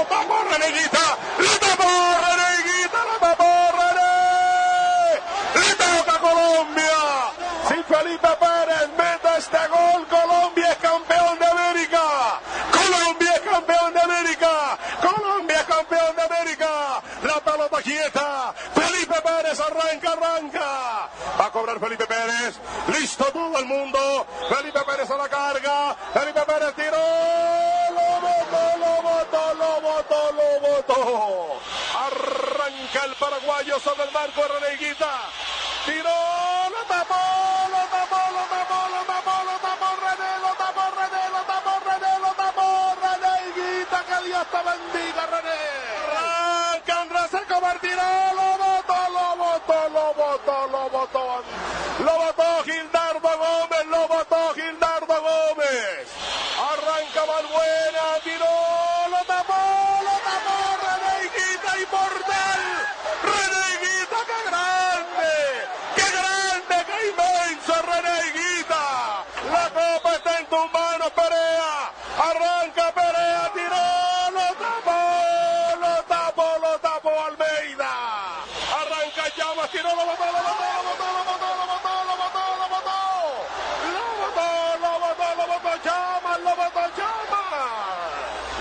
tapó 0.07 1.14
Reneguita, 1.45 3.05
lo 3.05 3.19
tapó 3.21 3.53
René, 3.77 5.21
le 5.55 5.75
toca 5.75 6.19
Colombia. 6.19 6.97
Si 7.69 7.83
Felipe 7.83 8.29
Pérez 8.41 8.89
mete 8.97 9.39
este 9.39 9.69
gol, 9.69 10.07
Colombia 10.09 10.73
es 10.73 10.79
campeón 10.79 11.39
de 11.39 11.47
América. 11.47 12.41
Colombia 12.73 13.33
es 13.35 13.41
campeón 13.41 13.93
de 13.93 14.01
América. 14.01 14.79
Colombia 15.03 15.57
es 15.61 15.65
campeón 15.65 16.17
de 16.17 16.23
América. 16.23 17.03
La 17.23 17.41
pelota 17.41 17.83
quieta. 17.83 18.55
Felipe 18.75 19.21
Pérez 19.21 19.61
arranca, 19.61 20.13
arranca. 20.13 21.09
Va 21.41 21.47
a 21.47 21.51
cobrar 21.51 21.79
Felipe 21.79 22.07
Pérez. 22.07 22.59
Listo 22.89 23.25
todo 23.27 23.59
el 23.59 23.67
mundo. 23.67 24.27
Felipe 24.49 24.81
Pérez 24.85 25.11
a 25.11 25.17
la 25.17 25.29
carga. 25.29 25.97
Paraguayo 33.45 33.79
sobre 33.81 34.05
el 34.05 34.11
marco 34.13 34.43
de 34.43 34.49
Reneguita. 34.49 35.21
Tiró, 35.85 36.09
lo 36.71 36.83
tapó, 36.89 37.15
lo 37.71 37.83
tapó, 37.93 38.21
lo 38.33 38.45
tapó, 38.49 38.89
lo 38.89 39.05
tapó, 39.05 39.45
lo 39.45 39.59
tapó 39.61 39.89
René, 40.01 40.31
lo 40.41 40.55
tapó 40.55 40.85
René, 40.97 41.29
lo 41.31 41.43
tapó 41.45 41.81
René, 41.85 42.19
lo 42.21 42.33
tapó 42.35 42.65
que 44.05 44.29
Dios 44.29 44.47
te 44.51 44.57
bendiga 44.57 45.27
René. 45.27 45.85
Arranca 46.89 47.39
Escobar, 47.39 47.79
tiró, 47.81 48.03
lo 48.35 48.49
botó, 48.59 49.09
lo 49.11 49.37
botó, 49.37 49.89
lo 49.89 50.15
botó, 50.15 50.67
lo 50.69 50.91
botó. 50.91 51.43
Lo 52.01 52.17
botó 52.17 52.34
La 69.51 69.71
copa 69.71 70.15
está 70.15 70.39
en 70.41 70.47
tus 70.47 70.73
manos, 70.73 71.11
Perea. 71.11 71.93
Arranca 72.19 72.93
Perea, 72.93 73.51
tiró, 73.55 74.31
lo 74.33 74.47
tapó, 74.55 75.77
lo 75.81 76.03
tapó, 76.05 76.59
lo 76.61 76.79
tapó 76.81 77.11
Almeida. 77.27 77.91
Arranca 78.81 79.29
Llamas, 79.37 79.71
tiró, 79.71 79.91
lo 79.91 80.07
botó, 80.07 80.25
lo 80.25 80.33
botó, 80.33 80.67
lo 80.75 80.91
botó, 80.91 81.07
lo 81.15 81.25
botó, 81.25 81.49
lo 81.55 81.67
botó, 81.67 81.93
lo 82.05 82.17
botó, 82.17 82.43
lo 82.59 82.69
botó. 82.75 82.99
Lo 83.95 84.05
botó, 84.25 84.49
lo 84.81 84.93
botó, 84.99 85.27
lo 85.37 85.45
botó 85.47 85.71
Llamas, 85.85 86.39
lo 86.41 86.57
botó 86.57 86.81
Llamas. 86.97 87.45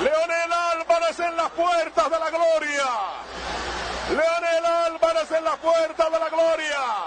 Leonel 0.02 0.54
Álvarez 0.54 1.20
en 1.20 1.36
las 1.38 1.50
puertas 1.52 2.10
de 2.12 2.20
la 2.20 2.30
gloria. 2.30 2.86
Leonel 4.10 4.66
Álvarez 4.66 5.32
en 5.32 5.44
la 5.44 5.56
puerta 5.56 6.10
de 6.10 6.20
la 6.20 6.30
gloria. 6.30 7.03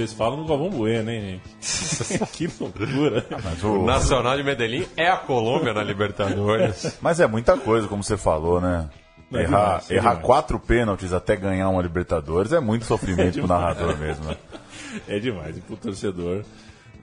Vocês 0.00 0.12
falam 0.12 0.38
no 0.38 0.46
Galvão 0.46 0.70
Bueno, 0.70 1.10
hein, 1.10 1.40
gente? 1.60 2.26
que 2.32 2.48
loucura. 2.60 3.26
Mas, 3.44 3.62
O 3.64 3.80
o- 3.80 3.84
Nacional 3.86 4.36
de 4.36 4.42
Medellín 4.42 4.86
é 4.96 5.08
a 5.08 5.16
Colômbia 5.16 5.72
na 5.74 5.82
Libertadores. 5.82 6.96
mas 7.00 7.20
é 7.20 7.26
muita 7.26 7.56
coisa, 7.56 7.86
como 7.88 8.02
você 8.02 8.16
falou, 8.16 8.60
né? 8.60 8.88
É 9.32 9.42
errar 9.42 9.46
demais, 9.78 9.90
é 9.90 9.94
errar 9.94 10.10
demais. 10.10 10.26
quatro 10.26 10.58
pênaltis 10.58 11.12
até 11.12 11.36
ganhar 11.36 11.68
uma 11.68 11.80
Libertadores 11.82 12.52
é 12.52 12.58
muito 12.60 12.84
sofrimento 12.84 13.38
pro 13.38 13.46
narrador 13.46 13.96
mesmo. 13.96 14.24
né? 14.24 14.36
É 15.06 15.18
demais, 15.20 15.56
e 15.56 15.60
pro 15.60 15.76
torcedor 15.76 16.42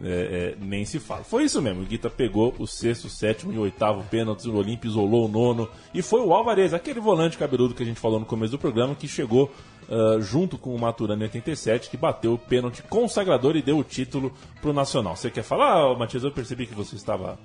é, 0.04 0.56
é, 0.60 0.64
nem 0.64 0.86
se 0.86 1.00
fala. 1.00 1.24
Foi 1.24 1.44
isso 1.44 1.62
mesmo, 1.62 1.82
o 1.82 1.86
Guita 1.86 2.10
pegou 2.10 2.54
o 2.60 2.68
sexto, 2.68 3.10
sétimo 3.10 3.54
e 3.54 3.58
oitavo 3.58 4.04
pênaltis, 4.10 4.46
o 4.46 4.56
Olímpio 4.56 4.90
isolou 4.90 5.26
o 5.26 5.28
nono, 5.28 5.70
e 5.94 6.02
foi 6.02 6.22
o 6.22 6.34
Alvarez, 6.34 6.74
aquele 6.74 7.00
volante 7.00 7.38
cabeludo 7.38 7.74
que 7.74 7.84
a 7.84 7.86
gente 7.86 8.00
falou 8.00 8.20
no 8.20 8.26
começo 8.26 8.52
do 8.52 8.60
programa, 8.60 8.96
que 8.96 9.08
chegou 9.08 9.52
uh, 9.90 10.22
junto 10.22 10.58
com 10.58 10.76
o 10.76 10.80
Maturana 10.80 11.24
em 11.24 11.28
87, 11.28 11.90
que 11.90 11.98
bateu 11.98 12.34
o 12.34 12.38
pênalti 12.38 12.84
consagrador 12.84 13.56
e 13.56 13.62
deu 13.62 13.78
o 13.78 13.84
título 13.84 14.32
pro 14.62 14.74
Nacional. 14.74 15.16
Você 15.16 15.32
quer 15.32 15.44
falar, 15.44 15.98
Matias? 15.98 16.24
Eu 16.24 16.32
percebi 16.32 16.68
que 16.68 16.76
você 16.76 16.96
estava 16.96 17.40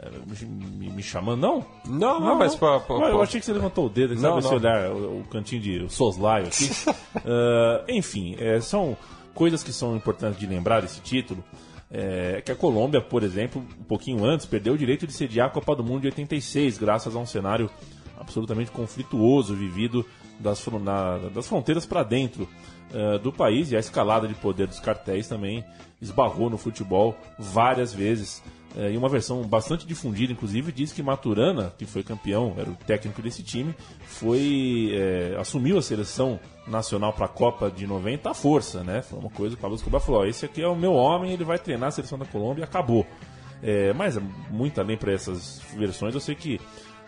é, 0.00 0.10
me, 0.46 0.90
me, 0.90 1.02
chamando, 1.02 1.40
não? 1.40 1.66
Não, 1.84 2.20
não, 2.20 2.38
mas... 2.38 2.54
Pô, 2.54 2.80
pô, 2.80 3.04
eu 3.04 3.20
achei 3.20 3.40
que 3.40 3.46
você 3.46 3.52
levantou 3.52 3.86
o 3.86 3.88
dedo, 3.88 4.14
sabe 4.14 4.28
não, 4.28 4.38
esse 4.38 4.54
olhar, 4.54 4.90
o, 4.92 5.20
o, 5.20 5.24
cantinho 5.24 5.60
de 5.60 5.78
o 5.82 5.90
soslaio 5.90 6.46
aqui. 6.46 6.70
uh, 6.88 7.84
enfim, 7.90 8.36
é, 8.38 8.60
são 8.60 8.96
coisas 9.34 9.62
que 9.62 9.72
são 9.72 9.96
importantes 9.96 10.38
de 10.38 10.46
lembrar 10.46 10.82
desse 10.82 11.00
título. 11.00 11.44
É, 11.90 12.42
que 12.44 12.52
a 12.52 12.56
Colômbia, 12.56 13.00
por 13.00 13.22
exemplo, 13.22 13.64
um 13.80 13.84
pouquinho 13.84 14.24
antes, 14.24 14.44
perdeu 14.44 14.74
o 14.74 14.78
direito 14.78 15.06
de 15.06 15.12
sediar 15.12 15.46
a 15.46 15.50
Copa 15.50 15.74
do 15.74 15.82
Mundo 15.82 16.02
de 16.02 16.08
86, 16.08 16.76
graças 16.76 17.16
a 17.16 17.18
um 17.18 17.26
cenário 17.26 17.70
absolutamente 18.18 18.70
conflituoso 18.70 19.54
vivido 19.54 20.04
das, 20.38 20.64
na, 20.66 21.18
das 21.34 21.46
fronteiras 21.46 21.86
para 21.86 22.02
dentro 22.02 22.48
uh, 22.92 23.18
do 23.18 23.32
país 23.32 23.70
e 23.70 23.76
a 23.76 23.80
escalada 23.80 24.28
de 24.28 24.34
poder 24.34 24.66
dos 24.66 24.80
cartéis 24.80 25.28
também 25.28 25.64
esbarrou 26.00 26.50
no 26.50 26.58
futebol 26.58 27.16
várias 27.38 27.92
vezes. 27.92 28.42
É, 28.76 28.92
e 28.92 28.96
uma 28.96 29.08
versão 29.08 29.42
bastante 29.42 29.86
difundida, 29.86 30.32
inclusive, 30.32 30.70
diz 30.70 30.92
que 30.92 31.02
Maturana, 31.02 31.72
que 31.78 31.86
foi 31.86 32.02
campeão, 32.02 32.54
era 32.56 32.68
o 32.68 32.74
técnico 32.74 33.22
desse 33.22 33.42
time, 33.42 33.74
foi 34.04 34.90
é, 34.92 35.36
assumiu 35.38 35.78
a 35.78 35.82
seleção 35.82 36.38
nacional 36.66 37.12
para 37.12 37.24
a 37.24 37.28
Copa 37.28 37.70
de 37.70 37.86
90 37.86 38.30
à 38.30 38.34
força, 38.34 38.84
né? 38.84 39.00
Foi 39.02 39.18
uma 39.18 39.30
coisa 39.30 39.56
que 39.56 39.60
o 39.60 39.62
Pablo 39.62 39.76
Escobar 39.76 40.00
falou: 40.00 40.26
esse 40.26 40.44
aqui 40.44 40.62
é 40.62 40.68
o 40.68 40.76
meu 40.76 40.92
homem, 40.92 41.32
ele 41.32 41.44
vai 41.44 41.58
treinar 41.58 41.88
a 41.88 41.92
seleção 41.92 42.18
da 42.18 42.26
Colômbia 42.26 42.62
e 42.62 42.64
acabou. 42.64 43.06
É, 43.62 43.92
mas 43.92 44.18
muito 44.50 44.80
além 44.80 44.96
para 44.96 45.12
essas 45.12 45.60
versões, 45.76 46.14
eu 46.14 46.20
sei 46.20 46.34
que 46.34 46.60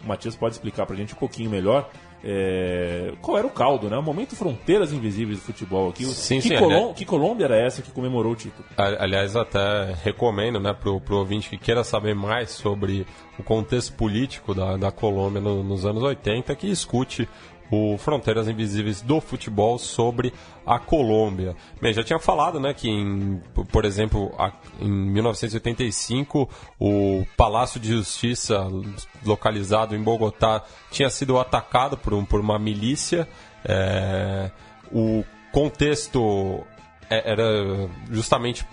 o 0.03 0.09
Matias 0.09 0.35
pode 0.35 0.55
explicar 0.55 0.87
para 0.87 0.95
a 0.95 0.99
gente 0.99 1.15
um 1.15 1.19
pouquinho 1.19 1.51
melhor 1.51 1.91
é, 2.23 3.13
qual 3.23 3.39
era 3.39 3.47
o 3.47 3.51
caldo, 3.51 3.89
né? 3.89 3.97
O 3.97 4.03
momento 4.03 4.37
Fronteiras 4.37 4.93
Invisíveis 4.93 5.39
do 5.39 5.45
futebol 5.45 5.89
aqui. 5.89 6.05
Sim, 6.05 6.41
que, 6.41 6.49
sim, 6.49 6.59
Colom 6.59 6.93
que 6.93 7.05
Colômbia 7.05 7.47
era 7.47 7.57
essa 7.57 7.81
que 7.81 7.91
comemorou 7.91 8.33
o 8.33 8.37
título? 8.37 8.65
Aliás, 8.77 9.37
até 9.37 9.95
recomendo 10.05 10.61
né, 10.61 10.73
para 10.75 10.91
o 10.91 11.03
ouvinte 11.19 11.49
que 11.49 11.57
queira 11.57 11.83
saber 11.83 12.15
mais 12.15 12.51
sobre 12.51 13.07
o 13.39 13.43
contexto 13.43 13.95
político 13.95 14.55
da, 14.55 14.77
da 14.77 14.91
Colômbia 14.91 15.41
no, 15.41 15.63
nos 15.63 15.87
anos 15.87 16.03
80, 16.03 16.55
que 16.57 16.67
escute 16.69 17.29
o 17.71 17.97
Fronteiras 17.97 18.49
Invisíveis 18.49 19.01
do 19.01 19.21
Futebol 19.21 19.79
sobre 19.79 20.33
a 20.67 20.79
Colômbia. 20.79 21.55
Bem, 21.81 21.93
já 21.93 22.03
tinha 22.03 22.19
falado, 22.19 22.59
né, 22.59 22.75
que 22.75 22.89
em, 22.89 23.41
por 23.71 23.85
exemplo, 23.85 24.35
a, 24.39 24.53
em 24.81 24.91
1985 24.91 26.49
o 26.79 27.25
Palácio 27.37 27.79
de 27.79 27.89
Justiça 27.89 28.67
localizado 29.25 29.95
em 29.95 30.03
Bogotá 30.03 30.63
tinha 30.91 31.09
sido 31.11 31.39
atacado 31.39 31.97
por, 31.97 32.13
um, 32.13 32.25
por 32.25 32.41
uma 32.41 32.59
milícia. 32.59 33.29
É, 33.65 34.51
o 34.91 35.25
contexto 35.53 36.65
é, 37.09 37.31
era 37.31 37.89
justamente 38.11 38.67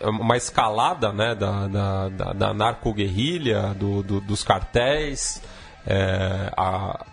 uma 0.00 0.36
escalada 0.36 1.12
né, 1.12 1.34
da, 1.34 1.66
da, 1.66 2.08
da, 2.08 2.32
da 2.32 2.54
narco-guerrilha, 2.54 3.74
do, 3.74 4.02
do, 4.02 4.20
dos 4.20 4.42
cartéis, 4.42 5.42
é, 5.86 6.50
a, 6.56 7.06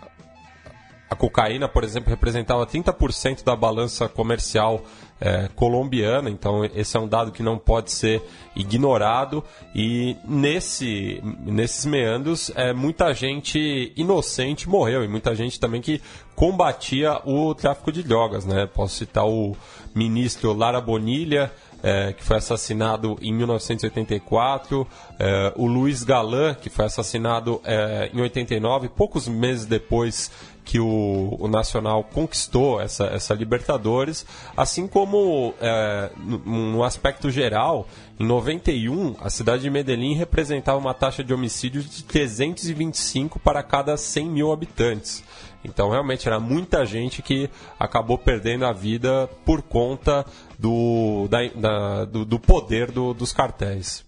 a 1.12 1.14
cocaína, 1.14 1.68
por 1.68 1.84
exemplo, 1.84 2.08
representava 2.08 2.66
30% 2.66 3.44
da 3.44 3.54
balança 3.54 4.08
comercial 4.08 4.82
é, 5.20 5.48
colombiana, 5.54 6.30
então 6.30 6.64
esse 6.64 6.96
é 6.96 7.00
um 7.00 7.06
dado 7.06 7.30
que 7.30 7.42
não 7.42 7.58
pode 7.58 7.92
ser 7.92 8.22
ignorado. 8.56 9.44
E 9.74 10.16
nesse, 10.24 11.20
nesses 11.44 11.84
meandros, 11.84 12.50
é, 12.56 12.72
muita 12.72 13.12
gente 13.12 13.92
inocente 13.94 14.66
morreu 14.68 15.04
e 15.04 15.08
muita 15.08 15.34
gente 15.34 15.60
também 15.60 15.82
que 15.82 16.00
combatia 16.34 17.20
o 17.26 17.54
tráfico 17.54 17.92
de 17.92 18.02
drogas. 18.02 18.46
Né? 18.46 18.66
Posso 18.66 18.96
citar 18.96 19.26
o 19.26 19.54
ministro 19.94 20.54
Lara 20.54 20.80
Bonilha. 20.80 21.52
É, 21.84 22.12
que 22.12 22.22
foi 22.22 22.36
assassinado 22.36 23.18
em 23.20 23.34
1984, 23.34 24.86
é, 25.18 25.52
o 25.56 25.66
Luiz 25.66 26.04
Galan, 26.04 26.54
que 26.54 26.70
foi 26.70 26.84
assassinado 26.84 27.60
é, 27.64 28.08
em 28.14 28.20
89, 28.20 28.88
poucos 28.88 29.26
meses 29.26 29.66
depois 29.66 30.30
que 30.64 30.78
o, 30.78 31.36
o 31.38 31.48
Nacional 31.48 32.04
conquistou 32.04 32.80
essa, 32.80 33.06
essa 33.06 33.34
Libertadores, 33.34 34.24
assim 34.56 34.86
como 34.86 35.54
é, 35.60 36.10
no, 36.16 36.38
no, 36.72 36.84
aspecto 36.84 37.30
geral, 37.30 37.86
em 38.18 38.24
91 38.24 39.16
a 39.20 39.28
cidade 39.28 39.62
de 39.62 39.70
Medellín 39.70 40.14
representava 40.14 40.78
uma 40.78 40.94
taxa 40.94 41.24
de 41.24 41.34
homicídios 41.34 41.88
de 41.90 42.04
325 42.04 43.40
para 43.40 43.62
cada 43.62 43.96
100 43.96 44.26
mil 44.26 44.52
habitantes. 44.52 45.24
Então 45.64 45.90
realmente 45.90 46.26
era 46.26 46.40
muita 46.40 46.84
gente 46.84 47.22
que 47.22 47.48
acabou 47.78 48.18
perdendo 48.18 48.64
a 48.64 48.72
vida 48.72 49.28
por 49.44 49.62
conta 49.62 50.24
do, 50.58 51.28
da, 51.28 51.38
da, 51.54 52.04
do, 52.04 52.24
do, 52.24 52.38
poder 52.38 52.90
do, 52.90 53.14
dos 53.14 53.32
cartéis. 53.32 54.04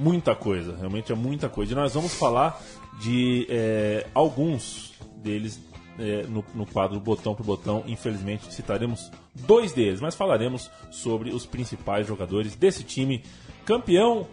Muita 0.00 0.34
coisa, 0.34 0.74
realmente 0.76 1.12
é 1.12 1.14
muita 1.14 1.46
coisa. 1.46 1.72
E 1.72 1.76
nós 1.76 1.92
vamos 1.92 2.14
falar 2.14 2.58
de 3.02 3.46
é, 3.50 4.06
alguns 4.14 4.94
deles 5.16 5.60
é, 5.98 6.22
no, 6.22 6.42
no, 6.54 6.64
quadro 6.64 6.98
Botão 6.98 7.34
por 7.34 7.44
Botão. 7.44 7.84
Infelizmente, 7.86 8.50
citaremos 8.50 9.10
dois 9.34 9.72
deles, 9.72 10.00
mas 10.00 10.14
falaremos 10.14 10.70
sobre 10.90 11.34
os 11.34 11.44
principais 11.44 12.06
jogadores 12.06 12.56
desse 12.56 12.82
time 12.82 13.22
campeão 13.66 14.26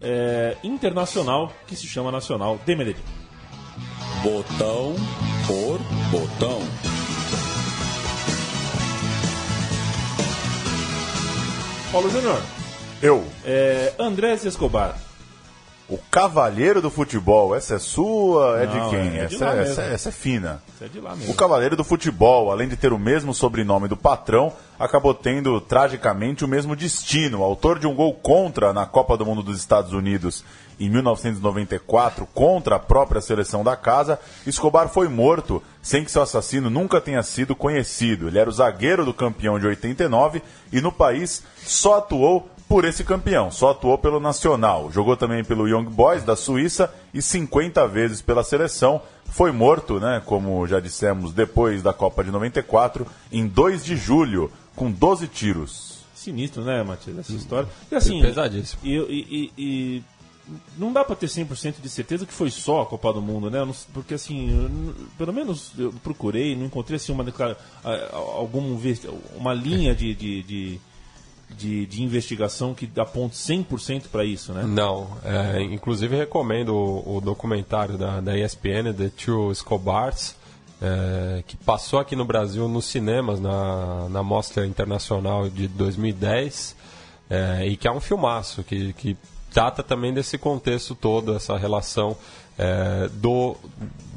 é, 0.00 0.56
internacional 0.62 1.52
que 1.66 1.74
se 1.74 1.88
chama 1.88 2.12
Nacional 2.12 2.60
de 2.64 2.76
Medellín. 2.76 3.02
Botão 4.22 4.94
por 5.44 5.78
botão. 6.12 6.60
Paulo 11.90 12.08
Júnior. 12.10 12.59
Eu. 13.02 13.24
É, 13.44 13.94
Andrés 13.98 14.44
Escobar 14.44 14.96
o 15.90 15.98
Cavaleiro 16.08 16.80
do 16.80 16.88
Futebol, 16.88 17.54
essa 17.54 17.74
é 17.74 17.78
sua? 17.80 18.62
É 18.62 18.66
Não, 18.66 18.72
de 18.72 18.90
quem? 18.90 19.18
É 19.18 19.26
de 19.26 19.34
essa, 19.34 19.46
é, 19.46 19.62
essa, 19.62 19.82
essa 19.82 20.08
é 20.10 20.12
fina. 20.12 20.62
Essa 20.76 20.84
é 20.84 20.88
de 20.88 21.00
lá 21.00 21.16
mesmo. 21.16 21.32
O 21.32 21.36
Cavaleiro 21.36 21.76
do 21.76 21.82
Futebol, 21.82 22.52
além 22.52 22.68
de 22.68 22.76
ter 22.76 22.92
o 22.92 22.98
mesmo 22.98 23.34
sobrenome 23.34 23.88
do 23.88 23.96
patrão, 23.96 24.52
acabou 24.78 25.12
tendo 25.12 25.60
tragicamente 25.60 26.44
o 26.44 26.48
mesmo 26.48 26.76
destino. 26.76 27.42
Autor 27.42 27.80
de 27.80 27.88
um 27.88 27.94
gol 27.94 28.14
contra 28.14 28.72
na 28.72 28.86
Copa 28.86 29.16
do 29.16 29.26
Mundo 29.26 29.42
dos 29.42 29.58
Estados 29.58 29.92
Unidos 29.92 30.44
em 30.78 30.88
1994 30.88 32.24
contra 32.32 32.76
a 32.76 32.78
própria 32.78 33.20
seleção 33.20 33.64
da 33.64 33.76
casa, 33.76 34.18
Escobar 34.46 34.88
foi 34.88 35.08
morto 35.08 35.62
sem 35.82 36.04
que 36.04 36.10
seu 36.10 36.22
assassino 36.22 36.70
nunca 36.70 37.00
tenha 37.00 37.22
sido 37.24 37.56
conhecido. 37.56 38.28
Ele 38.28 38.38
era 38.38 38.48
o 38.48 38.52
zagueiro 38.52 39.04
do 39.04 39.12
campeão 39.12 39.58
de 39.58 39.66
89 39.66 40.40
e 40.72 40.80
no 40.80 40.92
país 40.92 41.42
só 41.66 41.98
atuou 41.98 42.48
por 42.70 42.84
esse 42.84 43.02
campeão. 43.02 43.50
Só 43.50 43.72
atuou 43.72 43.98
pelo 43.98 44.20
Nacional. 44.20 44.92
Jogou 44.92 45.16
também 45.16 45.42
pelo 45.42 45.66
Young 45.66 45.86
Boys 45.86 46.22
da 46.22 46.36
Suíça 46.36 46.94
e 47.12 47.20
50 47.20 47.88
vezes 47.88 48.22
pela 48.22 48.44
seleção. 48.44 49.02
Foi 49.24 49.50
morto, 49.50 49.98
né, 49.98 50.22
como 50.24 50.64
já 50.68 50.78
dissemos, 50.78 51.32
depois 51.32 51.82
da 51.82 51.92
Copa 51.92 52.22
de 52.22 52.30
94, 52.30 53.04
em 53.32 53.48
2 53.48 53.84
de 53.84 53.96
julho, 53.96 54.52
com 54.76 54.88
12 54.88 55.26
tiros. 55.26 55.98
Sinistro, 56.14 56.62
né, 56.62 56.84
Matias, 56.84 57.18
essa 57.18 57.32
história. 57.32 57.68
E 57.90 57.96
assim, 57.96 58.20
pesadíssimo. 58.22 58.80
E, 58.84 58.96
e, 58.98 59.52
e, 59.58 60.04
não 60.78 60.92
dá 60.92 61.04
para 61.04 61.16
ter 61.16 61.26
100% 61.26 61.80
de 61.80 61.88
certeza 61.88 62.24
que 62.24 62.32
foi 62.32 62.52
só 62.52 62.82
a 62.82 62.86
Copa 62.86 63.12
do 63.12 63.20
Mundo, 63.20 63.50
né? 63.50 63.66
Porque 63.92 64.14
assim, 64.14 64.94
pelo 65.18 65.32
menos 65.32 65.72
eu 65.76 65.92
procurei, 66.04 66.54
não 66.54 66.66
encontrei 66.66 66.96
assim 66.96 67.10
uma 67.10 67.24
alguma 68.12 68.78
uma 69.36 69.54
linha 69.54 69.94
de, 69.94 70.14
de, 70.14 70.42
de 70.42 70.80
de, 71.56 71.86
de 71.86 72.02
investigação 72.02 72.74
que 72.74 72.90
aponte 72.96 73.36
100% 73.36 74.04
para 74.10 74.24
isso, 74.24 74.52
né? 74.52 74.64
Não. 74.64 75.08
É, 75.24 75.62
inclusive, 75.62 76.16
recomendo 76.16 76.74
o, 76.74 77.16
o, 77.16 77.20
documentário 77.20 77.98
da, 77.98 78.20
da 78.20 78.38
ESPN, 78.38 78.92
The 78.96 79.10
Two 79.10 79.52
Escobars, 79.52 80.36
é, 80.80 81.42
que 81.46 81.56
passou 81.56 81.98
aqui 81.98 82.16
no 82.16 82.24
Brasil 82.24 82.68
nos 82.68 82.86
cinemas, 82.86 83.40
na, 83.40 84.08
na 84.08 84.22
Mostra 84.22 84.66
Internacional 84.66 85.48
de 85.48 85.68
2010, 85.68 86.76
é, 87.28 87.66
e 87.66 87.76
que 87.76 87.86
é 87.86 87.92
um 87.92 88.00
filmaço, 88.00 88.62
que, 88.62 88.92
que 88.94 89.16
trata 89.52 89.82
também 89.82 90.12
desse 90.12 90.38
contexto 90.38 90.94
todo, 90.94 91.34
essa 91.36 91.56
relação 91.56 92.16
é, 92.58 93.08
do, 93.14 93.56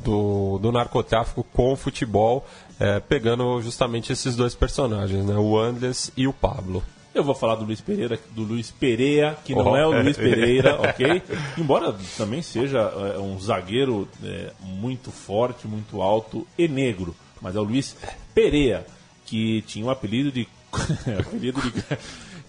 do, 0.04 0.60
do, 0.60 0.72
narcotráfico 0.72 1.44
com 1.54 1.74
o 1.74 1.76
futebol, 1.76 2.46
é, 2.80 3.00
pegando 3.00 3.62
justamente 3.62 4.12
esses 4.12 4.36
dois 4.36 4.56
personagens, 4.56 5.26
né, 5.26 5.36
o 5.36 5.58
Andres 5.58 6.12
e 6.16 6.28
o 6.28 6.34
Pablo. 6.34 6.84
Eu 7.14 7.24
vou 7.24 7.36
falar 7.36 7.56
do 7.56 7.64
Luiz 7.64 7.80
Pereira, 7.80 8.20
do 8.32 8.42
Luiz 8.42 8.72
Pereira, 8.72 9.38
que 9.46 9.54
não 9.54 9.74
oh. 9.74 9.78
é 9.78 9.86
o 9.86 10.02
Luiz 10.02 10.18
Pereira, 10.18 10.82
ok? 10.82 11.22
Embora 11.56 11.96
também 12.18 12.42
seja 12.42 12.80
é, 12.80 13.20
um 13.20 13.40
zagueiro 13.40 14.08
é, 14.24 14.52
muito 14.62 15.12
forte, 15.12 15.68
muito 15.68 16.02
alto 16.02 16.48
e 16.58 16.68
negro. 16.68 17.16
Mas 17.40 17.56
é 17.56 17.60
o 17.60 17.64
Luiz 17.64 17.96
Pereira, 18.34 18.88
que 19.28 19.62
tinha 19.68 19.86
o 19.86 19.90
um 19.90 19.92
apelido 19.92 20.32
de. 20.32 20.48
apelido 21.20 21.62
de, 21.62 21.84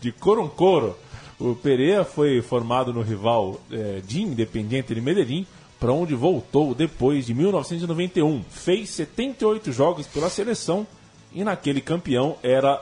de 0.00 0.12
Coroncoro. 0.12 0.96
O 1.38 1.54
Pereira 1.54 2.02
foi 2.02 2.40
formado 2.40 2.90
no 2.90 3.02
rival 3.02 3.60
é, 3.70 4.00
de 4.06 4.22
Independiente 4.22 4.94
de 4.94 5.00
Medellín, 5.00 5.46
para 5.78 5.92
onde 5.92 6.14
voltou 6.14 6.74
depois 6.74 7.26
de 7.26 7.34
1991. 7.34 8.42
Fez 8.48 8.88
78 8.90 9.72
jogos 9.72 10.06
pela 10.06 10.30
seleção 10.30 10.86
e 11.34 11.44
naquele 11.44 11.82
campeão 11.82 12.38
era 12.42 12.80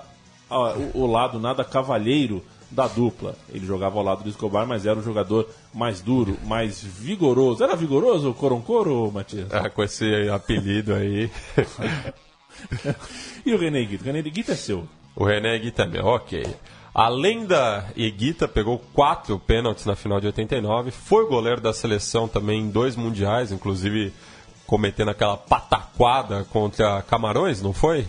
o, 0.52 1.02
o 1.02 1.06
lado 1.06 1.38
nada 1.38 1.64
cavalheiro 1.64 2.42
da 2.70 2.86
dupla. 2.88 3.36
Ele 3.52 3.66
jogava 3.66 3.98
ao 3.98 4.04
lado 4.04 4.24
do 4.24 4.30
Escobar, 4.30 4.66
mas 4.66 4.86
era 4.86 4.98
o 4.98 5.02
jogador 5.02 5.48
mais 5.72 6.00
duro, 6.00 6.38
mais 6.44 6.82
vigoroso. 6.82 7.62
Era 7.62 7.76
vigoroso 7.76 8.30
o 8.30 8.34
Coroncoro, 8.34 9.10
Matias? 9.12 9.52
Ah, 9.52 9.68
com 9.68 9.82
esse 9.82 10.28
apelido 10.30 10.94
aí. 10.94 11.30
e 13.44 13.52
o 13.52 13.58
René 13.58 13.84
Guita? 13.84 14.02
O 14.02 14.06
René 14.06 14.22
Guita 14.22 14.52
é 14.52 14.56
seu. 14.56 14.88
O 15.14 15.24
René 15.24 15.58
Guita 15.58 15.82
é 15.82 15.86
meu, 15.86 16.06
ok. 16.06 16.46
A 16.94 17.08
lenda 17.08 17.86
Iguita 17.96 18.46
pegou 18.46 18.78
quatro 18.92 19.38
pênaltis 19.38 19.86
na 19.86 19.96
final 19.96 20.20
de 20.20 20.26
89, 20.26 20.90
foi 20.90 21.26
goleiro 21.26 21.60
da 21.60 21.72
seleção 21.72 22.28
também 22.28 22.60
em 22.60 22.70
dois 22.70 22.96
mundiais, 22.96 23.50
inclusive 23.50 24.12
cometendo 24.66 25.10
aquela 25.10 25.36
pataquada 25.36 26.44
contra 26.44 27.02
Camarões, 27.02 27.62
não 27.62 27.72
foi? 27.72 28.06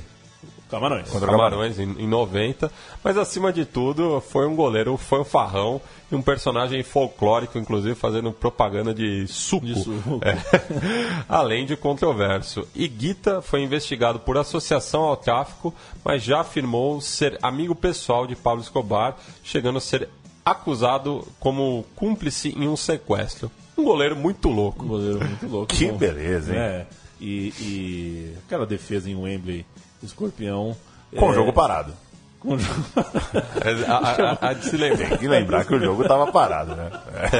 Camarões. 0.73 1.09
Contra 1.09 1.29
Camarões 1.29 1.77
em, 1.77 1.91
em 1.99 2.07
90. 2.07 2.71
Mas 3.03 3.15
acima 3.15 3.53
de 3.53 3.63
tudo, 3.63 4.19
foi 4.19 4.47
um 4.47 4.55
goleiro, 4.55 4.97
foi 4.97 5.19
um 5.19 5.23
farrão 5.23 5.79
e 6.11 6.15
um 6.15 6.21
personagem 6.21 6.81
folclórico, 6.81 7.59
inclusive 7.59 7.93
fazendo 7.93 8.31
propaganda 8.31 8.91
de 8.91 9.27
suco. 9.27 9.65
De 9.65 9.83
suco. 9.83 10.19
É. 10.23 10.35
Além 11.29 11.65
de 11.65 11.77
controverso. 11.77 12.67
Iguita 12.73 13.39
foi 13.41 13.61
investigado 13.61 14.19
por 14.19 14.35
associação 14.35 15.03
ao 15.03 15.15
tráfico, 15.15 15.71
mas 16.03 16.23
já 16.23 16.41
afirmou 16.41 16.99
ser 16.99 17.37
amigo 17.43 17.75
pessoal 17.75 18.25
de 18.25 18.35
Pablo 18.35 18.63
Escobar, 18.63 19.15
chegando 19.43 19.77
a 19.77 19.81
ser 19.81 20.09
acusado 20.43 21.27
como 21.39 21.85
cúmplice 21.95 22.49
em 22.57 22.67
um 22.67 22.75
sequestro. 22.75 23.51
Um 23.77 23.83
goleiro 23.83 24.15
muito 24.15 24.49
louco. 24.49 24.85
Um 24.85 24.87
goleiro 24.87 25.19
muito 25.19 25.47
louco. 25.47 25.67
Que 25.67 25.85
Bom, 25.85 25.97
beleza, 25.97 26.51
hein? 26.51 26.59
É. 26.59 26.87
E, 27.21 27.53
e 27.59 28.33
aquela 28.45 28.65
defesa 28.65 29.09
em 29.09 29.15
Wembley, 29.15 29.65
Escorpião. 30.03 30.75
Com 31.17 31.27
o 31.29 31.31
é, 31.31 31.35
jogo 31.35 31.53
parado. 31.53 31.93
com 32.39 32.55
o 32.55 32.59
jogo- 32.59 32.73
É, 33.63 33.89
a, 33.89 33.97
a- 34.45 34.49
a 34.49 34.53
de 34.53 34.65
se 34.65 34.75
lembrar. 34.75 35.07
Tem 35.09 35.17
que 35.17 35.27
lembrar 35.27 35.63
que 35.65 35.75
o 35.75 35.79
jogo 35.79 36.03
tava 36.07 36.29
parado, 36.31 36.75
né? 36.75 36.89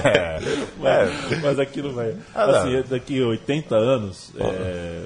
É. 0.04 0.40
Mas, 0.80 1.42
mas 1.42 1.60
aquilo 1.60 1.92
vai. 1.94 2.16
Ah, 2.34 2.46
assim, 2.46 2.84
daqui 2.90 3.22
a 3.22 3.28
80 3.28 3.76
anos, 3.76 4.32
é, 4.40 5.04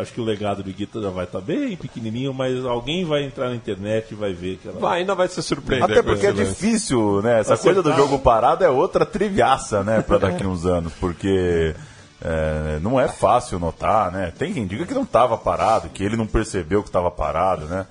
acho 0.00 0.12
que 0.12 0.20
o 0.20 0.24
legado 0.24 0.62
do 0.62 0.70
Guita 0.72 1.00
já 1.00 1.08
vai 1.10 1.24
estar 1.24 1.40
bem 1.40 1.76
pequenininho, 1.76 2.34
mas 2.34 2.64
alguém 2.64 3.04
vai 3.04 3.22
entrar 3.24 3.48
na 3.48 3.54
internet 3.54 4.10
e 4.10 4.14
vai 4.14 4.32
ver 4.32 4.58
que 4.58 4.68
ela. 4.68 4.78
Vai, 4.78 5.00
ainda 5.00 5.14
vai 5.14 5.28
se 5.28 5.42
surpreender 5.42 5.90
Até 5.90 6.02
porque 6.02 6.26
é 6.26 6.32
difícil, 6.32 7.22
né? 7.22 7.40
Essa 7.40 7.54
Acertar. 7.54 7.82
coisa 7.82 7.90
do 7.90 7.96
jogo 7.96 8.18
parado 8.18 8.62
é 8.64 8.68
outra 8.68 9.06
triviaça, 9.06 9.82
né? 9.84 10.02
Pra 10.02 10.18
daqui 10.18 10.44
uns 10.46 10.66
anos, 10.66 10.92
porque 11.00 11.74
é, 12.22 12.78
não 12.80 13.00
é 13.00 13.08
fácil 13.08 13.58
notar, 13.58 14.12
né? 14.12 14.32
Tem 14.36 14.52
quem 14.52 14.66
diga 14.66 14.86
que 14.86 14.94
não 14.94 15.02
estava 15.02 15.36
parado, 15.38 15.88
que 15.88 16.04
ele 16.04 16.16
não 16.16 16.26
percebeu 16.26 16.82
que 16.82 16.88
estava 16.88 17.10
parado, 17.10 17.66
né? 17.66 17.86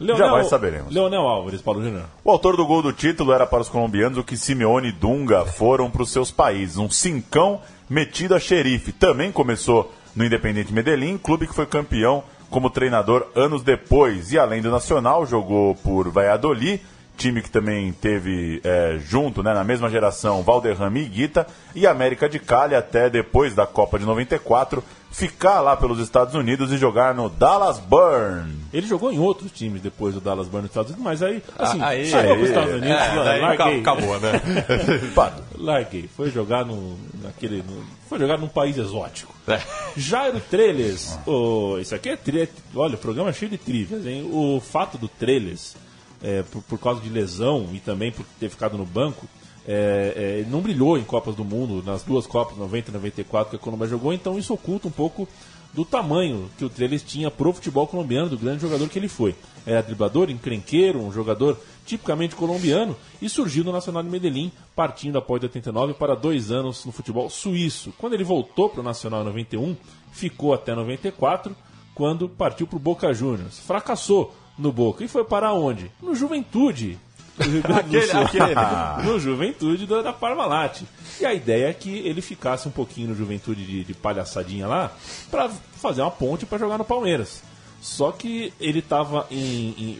Já 0.00 0.30
vai 0.30 0.44
saberemos. 0.44 0.94
Leonel 0.94 1.20
Álvares, 1.20 1.60
Paulo 1.60 1.82
Júnior. 1.82 2.04
O 2.24 2.30
autor 2.30 2.56
do 2.56 2.66
gol 2.66 2.80
do 2.80 2.92
título 2.92 3.32
era 3.32 3.46
para 3.46 3.60
os 3.60 3.68
colombianos 3.68 4.16
o 4.16 4.24
que 4.24 4.36
Simeone 4.36 4.88
e 4.88 4.92
Dunga 4.92 5.44
foram 5.44 5.90
para 5.90 6.02
os 6.02 6.10
seus 6.10 6.30
países. 6.30 6.78
Um 6.78 6.88
cincão 6.88 7.60
metido 7.88 8.34
a 8.34 8.40
xerife. 8.40 8.92
Também 8.92 9.30
começou 9.30 9.92
no 10.16 10.24
Independente 10.24 10.72
Medellín, 10.72 11.18
clube 11.18 11.46
que 11.46 11.54
foi 11.54 11.66
campeão 11.66 12.24
como 12.48 12.70
treinador 12.70 13.26
anos 13.34 13.62
depois. 13.62 14.32
E 14.32 14.38
além 14.38 14.62
do 14.62 14.70
Nacional, 14.70 15.26
jogou 15.26 15.74
por 15.74 16.08
Valladolid, 16.08 16.80
time 17.20 17.42
que 17.42 17.50
também 17.50 17.92
teve 17.92 18.60
é, 18.64 18.98
junto, 19.06 19.42
né, 19.42 19.52
na 19.52 19.62
mesma 19.62 19.90
geração, 19.90 20.42
Valderrame 20.42 21.00
e 21.02 21.04
Guita, 21.04 21.46
e 21.74 21.86
América 21.86 22.28
de 22.28 22.38
Cali 22.38 22.74
até 22.74 23.10
depois 23.10 23.54
da 23.54 23.66
Copa 23.66 23.98
de 23.98 24.04
94, 24.06 24.82
ficar 25.12 25.60
lá 25.60 25.76
pelos 25.76 25.98
Estados 25.98 26.34
Unidos 26.34 26.72
e 26.72 26.78
jogar 26.78 27.14
no 27.14 27.28
Dallas 27.28 27.78
Burn. 27.78 28.54
Ele 28.72 28.86
jogou 28.86 29.12
em 29.12 29.18
outros 29.18 29.50
times 29.52 29.82
depois 29.82 30.14
do 30.14 30.20
Dallas 30.20 30.46
Burn 30.46 30.62
nos 30.62 30.70
Estados 30.70 30.90
Unidos, 30.92 31.04
mas 31.04 31.22
aí, 31.22 31.42
assim, 31.58 31.80
Ah, 31.82 31.88
aí- 31.88 32.06
chegou 32.06 32.20
aí- 32.20 32.28
para 32.28 32.42
os 32.42 32.48
Estados 32.48 32.70
Unidos, 32.74 32.90
É, 32.90 33.36
larguei. 33.40 33.80
acabou, 33.80 34.20
né? 34.20 34.32
Larguei. 35.58 36.08
Foi 36.16 36.30
jogar 36.30 36.64
no, 36.64 36.96
naquele, 37.22 37.58
no- 37.58 37.84
foi 38.08 38.18
jogar 38.18 38.38
num 38.38 38.48
país 38.48 38.78
exótico. 38.78 39.34
É. 39.46 39.60
Jairo 39.96 40.40
Treles, 40.40 41.18
o, 41.26 41.78
isso 41.78 41.94
aqui 41.94 42.08
é 42.10 42.16
tri, 42.16 42.48
olha, 42.74 42.94
o 42.94 42.98
programa 42.98 43.30
é 43.30 43.32
cheio 43.32 43.50
de 43.50 43.58
trivias, 43.58 44.06
hein? 44.06 44.28
O 44.32 44.60
fato 44.60 44.96
do 44.96 45.08
Treles, 45.08 45.76
é, 46.22 46.42
por, 46.42 46.62
por 46.62 46.78
causa 46.78 47.00
de 47.00 47.08
lesão 47.08 47.68
e 47.72 47.80
também 47.80 48.12
por 48.12 48.24
ter 48.38 48.48
ficado 48.48 48.76
no 48.76 48.84
banco, 48.84 49.26
é, 49.66 50.42
é, 50.44 50.50
não 50.50 50.60
brilhou 50.60 50.98
em 50.98 51.04
Copas 51.04 51.34
do 51.34 51.44
Mundo, 51.44 51.82
nas 51.84 52.02
duas 52.02 52.26
Copas, 52.26 52.56
90 52.56 52.90
e 52.90 52.94
94, 52.94 53.50
que 53.50 53.56
a 53.56 53.58
Colômbia 53.58 53.86
jogou, 53.86 54.12
então 54.12 54.38
isso 54.38 54.52
oculta 54.52 54.88
um 54.88 54.90
pouco 54.90 55.28
do 55.72 55.84
tamanho 55.84 56.50
que 56.58 56.64
o 56.64 56.68
Treles 56.68 57.02
tinha 57.02 57.30
pro 57.30 57.52
futebol 57.52 57.86
colombiano, 57.86 58.28
do 58.28 58.38
grande 58.38 58.62
jogador 58.62 58.88
que 58.88 58.98
ele 58.98 59.08
foi. 59.08 59.34
Era 59.64 59.82
driblador, 59.82 60.30
encrenqueiro, 60.30 61.00
um 61.00 61.12
jogador 61.12 61.58
tipicamente 61.86 62.34
colombiano 62.34 62.96
e 63.20 63.28
surgiu 63.28 63.62
no 63.62 63.72
Nacional 63.72 64.02
de 64.02 64.08
Medellín, 64.08 64.50
partindo 64.74 65.18
após 65.18 65.42
89 65.42 65.94
para 65.94 66.14
dois 66.14 66.50
anos 66.50 66.84
no 66.84 66.92
futebol 66.92 67.30
suíço. 67.30 67.92
Quando 67.98 68.14
ele 68.14 68.24
voltou 68.24 68.68
para 68.68 68.80
o 68.80 68.84
Nacional 68.84 69.22
em 69.22 69.26
91, 69.26 69.76
ficou 70.10 70.52
até 70.52 70.74
94, 70.74 71.54
quando 71.94 72.28
partiu 72.28 72.66
para 72.66 72.76
o 72.76 72.80
Boca 72.80 73.12
Juniors. 73.12 73.58
Fracassou 73.60 74.34
no 74.60 74.72
Boca 74.72 75.02
e 75.04 75.08
foi 75.08 75.24
para 75.24 75.52
onde? 75.52 75.90
No 76.02 76.14
Juventude. 76.14 76.98
do 77.40 77.74
Aquele- 77.74 78.10
aquele. 78.12 78.54
no 79.10 79.18
Juventude 79.18 79.86
da, 79.86 80.02
da 80.02 80.12
Parmalat. 80.12 80.82
E 81.20 81.24
a 81.24 81.32
ideia 81.32 81.68
é 81.68 81.72
que 81.72 81.88
ele 81.90 82.20
ficasse 82.20 82.68
um 82.68 82.70
pouquinho 82.70 83.08
no 83.08 83.14
Juventude 83.14 83.64
de, 83.64 83.84
de 83.84 83.94
palhaçadinha 83.94 84.66
lá, 84.66 84.92
para 85.30 85.48
fazer 85.48 86.02
uma 86.02 86.10
ponte 86.10 86.44
para 86.44 86.58
jogar 86.58 86.76
no 86.76 86.84
Palmeiras. 86.84 87.42
Só 87.80 88.12
que 88.12 88.52
ele 88.60 88.80
estava 88.80 89.26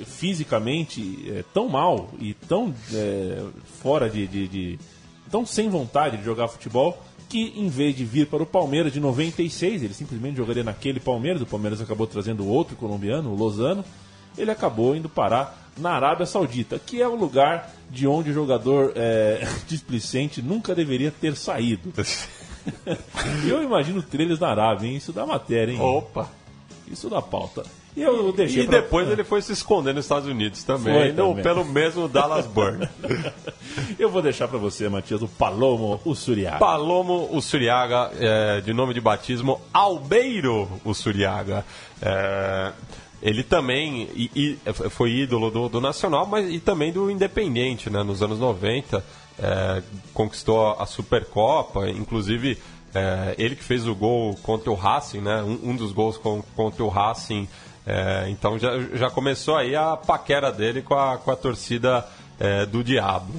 fisicamente 0.05 1.25
é, 1.29 1.45
tão 1.55 1.69
mal 1.69 2.11
e 2.19 2.35
tão 2.35 2.75
é, 2.93 3.43
fora 3.83 4.09
de, 4.11 4.27
de- 4.27 4.49
de- 4.49 4.79
tão 5.31 5.47
sem 5.47 5.69
vontade 5.69 6.17
de 6.19 6.25
jogar 6.25 6.49
futebol 6.49 7.03
que 7.29 7.53
em 7.57 7.69
vez 7.69 7.95
de 7.97 8.05
vir 8.05 8.27
para 8.27 8.43
o 8.43 8.47
Palmeiras 8.47 8.93
de 8.93 8.99
96, 8.99 9.85
ele 9.85 9.95
simplesmente 9.95 10.37
jogaria 10.37 10.65
naquele 10.65 10.99
Palmeiras, 10.99 11.41
o 11.41 11.47
Palmeiras 11.47 11.81
acabou 11.81 12.05
trazendo 12.07 12.45
outro 12.47 12.75
colombiano, 12.75 13.31
o 13.31 13.37
Lozano, 13.37 13.85
ele 14.41 14.51
acabou 14.51 14.95
indo 14.97 15.09
parar 15.09 15.57
na 15.79 15.93
Arábia 15.93 16.27
Saudita, 16.27 16.79
que 16.85 17.01
é 17.01 17.07
o 17.09 17.15
lugar 17.15 17.71
de 17.91 18.07
onde 18.07 18.31
o 18.31 18.35
jogador 18.35 18.93
é, 18.97 19.47
displicente 19.69 20.41
nunca 20.43 20.75
deveria 20.75 21.11
ter 21.11 21.37
saído. 21.37 21.93
Eu 23.49 23.63
imagino 23.63 24.03
trilhas 24.03 24.39
na 24.39 24.49
Arábia, 24.51 24.87
hein? 24.89 24.97
Isso 24.97 25.13
dá 25.13 25.25
matéria, 25.25 25.73
hein? 25.73 25.81
Opa! 25.81 26.29
Isso 26.91 27.09
dá 27.09 27.23
pauta. 27.23 27.63
E 27.97 28.03
eu 28.03 28.33
deixei 28.33 28.63
E 28.63 28.67
pra- 28.67 28.81
depois 28.81 29.09
ele 29.09 29.25
foi 29.25 29.43
se 29.43 29.53
esconder 29.53 29.93
nos 29.95 30.05
Estados 30.05 30.29
Unidos 30.29 30.63
também, 30.63 30.95
Foi 30.95 31.13
também. 31.13 31.43
pelo 31.43 31.65
mesmo 31.65 32.07
Dallas 32.09 32.47
Burn. 32.53 32.89
Eu 33.99 34.11
vou 34.11 34.23
deixar 34.23 34.47
pra 34.47 34.59
você, 34.59 34.89
Matias, 34.89 35.23
o 35.23 35.29
Palomo 35.29 36.01
Ussuriaga. 36.05 36.59
Palomo 36.59 37.29
Ussuriaga, 37.33 38.11
é, 38.19 38.61
de 38.61 38.73
nome 38.73 38.95
de 38.95 39.01
batismo 39.01 39.61
Albeiro 39.73 40.69
Ussuriaga. 40.85 41.65
É, 42.01 42.73
ele 43.23 43.43
também 43.43 44.09
e- 44.15 44.31
e 44.65 44.73
foi 44.91 45.11
ídolo 45.13 45.51
do, 45.51 45.69
do 45.69 45.81
Nacional, 45.81 46.27
mas 46.27 46.49
e 46.53 46.59
também 46.59 46.93
do 46.93 47.11
Independente, 47.11 47.91
né? 47.91 48.03
Nos 48.03 48.23
anos 48.23 48.39
90, 48.39 49.05
é, 49.39 49.83
conquistou 50.15 50.71
a 50.73 50.87
Supercopa, 50.87 51.89
inclusive 51.91 52.59
é, 52.95 53.35
ele 53.39 53.55
que 53.55 53.63
fez 53.63 53.87
o 53.87 53.95
gol 53.95 54.35
contra 54.43 54.71
o 54.71 54.75
Racing, 54.75 55.21
né? 55.21 55.43
Um, 55.43 55.71
um 55.71 55.77
dos 55.77 55.93
gols 55.93 56.17
com- 56.17 56.43
contra 56.57 56.83
o 56.83 56.89
Racing. 56.89 57.49
é, 57.87 58.27
então 58.29 58.59
já, 58.59 58.79
já 58.95 59.11
começou 59.11 59.57
aí 59.57 59.75
a 59.77 59.97
paquera 59.97 60.51
dele 60.53 60.83
com 60.83 60.95
a, 60.95 61.17
com 61.19 61.31
a 61.31 61.37
torcida 61.37 62.07
é, 62.39 62.65
do 62.67 62.83
Diabo. 62.85 63.33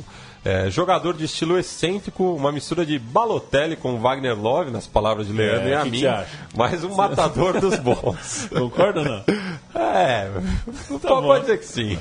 É, 0.43 0.71
jogador 0.71 1.13
de 1.13 1.25
estilo 1.25 1.57
excêntrico, 1.59 2.33
uma 2.33 2.51
mistura 2.51 2.83
de 2.83 2.97
Balotelli 2.97 3.75
com 3.75 3.99
Wagner 3.99 4.35
Love, 4.35 4.71
nas 4.71 4.87
palavras 4.87 5.27
de 5.27 5.33
Leandro 5.33 5.67
É, 5.67 5.71
e 5.71 5.75
a 5.75 5.85
mim, 5.85 6.01
mas 6.55 6.83
um 6.83 6.95
matador 6.95 7.59
dos 7.59 7.77
bons. 7.77 8.49
Concorda 8.53 9.01
ou 9.01 9.05
não? 9.05 9.23
É, 9.75 10.29
bom. 10.89 11.21
pode 11.21 11.41
dizer 11.41 11.59
que 11.59 11.65
sim. 11.65 11.99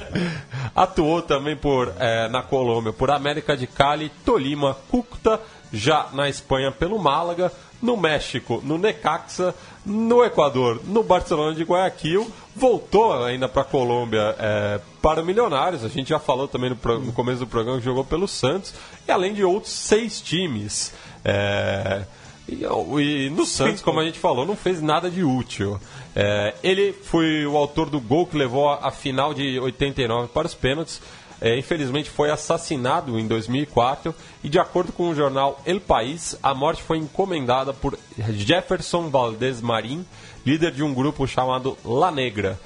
Atuou 0.75 1.21
também 1.21 1.55
por, 1.55 1.93
é, 1.99 2.29
na 2.29 2.43
Colômbia 2.43 2.95
por 2.95 3.11
América 3.11 3.55
de 3.55 3.67
Cali, 3.67 4.11
Tolima, 4.25 4.75
Cúcuta, 4.91 5.39
já 5.71 6.09
na 6.15 6.27
Espanha 6.27 6.73
pelo 6.73 6.99
Málaga, 6.99 7.53
no 7.81 7.97
México, 7.97 8.61
no 8.65 8.77
Necaxa, 8.77 9.55
no 9.85 10.23
Equador, 10.25 10.81
no 10.87 11.03
Barcelona 11.03 11.55
de 11.55 11.65
Guayaquil, 11.65 12.31
voltou 12.55 13.25
ainda 13.25 13.49
para 13.49 13.63
a 13.63 13.65
Colômbia 13.65 14.35
é, 14.39 14.81
para 15.01 15.23
o 15.23 15.25
Milionários, 15.25 15.85
a 15.85 15.89
gente 15.89 16.11
já 16.11 16.19
falou 16.19 16.47
também 16.47 16.71
no, 16.71 16.99
no 16.99 17.13
começo 17.13 17.41
do 17.41 17.47
programa 17.47 17.79
que 17.79 17.85
jogou 17.85 18.05
pelo 18.05 18.29
Santos, 18.29 18.75
e 19.09 19.11
além 19.11 19.33
de 19.33 19.43
outros 19.43 19.73
seis 19.73 20.21
times. 20.21 20.93
É, 21.25 22.05
e, 22.49 22.65
e 22.65 23.31
no 23.31 23.47
Santos, 23.47 23.81
como 23.81 24.01
a 24.01 24.05
gente 24.05 24.19
falou, 24.19 24.45
não 24.45 24.57
fez 24.57 24.83
nada 24.83 25.09
de 25.09 25.23
útil. 25.23 25.81
É, 26.15 26.55
ele 26.63 26.93
foi 26.93 27.47
o 27.47 27.57
autor 27.57 27.89
do 27.89 28.01
gol 28.01 28.27
que 28.27 28.37
levou 28.37 28.69
a, 28.69 28.89
a 28.89 28.91
final 28.91 29.33
de 29.33 29.59
89 29.61 30.29
para 30.29 30.47
os 30.47 30.55
pênaltis. 30.55 31.01
É, 31.41 31.59
infelizmente 31.59 32.11
foi 32.11 32.31
assassinado 32.31 33.19
em 33.19 33.27
2004 33.27 34.15
e, 34.45 34.49
de 34.49 34.59
acordo 34.59 34.93
com 34.93 35.09
o 35.11 35.15
jornal 35.15 35.61
El 35.65 35.81
País, 35.81 36.37
a 36.43 36.53
morte 36.55 36.83
foi 36.83 36.99
encomendada 36.99 37.73
por 37.73 37.99
Jefferson 38.31 39.09
Valdez 39.09 39.61
Marim, 39.61 40.05
líder 40.45 40.73
de 40.73 40.83
um 40.83 40.93
grupo 40.93 41.27
chamado 41.27 41.77
La 41.85 42.11
Negra. 42.11 42.59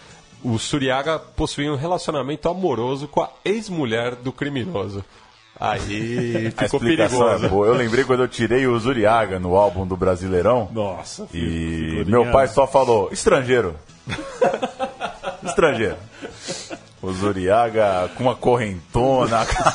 O 0.43 0.59
Suriaga 0.59 1.19
possuía 1.19 1.73
um 1.73 1.77
relacionamento 1.77 2.49
amoroso 2.49 3.09
com 3.09 3.23
a 3.23 3.31
ex-mulher 3.45 4.15
do 4.15 4.31
criminoso. 4.33 5.05
Aí 5.59 6.49
A 6.59 6.65
ficou 6.65 6.81
explicação 6.81 7.19
perigoso. 7.21 7.47
é 7.47 7.49
boa. 7.49 7.67
Eu 7.69 7.75
lembrei 7.75 8.05
quando 8.05 8.25
eu 8.25 8.29
tirei 8.29 8.67
o 8.67 8.79
Zuriaga 8.79 9.39
no 9.39 9.55
álbum 9.57 9.87
do 9.87 9.97
Brasileirão. 9.97 10.69
Nossa, 10.73 11.29
E 11.33 11.39
figurinha- 11.39 12.05
meu 12.07 12.31
pai 12.33 12.49
só 12.49 12.67
falou, 12.67 13.09
estrangeiro. 13.13 13.75
estrangeiro. 15.45 15.97
O 17.05 17.13
Zuriaga 17.13 18.11
com 18.17 18.25
uma 18.25 18.35
correntona, 18.35 19.41
a 19.41 19.47
ca- 19.47 19.75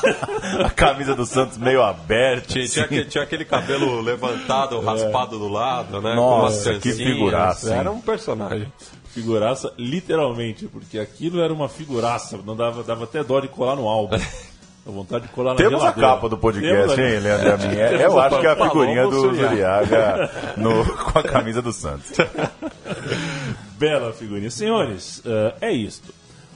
a 0.66 0.70
camisa 0.70 1.14
do 1.14 1.24
Santos 1.24 1.56
meio 1.58 1.82
aberta. 1.82 2.48
Tinha, 2.48 2.66
tinha 2.66 2.84
assim. 2.84 2.94
aque- 2.98 3.04
tinha 3.08 3.24
aquele 3.24 3.44
cabelo 3.44 4.00
levantado, 4.00 4.80
raspado 4.80 5.38
do 5.38 5.48
lado, 5.48 6.00
né? 6.00 6.14
Nossa, 6.14 6.74
que 6.74 6.92
figuraça? 6.92 7.74
Era 7.74 7.90
um 7.90 8.00
personagem. 8.00 8.66
Figuraça, 9.10 9.72
literalmente, 9.78 10.66
porque 10.66 10.98
aquilo 10.98 11.40
era 11.40 11.52
uma 11.52 11.68
figuraça, 11.68 12.38
não 12.44 12.54
dava, 12.56 12.82
dava 12.82 13.04
até 13.04 13.22
dó 13.24 13.40
de 13.40 13.48
colar 13.48 13.76
no 13.76 13.88
álbum. 13.88 14.16
Dá 14.82 14.90
vontade 14.92 15.26
de 15.26 15.32
colar 15.34 15.50
na 15.50 15.56
Temos 15.58 15.74
a 15.74 15.78
geladeira. 15.92 16.08
capa 16.08 16.28
do 16.30 16.36
Temos 16.38 16.40
podcast, 16.56 17.00
a- 17.00 17.04
hein, 17.10 17.20
Leandro? 17.20 17.66
É, 17.66 17.88
Temos 17.90 18.00
Eu 18.00 18.18
a 18.18 18.26
acho 18.26 18.40
que 18.40 18.46
é 18.46 18.50
a 18.50 18.56
figurinha 18.56 19.02
do 19.06 19.20
Zuriaga. 19.20 20.30
No- 20.56 20.84
com 21.04 21.18
a 21.18 21.22
camisa 21.22 21.60
do 21.60 21.70
Santos. 21.70 22.12
Bela 23.78 24.12
figurinha. 24.12 24.50
Senhores, 24.50 25.22
eh, 25.24 25.54
é 25.60 25.72
isto. 25.72 26.12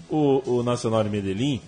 O, 0.09 0.43
o 0.59 0.63
Nacional 0.63 1.03
de 1.03 1.11
Medellín, 1.11 1.61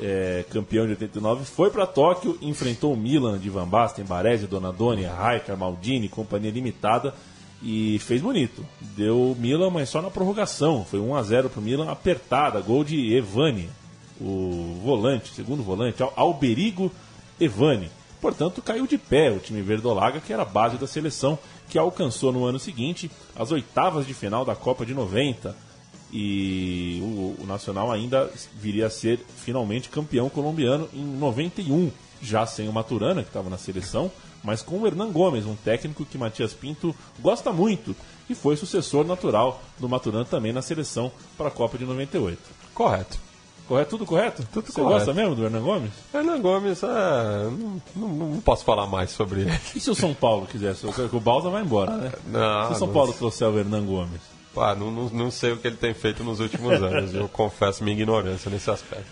eh, 0.00 0.44
campeão 0.50 0.84
de 0.84 0.90
89, 0.92 1.44
foi 1.44 1.70
para 1.70 1.86
Tóquio, 1.86 2.36
enfrentou 2.42 2.92
o 2.92 2.96
Milan 2.96 3.38
de 3.38 3.48
Van 3.48 3.66
Basten, 3.68 4.04
Baresi, 4.04 4.46
Donadoni, 4.46 5.04
Raikar, 5.04 5.56
Maldini, 5.56 6.08
companhia 6.08 6.50
limitada 6.50 7.14
e 7.62 7.98
fez 8.00 8.20
bonito. 8.20 8.64
Deu 8.80 9.36
Milan, 9.38 9.70
mas 9.70 9.88
só 9.88 10.02
na 10.02 10.10
prorrogação. 10.10 10.84
Foi 10.84 10.98
1 11.00 11.14
a 11.14 11.22
0 11.22 11.48
pro 11.50 11.62
Milan, 11.62 11.88
apertada, 11.90 12.60
gol 12.60 12.82
de 12.84 13.14
Evani, 13.14 13.68
o 14.20 14.78
volante, 14.82 15.32
segundo 15.32 15.62
volante, 15.62 16.02
Al- 16.02 16.12
Alberigo 16.16 16.90
Evani. 17.40 17.88
Portanto, 18.20 18.62
caiu 18.62 18.86
de 18.86 18.96
pé 18.98 19.30
o 19.30 19.38
time 19.38 19.60
verdolaga, 19.62 20.18
que 20.20 20.32
era 20.32 20.42
a 20.42 20.46
base 20.46 20.76
da 20.78 20.86
seleção, 20.86 21.38
que 21.68 21.78
alcançou 21.78 22.32
no 22.32 22.44
ano 22.44 22.58
seguinte 22.58 23.10
as 23.36 23.52
oitavas 23.52 24.06
de 24.06 24.14
final 24.14 24.44
da 24.44 24.54
Copa 24.56 24.84
de 24.86 24.94
90. 24.94 25.54
E 26.16 27.00
o, 27.02 27.42
o 27.42 27.46
Nacional 27.46 27.90
ainda 27.90 28.30
viria 28.54 28.86
a 28.86 28.90
ser 28.90 29.18
finalmente 29.36 29.88
campeão 29.88 30.28
colombiano 30.28 30.88
em 30.94 31.04
91, 31.04 31.90
já 32.22 32.46
sem 32.46 32.68
o 32.68 32.72
Maturana, 32.72 33.22
que 33.22 33.28
estava 33.28 33.50
na 33.50 33.58
seleção, 33.58 34.08
mas 34.42 34.62
com 34.62 34.78
o 34.78 34.86
Hernan 34.86 35.10
Gomes, 35.10 35.44
um 35.44 35.56
técnico 35.56 36.04
que 36.04 36.16
Matias 36.16 36.52
Pinto 36.54 36.94
gosta 37.18 37.52
muito 37.52 37.96
e 38.30 38.34
foi 38.34 38.56
sucessor 38.56 39.04
natural 39.04 39.60
do 39.78 39.88
Maturana 39.88 40.24
também 40.24 40.52
na 40.52 40.62
seleção 40.62 41.10
para 41.36 41.48
a 41.48 41.50
Copa 41.50 41.76
de 41.76 41.84
98. 41.84 42.38
Correto. 42.72 43.18
Correto? 43.66 43.90
Tudo 43.90 44.06
correto? 44.06 44.46
Tudo 44.52 44.66
Você 44.66 44.72
correto. 44.80 44.94
gosta 45.06 45.14
mesmo 45.14 45.34
do 45.34 45.42
Hernan 45.44 45.62
Gomes? 45.62 45.90
Hernan 46.14 46.40
Gomes, 46.40 46.82
é, 46.82 46.86
não, 47.50 47.82
não- 47.96 48.08
não 48.34 48.40
posso 48.40 48.62
falar 48.64 48.86
mais 48.86 49.10
sobre 49.10 49.40
ele. 49.40 49.58
E 49.74 49.80
se 49.80 49.90
o 49.90 49.94
São 49.94 50.14
Paulo 50.14 50.46
quisesse? 50.46 50.86
O 50.86 51.20
Balsa 51.20 51.48
vai 51.50 51.62
embora, 51.62 51.96
né? 51.96 52.12
Não, 52.28 52.66
se 52.68 52.72
o 52.74 52.78
São 52.78 52.92
Paulo 52.92 53.12
trouxer 53.14 53.48
o 53.48 53.58
Hernan 53.58 53.84
Gomes? 53.86 54.20
Ah, 54.56 54.74
não, 54.74 54.90
não, 54.90 55.08
não 55.10 55.30
sei 55.30 55.52
o 55.52 55.56
que 55.56 55.66
ele 55.66 55.76
tem 55.76 55.92
feito 55.94 56.22
nos 56.22 56.40
últimos 56.40 56.74
anos. 56.82 57.12
Eu 57.14 57.28
confesso 57.28 57.82
minha 57.82 57.96
ignorância 57.96 58.50
nesse 58.50 58.70
aspecto. 58.70 59.06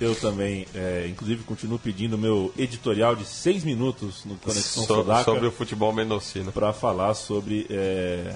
Eu 0.00 0.14
também, 0.14 0.66
é, 0.74 1.06
inclusive, 1.08 1.42
continuo 1.44 1.78
pedindo 1.78 2.16
meu 2.18 2.52
editorial 2.56 3.14
de 3.16 3.24
seis 3.24 3.64
minutos 3.64 4.24
no 4.24 4.36
Conexão 4.36 4.84
So- 4.84 4.94
Sudaca 4.96 5.24
sobre 5.24 5.46
o 5.46 5.52
futebol 5.52 5.92
mendocino. 5.92 6.50
para 6.52 6.72
falar 6.72 7.14
sobre 7.14 7.66
é, 7.70 8.34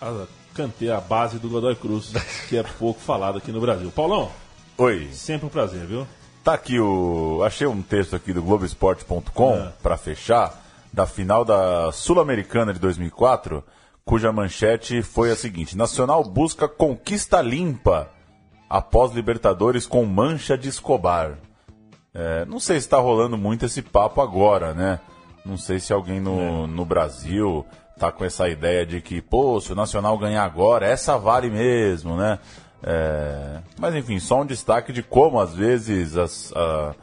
a 0.00 0.26
canteira, 0.54 0.96
a 0.98 1.00
base 1.00 1.38
do 1.38 1.48
Godoy 1.48 1.74
Cruz, 1.76 2.12
que 2.48 2.56
é 2.56 2.62
pouco 2.62 3.00
falado 3.00 3.38
aqui 3.38 3.52
no 3.52 3.60
Brasil. 3.60 3.90
Paulão, 3.94 4.30
Oi, 4.78 5.08
sempre 5.12 5.46
um 5.46 5.50
prazer, 5.50 5.86
viu? 5.86 6.06
tá 6.44 6.54
aqui 6.54 6.78
o. 6.78 7.42
Achei 7.44 7.66
um 7.66 7.82
texto 7.82 8.14
aqui 8.14 8.32
do 8.32 8.42
Globoesporte.com 8.42 9.54
É. 9.54 9.72
para 9.82 9.96
fechar 9.96 10.62
da 10.92 11.04
final 11.06 11.44
da 11.44 11.90
Sul-Americana 11.92 12.72
de 12.72 12.78
2004, 12.78 13.64
cuja 14.06 14.32
manchete 14.32 15.02
foi 15.02 15.30
a 15.30 15.36
seguinte: 15.36 15.76
Nacional 15.76 16.22
busca 16.24 16.66
conquista 16.68 17.42
limpa 17.42 18.08
após 18.70 19.12
Libertadores 19.12 19.86
com 19.86 20.04
mancha 20.06 20.56
de 20.56 20.68
Escobar. 20.68 21.36
É, 22.14 22.46
não 22.46 22.58
sei 22.58 22.76
se 22.80 22.86
está 22.86 22.96
rolando 22.98 23.36
muito 23.36 23.66
esse 23.66 23.82
papo 23.82 24.22
agora, 24.22 24.72
né? 24.72 25.00
Não 25.44 25.58
sei 25.58 25.78
se 25.78 25.92
alguém 25.92 26.18
no, 26.20 26.66
no 26.66 26.84
Brasil 26.84 27.66
tá 27.98 28.10
com 28.10 28.24
essa 28.24 28.48
ideia 28.48 28.86
de 28.86 29.00
que, 29.00 29.20
pô, 29.20 29.60
se 29.60 29.72
o 29.72 29.76
Nacional 29.76 30.16
ganhar 30.18 30.44
agora, 30.44 30.86
essa 30.86 31.18
vale 31.18 31.50
mesmo, 31.50 32.16
né? 32.16 32.38
É, 32.82 33.58
mas 33.78 33.94
enfim, 33.94 34.18
só 34.18 34.40
um 34.42 34.46
destaque 34.46 34.92
de 34.92 35.02
como 35.02 35.40
às 35.40 35.54
vezes 35.54 36.16
as- 36.16 36.52
a- 36.54 36.94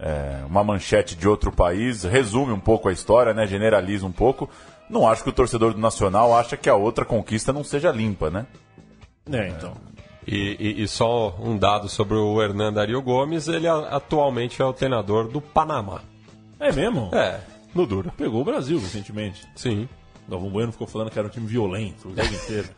é, 0.00 0.40
uma 0.46 0.62
manchete 0.64 1.16
de 1.16 1.28
outro 1.28 1.50
país 1.52 2.04
resume 2.04 2.52
um 2.52 2.60
pouco 2.60 2.88
a 2.88 2.92
história, 2.92 3.34
né? 3.34 3.46
Generaliza 3.46 4.06
um 4.06 4.12
pouco. 4.12 4.48
Não 4.90 5.06
acho 5.08 5.22
que 5.22 5.28
o 5.30 5.32
torcedor 5.32 5.72
do 5.74 5.80
Nacional 5.80 6.34
acha 6.36 6.56
que 6.56 6.68
a 6.68 6.74
outra 6.74 7.04
conquista 7.04 7.52
não 7.52 7.62
seja 7.62 7.90
limpa, 7.90 8.30
né? 8.30 8.46
É, 9.30 9.48
então. 9.48 9.74
E, 10.26 10.56
e- 10.58 10.82
e 10.82 10.88
só 10.88 11.34
um 11.40 11.56
dado 11.56 11.88
sobre 11.88 12.16
o 12.16 12.40
Hernan 12.42 12.72
Dario 12.72 13.00
Gomes, 13.02 13.48
ele 13.48 13.66
atualmente 13.66 14.60
é 14.60 14.64
o 14.64 14.72
treinador 14.72 15.28
do 15.28 15.40
Panamá. 15.40 16.00
É 16.60 16.72
mesmo? 16.72 17.10
É, 17.14 17.40
no 17.74 17.86
duro. 17.86 18.12
Pegou 18.16 18.40
o 18.42 18.44
Brasil 18.44 18.78
recentemente. 18.78 19.46
Sim. 19.54 19.88
Galvão 20.28 20.50
Bueno 20.50 20.72
ficou 20.72 20.86
falando 20.86 21.10
que 21.10 21.18
era 21.18 21.26
um 21.26 21.30
time 21.30 21.46
violento 21.46 22.08
o 22.08 22.14
jogo 22.14 22.34
inteiro. 22.34 22.68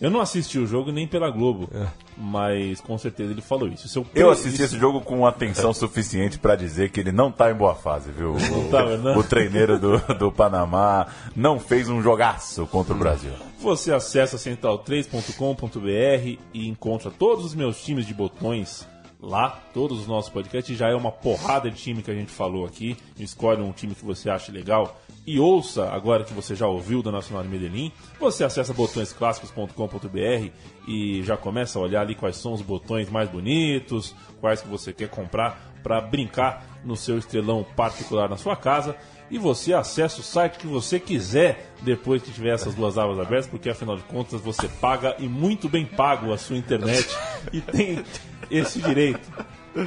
Eu 0.00 0.10
não 0.10 0.20
assisti 0.20 0.58
o 0.58 0.66
jogo 0.66 0.92
nem 0.92 1.06
pela 1.06 1.30
Globo, 1.30 1.70
mas 2.16 2.80
com 2.80 2.96
certeza 2.98 3.32
ele 3.32 3.40
falou 3.40 3.68
isso. 3.68 3.86
Isso 3.86 4.06
Eu 4.14 4.30
assisti 4.30 4.62
esse 4.62 4.78
jogo 4.78 5.00
com 5.00 5.26
atenção 5.26 5.72
suficiente 5.72 6.38
para 6.38 6.54
dizer 6.54 6.90
que 6.90 7.00
ele 7.00 7.12
não 7.12 7.32
tá 7.32 7.50
em 7.50 7.54
boa 7.54 7.74
fase, 7.74 8.10
viu? 8.10 8.36
O, 8.52 8.68
tá, 8.70 8.84
Hernan? 8.84 9.16
o 9.16 9.24
treineiro 9.24 9.78
do, 9.78 9.98
do 10.18 10.30
Panamá 10.30 11.06
não 11.34 11.58
fez 11.58 11.88
um 11.88 12.02
jogaço 12.02 12.66
contra 12.66 12.94
o 12.94 12.98
Brasil. 12.98 13.32
Você 13.60 13.92
acessa 13.92 14.36
central3.com.br 14.36 16.38
e 16.52 16.68
encontra 16.68 17.10
todos 17.10 17.46
os 17.46 17.54
meus 17.54 17.82
times 17.82 18.06
de 18.06 18.12
botões 18.12 18.86
lá, 19.20 19.62
todos 19.72 20.00
os 20.00 20.06
nossos 20.06 20.30
podcasts. 20.30 20.76
Já 20.76 20.88
é 20.88 20.94
uma 20.94 21.12
porrada 21.12 21.70
de 21.70 21.76
time 21.76 22.02
que 22.02 22.10
a 22.10 22.14
gente 22.14 22.30
falou 22.30 22.66
aqui. 22.66 22.96
Escolhe 23.18 23.62
um 23.62 23.72
time 23.72 23.94
que 23.94 24.04
você 24.04 24.28
acha 24.28 24.52
legal 24.52 25.00
e 25.26 25.38
ouça 25.38 25.88
agora 25.90 26.24
que 26.24 26.32
você 26.32 26.54
já 26.54 26.66
ouviu 26.66 27.02
do 27.02 27.12
Nacional 27.12 27.44
de 27.44 27.48
Medellín. 27.48 27.92
Você 28.18 28.44
acessa 28.44 28.72
botõesclássicos.com.br 28.72 30.50
e 30.88 31.22
já 31.22 31.36
começa 31.36 31.78
a 31.78 31.82
olhar 31.82 32.00
ali 32.00 32.14
quais 32.14 32.36
são 32.36 32.52
os 32.52 32.62
botões 32.62 33.08
mais 33.08 33.28
bonitos, 33.28 34.14
quais 34.40 34.60
que 34.60 34.68
você 34.68 34.92
quer 34.92 35.08
comprar 35.08 35.72
para 35.82 36.00
brincar 36.00 36.80
no 36.84 36.96
seu 36.96 37.18
estrelão 37.18 37.64
particular 37.76 38.28
na 38.28 38.36
sua 38.36 38.56
casa. 38.56 38.96
E 39.30 39.38
você 39.38 39.72
acessa 39.72 40.20
o 40.20 40.24
site 40.24 40.58
que 40.58 40.66
você 40.66 41.00
quiser 41.00 41.72
depois 41.80 42.22
que 42.22 42.30
tiver 42.30 42.52
essas 42.54 42.74
duas 42.74 42.98
abas 42.98 43.18
abertas, 43.18 43.46
porque 43.46 43.70
afinal 43.70 43.96
de 43.96 44.02
contas 44.02 44.40
você 44.40 44.68
paga 44.68 45.16
e 45.18 45.26
muito 45.26 45.68
bem 45.68 45.86
pago 45.86 46.32
a 46.32 46.38
sua 46.38 46.56
internet 46.56 47.08
e 47.52 47.60
tem 47.60 48.04
esse 48.50 48.80
direito. 48.80 49.26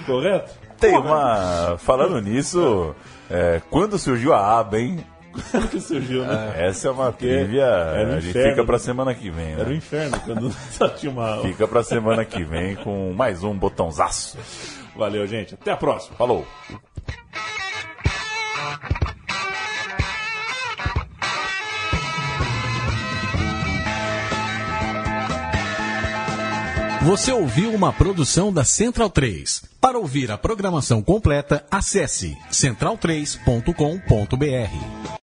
Correto? 0.06 0.52
Tem 0.80 0.98
uma. 0.98 1.78
Falando 1.78 2.20
nisso, 2.22 2.96
é, 3.30 3.62
quando 3.70 4.00
surgiu 4.00 4.34
a 4.34 4.60
aba, 4.60 4.80
hein? 4.80 5.06
Como 5.52 5.68
que 5.68 5.80
surgiu, 5.82 6.26
né? 6.26 6.54
Essa 6.58 6.88
é 6.88 6.92
uma 6.92 7.12
Porque 7.12 7.28
trivia. 7.28 7.64
era 7.64 8.16
a 8.16 8.20
gente 8.20 8.30
inferno, 8.30 8.50
fica 8.52 8.64
pra 8.66 8.74
né? 8.74 8.80
semana 8.80 9.14
que 9.16 9.30
vem, 9.30 9.52
Era 9.54 9.64
o 9.66 9.70
né? 9.70 9.76
inferno 9.76 10.20
quando 10.22 10.52
só 10.72 10.88
tinha 10.90 11.12
uma. 11.12 11.42
Fica 11.42 11.68
pra 11.68 11.84
semana 11.84 12.24
que 12.26 12.44
vem 12.44 12.76
com 12.76 13.14
mais 13.14 13.44
um 13.44 13.54
botãozaço. 13.58 14.38
Valeu, 14.96 15.26
gente. 15.28 15.54
Até 15.56 15.72
a 15.72 15.78
próxima. 15.78 16.16
Falou! 16.16 16.46
Você 27.04 27.32
ouviu 27.32 27.72
uma 27.74 27.94
produção 27.94 28.52
da 28.52 28.64
Central 28.64 29.10
3. 29.12 29.64
Para 29.80 30.00
ouvir 30.00 30.32
a 30.32 30.38
programação 30.38 31.04
completa, 31.04 31.64
acesse 31.70 32.36
central3.com.br. 32.52 35.06